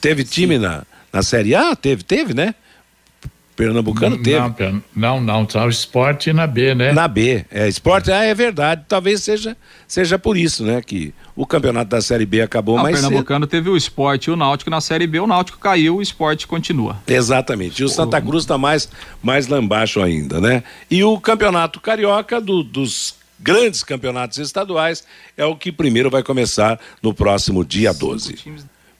Teve 0.00 0.24
time 0.24 0.58
na, 0.58 0.84
na 1.12 1.22
Série 1.22 1.54
A? 1.54 1.74
Teve, 1.74 2.02
teve, 2.02 2.34
né? 2.34 2.54
Pernambucano 3.58 4.14
não, 4.14 4.22
teve. 4.22 4.82
Não, 4.94 5.20
não, 5.20 5.48
só 5.48 5.66
o 5.66 5.68
esporte 5.68 6.32
na 6.32 6.46
B, 6.46 6.76
né? 6.76 6.92
Na 6.92 7.08
B, 7.08 7.44
é, 7.50 7.66
esporte, 7.66 8.12
ah, 8.12 8.22
é 8.22 8.32
verdade, 8.32 8.84
talvez 8.86 9.20
seja, 9.24 9.56
seja 9.88 10.16
por 10.16 10.36
isso, 10.36 10.62
né, 10.64 10.80
que 10.80 11.12
o 11.34 11.44
campeonato 11.44 11.90
da 11.90 12.00
Série 12.00 12.24
B 12.24 12.40
acabou 12.40 12.76
não, 12.76 12.84
mais 12.84 12.96
O 12.96 13.00
Pernambucano 13.00 13.46
cedo. 13.46 13.50
teve 13.50 13.68
o 13.68 13.76
esporte 13.76 14.26
e 14.26 14.30
o 14.30 14.36
Náutico 14.36 14.70
na 14.70 14.80
Série 14.80 15.08
B, 15.08 15.18
o 15.18 15.26
Náutico 15.26 15.58
caiu, 15.58 15.96
o 15.96 16.02
esporte 16.02 16.46
continua. 16.46 16.98
Exatamente, 17.04 17.82
e 17.82 17.84
o 17.84 17.88
Santa 17.88 18.20
Cruz 18.20 18.44
está 18.44 18.56
mais, 18.56 18.88
mais 19.20 19.48
lá 19.48 19.58
embaixo 19.58 20.00
ainda, 20.00 20.40
né? 20.40 20.62
E 20.88 21.02
o 21.02 21.18
campeonato 21.18 21.80
carioca 21.80 22.40
do, 22.40 22.62
dos 22.62 23.16
grandes 23.40 23.82
campeonatos 23.82 24.38
estaduais 24.38 25.02
é 25.36 25.44
o 25.44 25.56
que 25.56 25.72
primeiro 25.72 26.08
vai 26.08 26.22
começar 26.22 26.78
no 27.02 27.12
próximo 27.12 27.64
dia 27.64 27.92
12. 27.92 28.36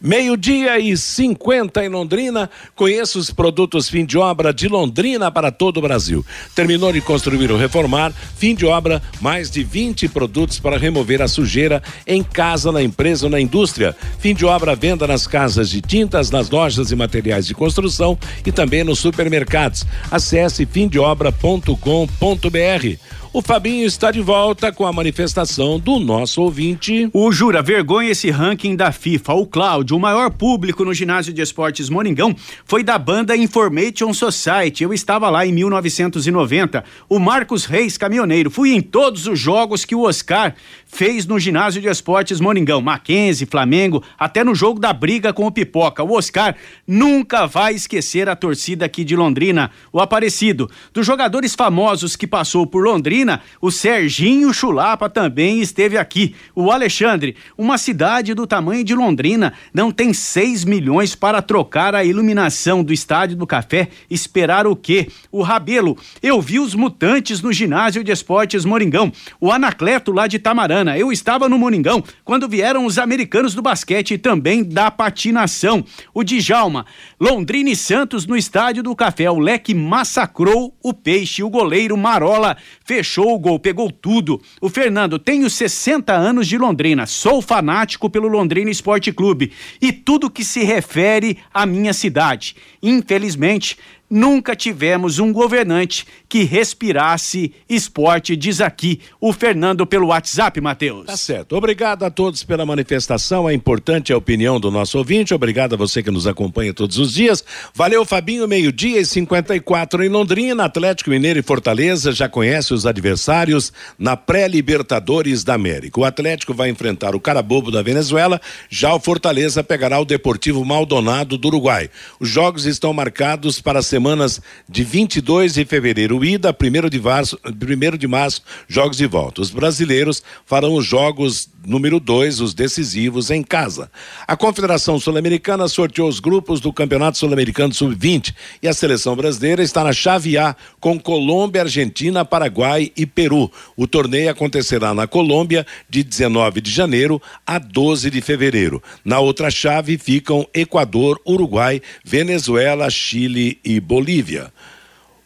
Meio-dia 0.01 0.79
e 0.79 0.97
50 0.97 1.85
em 1.85 1.89
Londrina. 1.89 2.49
Conheça 2.77 3.19
os 3.19 3.33
produtos 3.33 3.89
fim 3.89 4.05
de 4.05 4.17
obra 4.17 4.55
de 4.55 4.69
Londrina 4.69 5.29
para 5.29 5.51
todo 5.51 5.79
o 5.79 5.83
Brasil. 5.83 6.25
Terminou 6.55 6.93
de 6.93 7.01
construir 7.01 7.51
ou 7.51 7.59
reformar, 7.59 8.13
fim 8.37 8.55
de 8.55 8.65
obra, 8.65 9.03
mais 9.21 9.51
de 9.51 9.65
20 9.65 10.09
produtos 10.09 10.61
para 10.61 10.79
remover 10.79 11.21
a 11.21 11.27
sujeira 11.27 11.83
em 12.07 12.23
casa, 12.23 12.71
na 12.71 12.81
empresa 12.81 13.27
ou 13.27 13.31
na 13.31 13.41
indústria. 13.41 13.97
Fim 14.21 14.35
de 14.35 14.45
obra, 14.45 14.77
venda 14.77 15.05
nas 15.05 15.27
casas 15.27 15.69
de 15.69 15.81
tintas, 15.81 16.31
nas 16.31 16.49
lojas 16.49 16.93
e 16.93 16.97
materiais 16.97 17.47
de 17.47 17.55
construção 17.55 18.17
e 18.47 18.53
também 18.53 18.85
nos 18.85 19.01
supermercados. 19.01 19.85
Acesse 20.13 20.65
fimdeobra.com.br. 20.65 23.18
O 23.31 23.43
Fabinho 23.43 23.87
está 23.87 24.11
de 24.11 24.23
volta 24.23 24.73
com 24.73 24.87
a 24.87 24.93
manifestação 24.93 25.79
do 25.79 25.99
nosso 25.99 26.41
ouvinte. 26.41 27.11
O 27.13 27.31
Jura, 27.31 27.61
vergonha 27.61 28.11
esse 28.11 28.31
ranking 28.31 28.75
da 28.75 28.91
FIFA. 28.91 29.35
O 29.35 29.47
Cláudio, 29.47 29.99
o 29.99 30.01
maior 30.01 30.31
público 30.31 30.83
no 30.83 30.95
ginásio 30.95 31.31
de 31.31 31.43
esportes 31.43 31.91
Moringão, 31.91 32.35
foi 32.65 32.83
da 32.83 32.97
banda 32.97 33.37
Information 33.37 34.15
Society. 34.15 34.83
Eu 34.83 34.95
estava 34.95 35.29
lá 35.29 35.45
em 35.45 35.53
1990. 35.53 36.83
O 37.07 37.19
Marcos 37.19 37.67
Reis, 37.67 37.99
caminhoneiro. 37.99 38.51
Fui 38.51 38.73
em 38.73 38.81
todos 38.81 39.27
os 39.27 39.39
jogos 39.39 39.85
que 39.85 39.95
o 39.95 40.05
Oscar 40.05 40.55
fez 40.87 41.27
no 41.27 41.39
ginásio 41.39 41.83
de 41.83 41.89
esportes 41.89 42.41
Moringão. 42.41 42.81
Mackenzie, 42.81 43.47
Flamengo, 43.47 44.03
até 44.19 44.43
no 44.43 44.55
jogo 44.55 44.81
da 44.81 44.95
briga 44.95 45.35
com 45.35 45.47
o 45.47 45.53
Pipoca. 45.53 46.03
O 46.03 46.17
Oscar 46.17 46.57
nunca 46.87 47.47
vai 47.47 47.75
esquecer 47.75 48.27
a 48.27 48.35
torcida 48.35 48.87
aqui 48.87 49.05
de 49.05 49.15
Londrina. 49.15 49.71
O 49.93 50.01
Aparecido. 50.01 50.71
Dos 50.95 51.05
jogadores 51.05 51.55
famosos 51.55 52.17
que 52.17 52.27
passou 52.27 52.67
por 52.67 52.83
Londrina, 52.83 53.18
O 53.61 53.71
Serginho 53.71 54.53
Chulapa 54.53 55.09
também 55.09 55.61
esteve 55.61 55.97
aqui. 55.97 56.35
O 56.55 56.71
Alexandre, 56.71 57.37
uma 57.57 57.79
cidade 57.79 58.35
do 58.35 58.47
tamanho 58.47 58.85
de 58.85 58.95
Londrina, 58.95 59.53
não 59.73 59.91
tem 59.91 60.13
6 60.13 60.65
milhões 60.65 61.15
para 61.15 61.43
trocar 61.43 61.95
a 61.95 62.05
iluminação 62.05 62.85
do 62.85 62.93
Estádio 62.93 63.37
do 63.37 63.47
Café. 63.47 63.89
Esperar 64.11 64.67
o 64.67 64.77
quê? 64.77 65.09
O 65.33 65.43
Rabelo, 65.43 65.97
eu 66.23 66.41
vi 66.41 66.59
os 66.59 66.75
mutantes 66.75 67.43
no 67.43 67.53
ginásio 67.53 68.05
de 68.05 68.13
esportes 68.13 68.65
Moringão. 68.65 69.13
O 69.41 69.51
Anacleto 69.51 70.13
lá 70.13 70.27
de 70.27 70.39
Tamarana, 70.39 70.97
eu 70.99 71.11
estava 71.11 71.49
no 71.49 71.59
Moringão 71.59 72.03
quando 72.25 72.49
vieram 72.49 72.85
os 72.87 72.99
americanos 72.99 73.55
do 73.55 73.63
basquete 73.63 74.15
e 74.15 74.19
também 74.19 74.63
da 74.63 74.91
patinação. 74.91 75.85
O 76.15 76.23
Djalma, 76.23 76.87
Londrina 77.21 77.71
e 77.71 77.77
Santos 77.77 78.27
no 78.27 78.37
Estádio 78.37 78.83
do 78.83 78.95
Café. 78.95 79.31
O 79.31 79.39
Leque 79.39 79.75
massacrou 79.75 80.75
o 80.83 80.95
peixe. 80.95 81.43
O 81.43 81.51
goleiro 81.51 81.97
Marola 81.97 82.57
fechou 82.85 83.08
o 83.17 83.39
gol, 83.39 83.59
pegou 83.59 83.91
tudo. 83.91 84.41
O 84.61 84.69
Fernando, 84.69 85.19
tenho 85.19 85.49
60 85.49 86.13
anos 86.13 86.47
de 86.47 86.59
Londrina, 86.59 87.07
sou 87.07 87.41
fanático 87.41 88.11
pelo 88.11 88.29
Londrina 88.29 88.71
Esporte 88.71 89.13
Clube 89.13 89.53
e 89.81 89.93
tudo 89.93 90.31
que 90.31 90.45
se 90.45 90.63
refere 90.65 91.39
à 91.53 91.65
minha 91.65 91.93
cidade. 91.93 92.57
Infelizmente, 92.83 93.79
Nunca 94.11 94.57
tivemos 94.57 95.19
um 95.19 95.33
governante 95.33 96.07
que 96.29 96.43
respirasse 96.43 97.53
esporte, 97.69 98.35
diz 98.37 98.61
aqui 98.61 99.01
o 99.21 99.35
Fernando 99.35 99.87
pelo 99.87 100.07
WhatsApp, 100.07 100.59
Matheus. 100.63 101.07
Tá 101.07 101.17
certo. 101.17 101.55
Obrigado 101.55 102.05
a 102.05 102.11
todos 102.11 102.43
pela 102.43 102.65
manifestação. 102.65 103.49
É 103.49 103.53
importante 103.53 104.11
a 104.13 104.17
opinião 104.17 104.59
do 104.59 104.71
nosso 104.71 104.97
ouvinte. 104.97 105.35
Obrigado 105.35 105.75
a 105.75 105.77
você 105.77 106.03
que 106.03 106.11
nos 106.11 106.27
acompanha 106.27 106.73
todos 106.73 106.99
os 106.99 107.13
dias. 107.13 107.45
Valeu, 107.75 108.05
Fabinho. 108.05 108.49
Meio-dia 108.49 108.99
e 108.99 109.05
54 109.05 110.03
em 110.03 110.09
Londrina. 110.09 110.65
Atlético 110.65 111.11
Mineiro 111.11 111.39
e 111.39 111.43
Fortaleza 111.43 112.11
já 112.13 112.29
conhece 112.31 112.73
os 112.73 112.87
adversários 112.87 113.73
na 113.99 114.17
pré-Libertadores 114.17 115.45
da 115.45 115.53
América. 115.53 116.01
O 116.01 116.05
Atlético 116.05 116.55
vai 116.55 116.71
enfrentar 116.71 117.15
o 117.15 117.21
Carabobo 117.21 117.71
da 117.71 117.83
Venezuela. 117.83 118.41
Já 118.71 118.95
o 118.95 119.01
Fortaleza 119.01 119.63
pegará 119.63 120.01
o 120.01 120.05
Deportivo 120.07 120.65
Maldonado 120.65 121.37
do 121.37 121.49
Uruguai. 121.49 121.91
Os 122.19 122.29
jogos 122.29 122.65
estão 122.65 122.95
marcados 122.95 123.61
para 123.61 123.83
ser 123.83 123.98
semanas 123.99 124.41
de 124.69 124.85
22 124.85 125.55
de 125.55 125.65
fevereiro, 125.65 126.25
ida, 126.25 126.51
1 126.51 126.89
de 126.89 127.01
março, 127.01 127.39
1 127.45 127.97
de 127.97 128.07
março, 128.07 128.43
jogos 128.69 128.97
de 128.97 129.07
volta. 129.07 129.41
Os 129.41 129.51
brasileiros 129.51 130.23
farão 130.47 130.77
os 130.77 130.87
jogos 130.87 131.49
número 131.67 131.99
2, 131.99 132.41
os 132.41 132.55
decisivos, 132.55 133.31
em 133.31 133.43
casa. 133.43 133.91
A 134.27 134.37
Confederação 134.37 134.99
Sul-Americana 134.99 135.69
sorteou 135.69 136.09
os 136.09 136.21
grupos 136.21 136.61
do 136.61 136.73
Campeonato 136.73 137.19
Sul-Americano 137.19 137.75
Sub-20 137.75 138.35
e 138.63 138.69
a 138.69 138.73
seleção 138.73 139.17
brasileira 139.17 139.63
está 139.63 139.85
na 139.85 139.93
chave 139.93 140.39
A 140.39 140.55
com 140.81 140.99
Colômbia, 140.99 141.63
Argentina, 141.63 142.25
Paraguai 142.25 142.93
e 142.97 143.07
Peru. 143.07 143.51
O 143.77 143.87
torneio 143.87 144.31
acontecerá 144.31 144.95
na 144.95 145.07
Colômbia 145.07 145.67
de 145.89 146.03
19 146.03 146.61
de 146.61 146.71
janeiro 146.71 147.21
a 147.47 147.59
12 147.59 148.11
de 148.11 148.21
fevereiro. 148.21 148.83
Na 149.05 149.19
outra 149.21 149.51
chave 149.51 149.99
ficam 149.99 150.47
Equador, 150.55 151.21
Uruguai, 151.27 151.83
Venezuela, 152.05 152.89
Chile 152.91 153.59
e 153.65 153.81
Bolívia. 153.81 154.53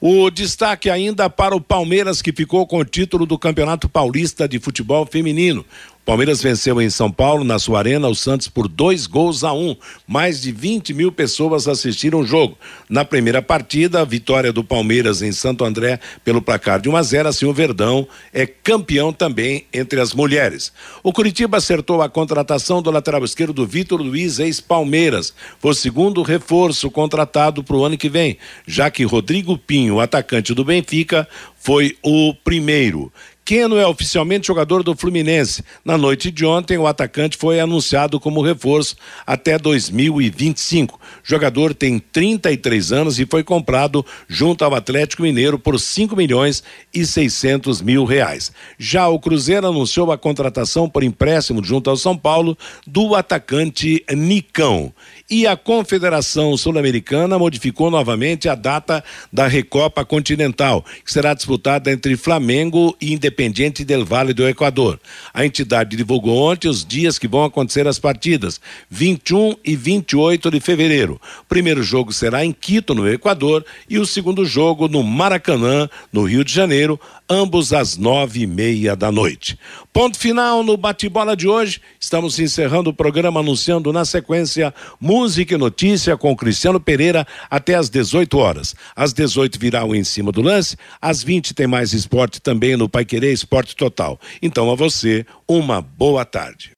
O 0.05 0.31
destaque 0.31 0.91
ainda 0.91 1.31
para 1.31 1.55
o 1.55 1.61
Palmeiras, 1.61 2.21
que 2.21 2.33
ficou 2.33 2.67
com 2.67 2.79
o 2.79 2.85
título 2.85 3.25
do 3.25 3.39
Campeonato 3.39 3.89
Paulista 3.89 4.49
de 4.49 4.59
Futebol 4.59 5.07
Feminino. 5.07 5.65
Palmeiras 6.05 6.43
venceu 6.43 6.83
em 6.83 6.91
São 6.91 7.13
Paulo, 7.13 7.45
na 7.45 7.61
sua 7.61 7.79
arena, 7.79 8.09
o 8.09 8.15
Santos 8.15 8.49
por 8.49 8.67
dois 8.67 9.07
gols 9.07 9.45
a 9.45 9.53
um. 9.53 9.77
Mais 10.05 10.43
de 10.43 10.51
20 10.51 10.93
mil 10.93 11.13
pessoas 11.13 11.69
assistiram 11.69 12.21
o 12.21 12.27
jogo. 12.27 12.59
Na 12.89 13.05
primeira 13.05 13.41
partida, 13.41 14.01
a 14.01 14.05
vitória 14.05 14.53
do 14.53 14.65
Palmeiras 14.65 15.23
em 15.23 15.31
Santo 15.31 15.65
André 15.65 16.01
pelo 16.25 16.43
placar 16.43 16.81
de 16.81 16.89
1 16.89 16.97
a 16.97 17.03
0, 17.03 17.29
assim 17.29 17.47
o 17.47 17.53
Verdão 17.55 18.07
é 18.33 18.45
campeão 18.47 19.13
também 19.13 19.65
entre 19.73 20.01
as 20.01 20.13
mulheres. 20.13 20.73
O 21.05 21.13
Curitiba 21.13 21.59
acertou 21.59 22.03
a 22.03 22.09
contratação 22.09 22.83
do 22.83 22.91
lateral 22.91 23.25
esquerdo 23.25 23.53
do 23.53 23.65
Vitor 23.65 24.03
Luiz, 24.03 24.41
ex-Palmeiras. 24.41 25.33
Foi 25.61 25.71
o 25.71 25.75
segundo 25.75 26.23
reforço 26.23 26.91
contratado 26.91 27.63
para 27.63 27.77
o 27.77 27.85
ano 27.85 27.97
que 27.97 28.09
vem, 28.09 28.39
já 28.67 28.91
que 28.91 29.05
Rodrigo 29.05 29.57
Pinho, 29.57 30.01
atacante 30.01 30.53
do 30.53 30.65
Benfica, 30.65 31.29
foi 31.63 31.97
o 32.03 32.35
primeiro. 32.35 33.13
Keno 33.45 33.77
é 33.77 33.87
oficialmente 33.87 34.47
jogador 34.47 34.85
do 34.85 34.97
Fluminense. 34.97 35.65
Na 35.85 35.99
noite 35.99 36.31
de 36.31 36.47
ontem, 36.47 36.79
o 36.79 36.87
atacante 36.87 37.37
foi 37.37 37.59
anunciado 37.59 38.21
como 38.21 38.41
reforço 38.41 38.97
até 39.27 39.59
2025. 39.59 40.95
O 40.95 40.99
jogador 41.25 41.75
tem 41.75 41.99
33 41.99 42.93
anos 42.93 43.19
e 43.19 43.27
foi 43.27 43.43
comprado 43.43 44.07
junto 44.29 44.65
ao 44.65 44.75
Atlético 44.75 45.23
Mineiro 45.23 45.59
por 45.59 45.79
5 45.79 46.15
milhões 46.15 46.63
e 46.95 47.05
600 47.05 47.83
mil 47.83 48.05
reais. 48.05 48.53
Já 48.79 49.09
o 49.09 49.19
Cruzeiro 49.19 49.67
anunciou 49.67 50.13
a 50.13 50.19
contratação 50.19 50.89
por 50.89 51.03
empréstimo 51.03 51.65
junto 51.65 51.91
ao 51.91 51.97
São 51.97 52.17
Paulo 52.17 52.57
do 52.87 53.17
atacante 53.17 54.05
Nicão. 54.11 54.93
E 55.35 55.47
a 55.47 55.57
Confederação 55.57 56.55
Sul-Americana 56.59 57.39
modificou 57.39 57.91
novamente 57.91 58.51
a 58.51 58.55
data 58.55 59.03
da 59.33 59.47
Recopa 59.47 60.05
Continental, 60.05 60.85
que 61.03 61.11
será 61.11 61.33
disputada 61.33 61.91
entre 61.91 62.19
Flamengo 62.19 62.95
e 63.01 63.15
Independiente 63.15 63.83
del 63.83 64.05
Vale 64.05 64.35
do 64.35 64.47
Equador. 64.47 65.01
A 65.33 65.47
entidade 65.47 65.97
divulgou 65.97 66.37
ontem 66.37 66.69
os 66.69 66.85
dias 66.85 67.19
que 67.19 67.27
vão 67.27 67.45
acontecer 67.45 67.89
as 67.89 67.99
partidas, 67.99 68.61
21 68.91 69.57
e 69.65 69.75
28 69.75 70.51
de 70.51 70.61
fevereiro. 70.61 71.19
O 71.41 71.45
primeiro 71.47 71.83
jogo 71.83 72.13
será 72.13 72.45
em 72.45 72.53
Quito, 72.53 72.95
no 72.95 73.11
Equador, 73.11 73.65
e 73.89 73.99
o 73.99 74.05
segundo 74.05 74.45
jogo 74.45 74.87
no 74.87 75.03
Maracanã, 75.03 75.89
no 76.13 76.25
Rio 76.25 76.45
de 76.45 76.53
Janeiro, 76.53 77.01
ambos 77.29 77.73
às 77.73 77.97
nove 77.97 78.43
e 78.43 78.47
meia 78.47 78.95
da 78.95 79.13
noite. 79.13 79.59
Ponto 79.93 80.19
final 80.19 80.63
no 80.63 80.77
bate-bola 80.77 81.37
de 81.37 81.49
hoje. 81.49 81.81
Estamos 81.99 82.39
encerrando 82.39 82.91
o 82.91 82.95
programa 82.95 83.41
anunciando 83.41 83.93
na 83.93 84.05
sequência 84.05 84.75
música 85.01 85.55
e 85.55 85.59
notícia 85.59 86.17
com 86.17 86.37
Cristiano 86.37 86.81
Pereira 86.81 87.27
até 87.51 87.75
às 87.75 87.89
18 87.89 88.39
horas. 88.39 88.75
Às 88.95 89.13
18 89.13 89.59
virá 89.59 89.85
o 89.85 89.95
em 89.95 90.05
cima 90.05 90.33
do 90.33 90.43
lance, 90.43 90.77
às 91.01 91.23
20 91.23 91.55
tem 91.55 91.67
mais 91.67 91.93
esporte 91.93 92.41
também 92.41 92.77
no 92.77 92.89
Pai 92.89 93.05
Querer 93.05 93.33
Esporte 93.33 93.77
Total. 93.77 94.19
Então 94.41 94.71
a 94.71 94.75
você, 94.75 95.27
uma 95.47 95.81
boa 95.81 96.25
tarde. 96.25 96.73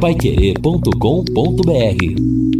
Paiquerê.com.br 0.00 2.59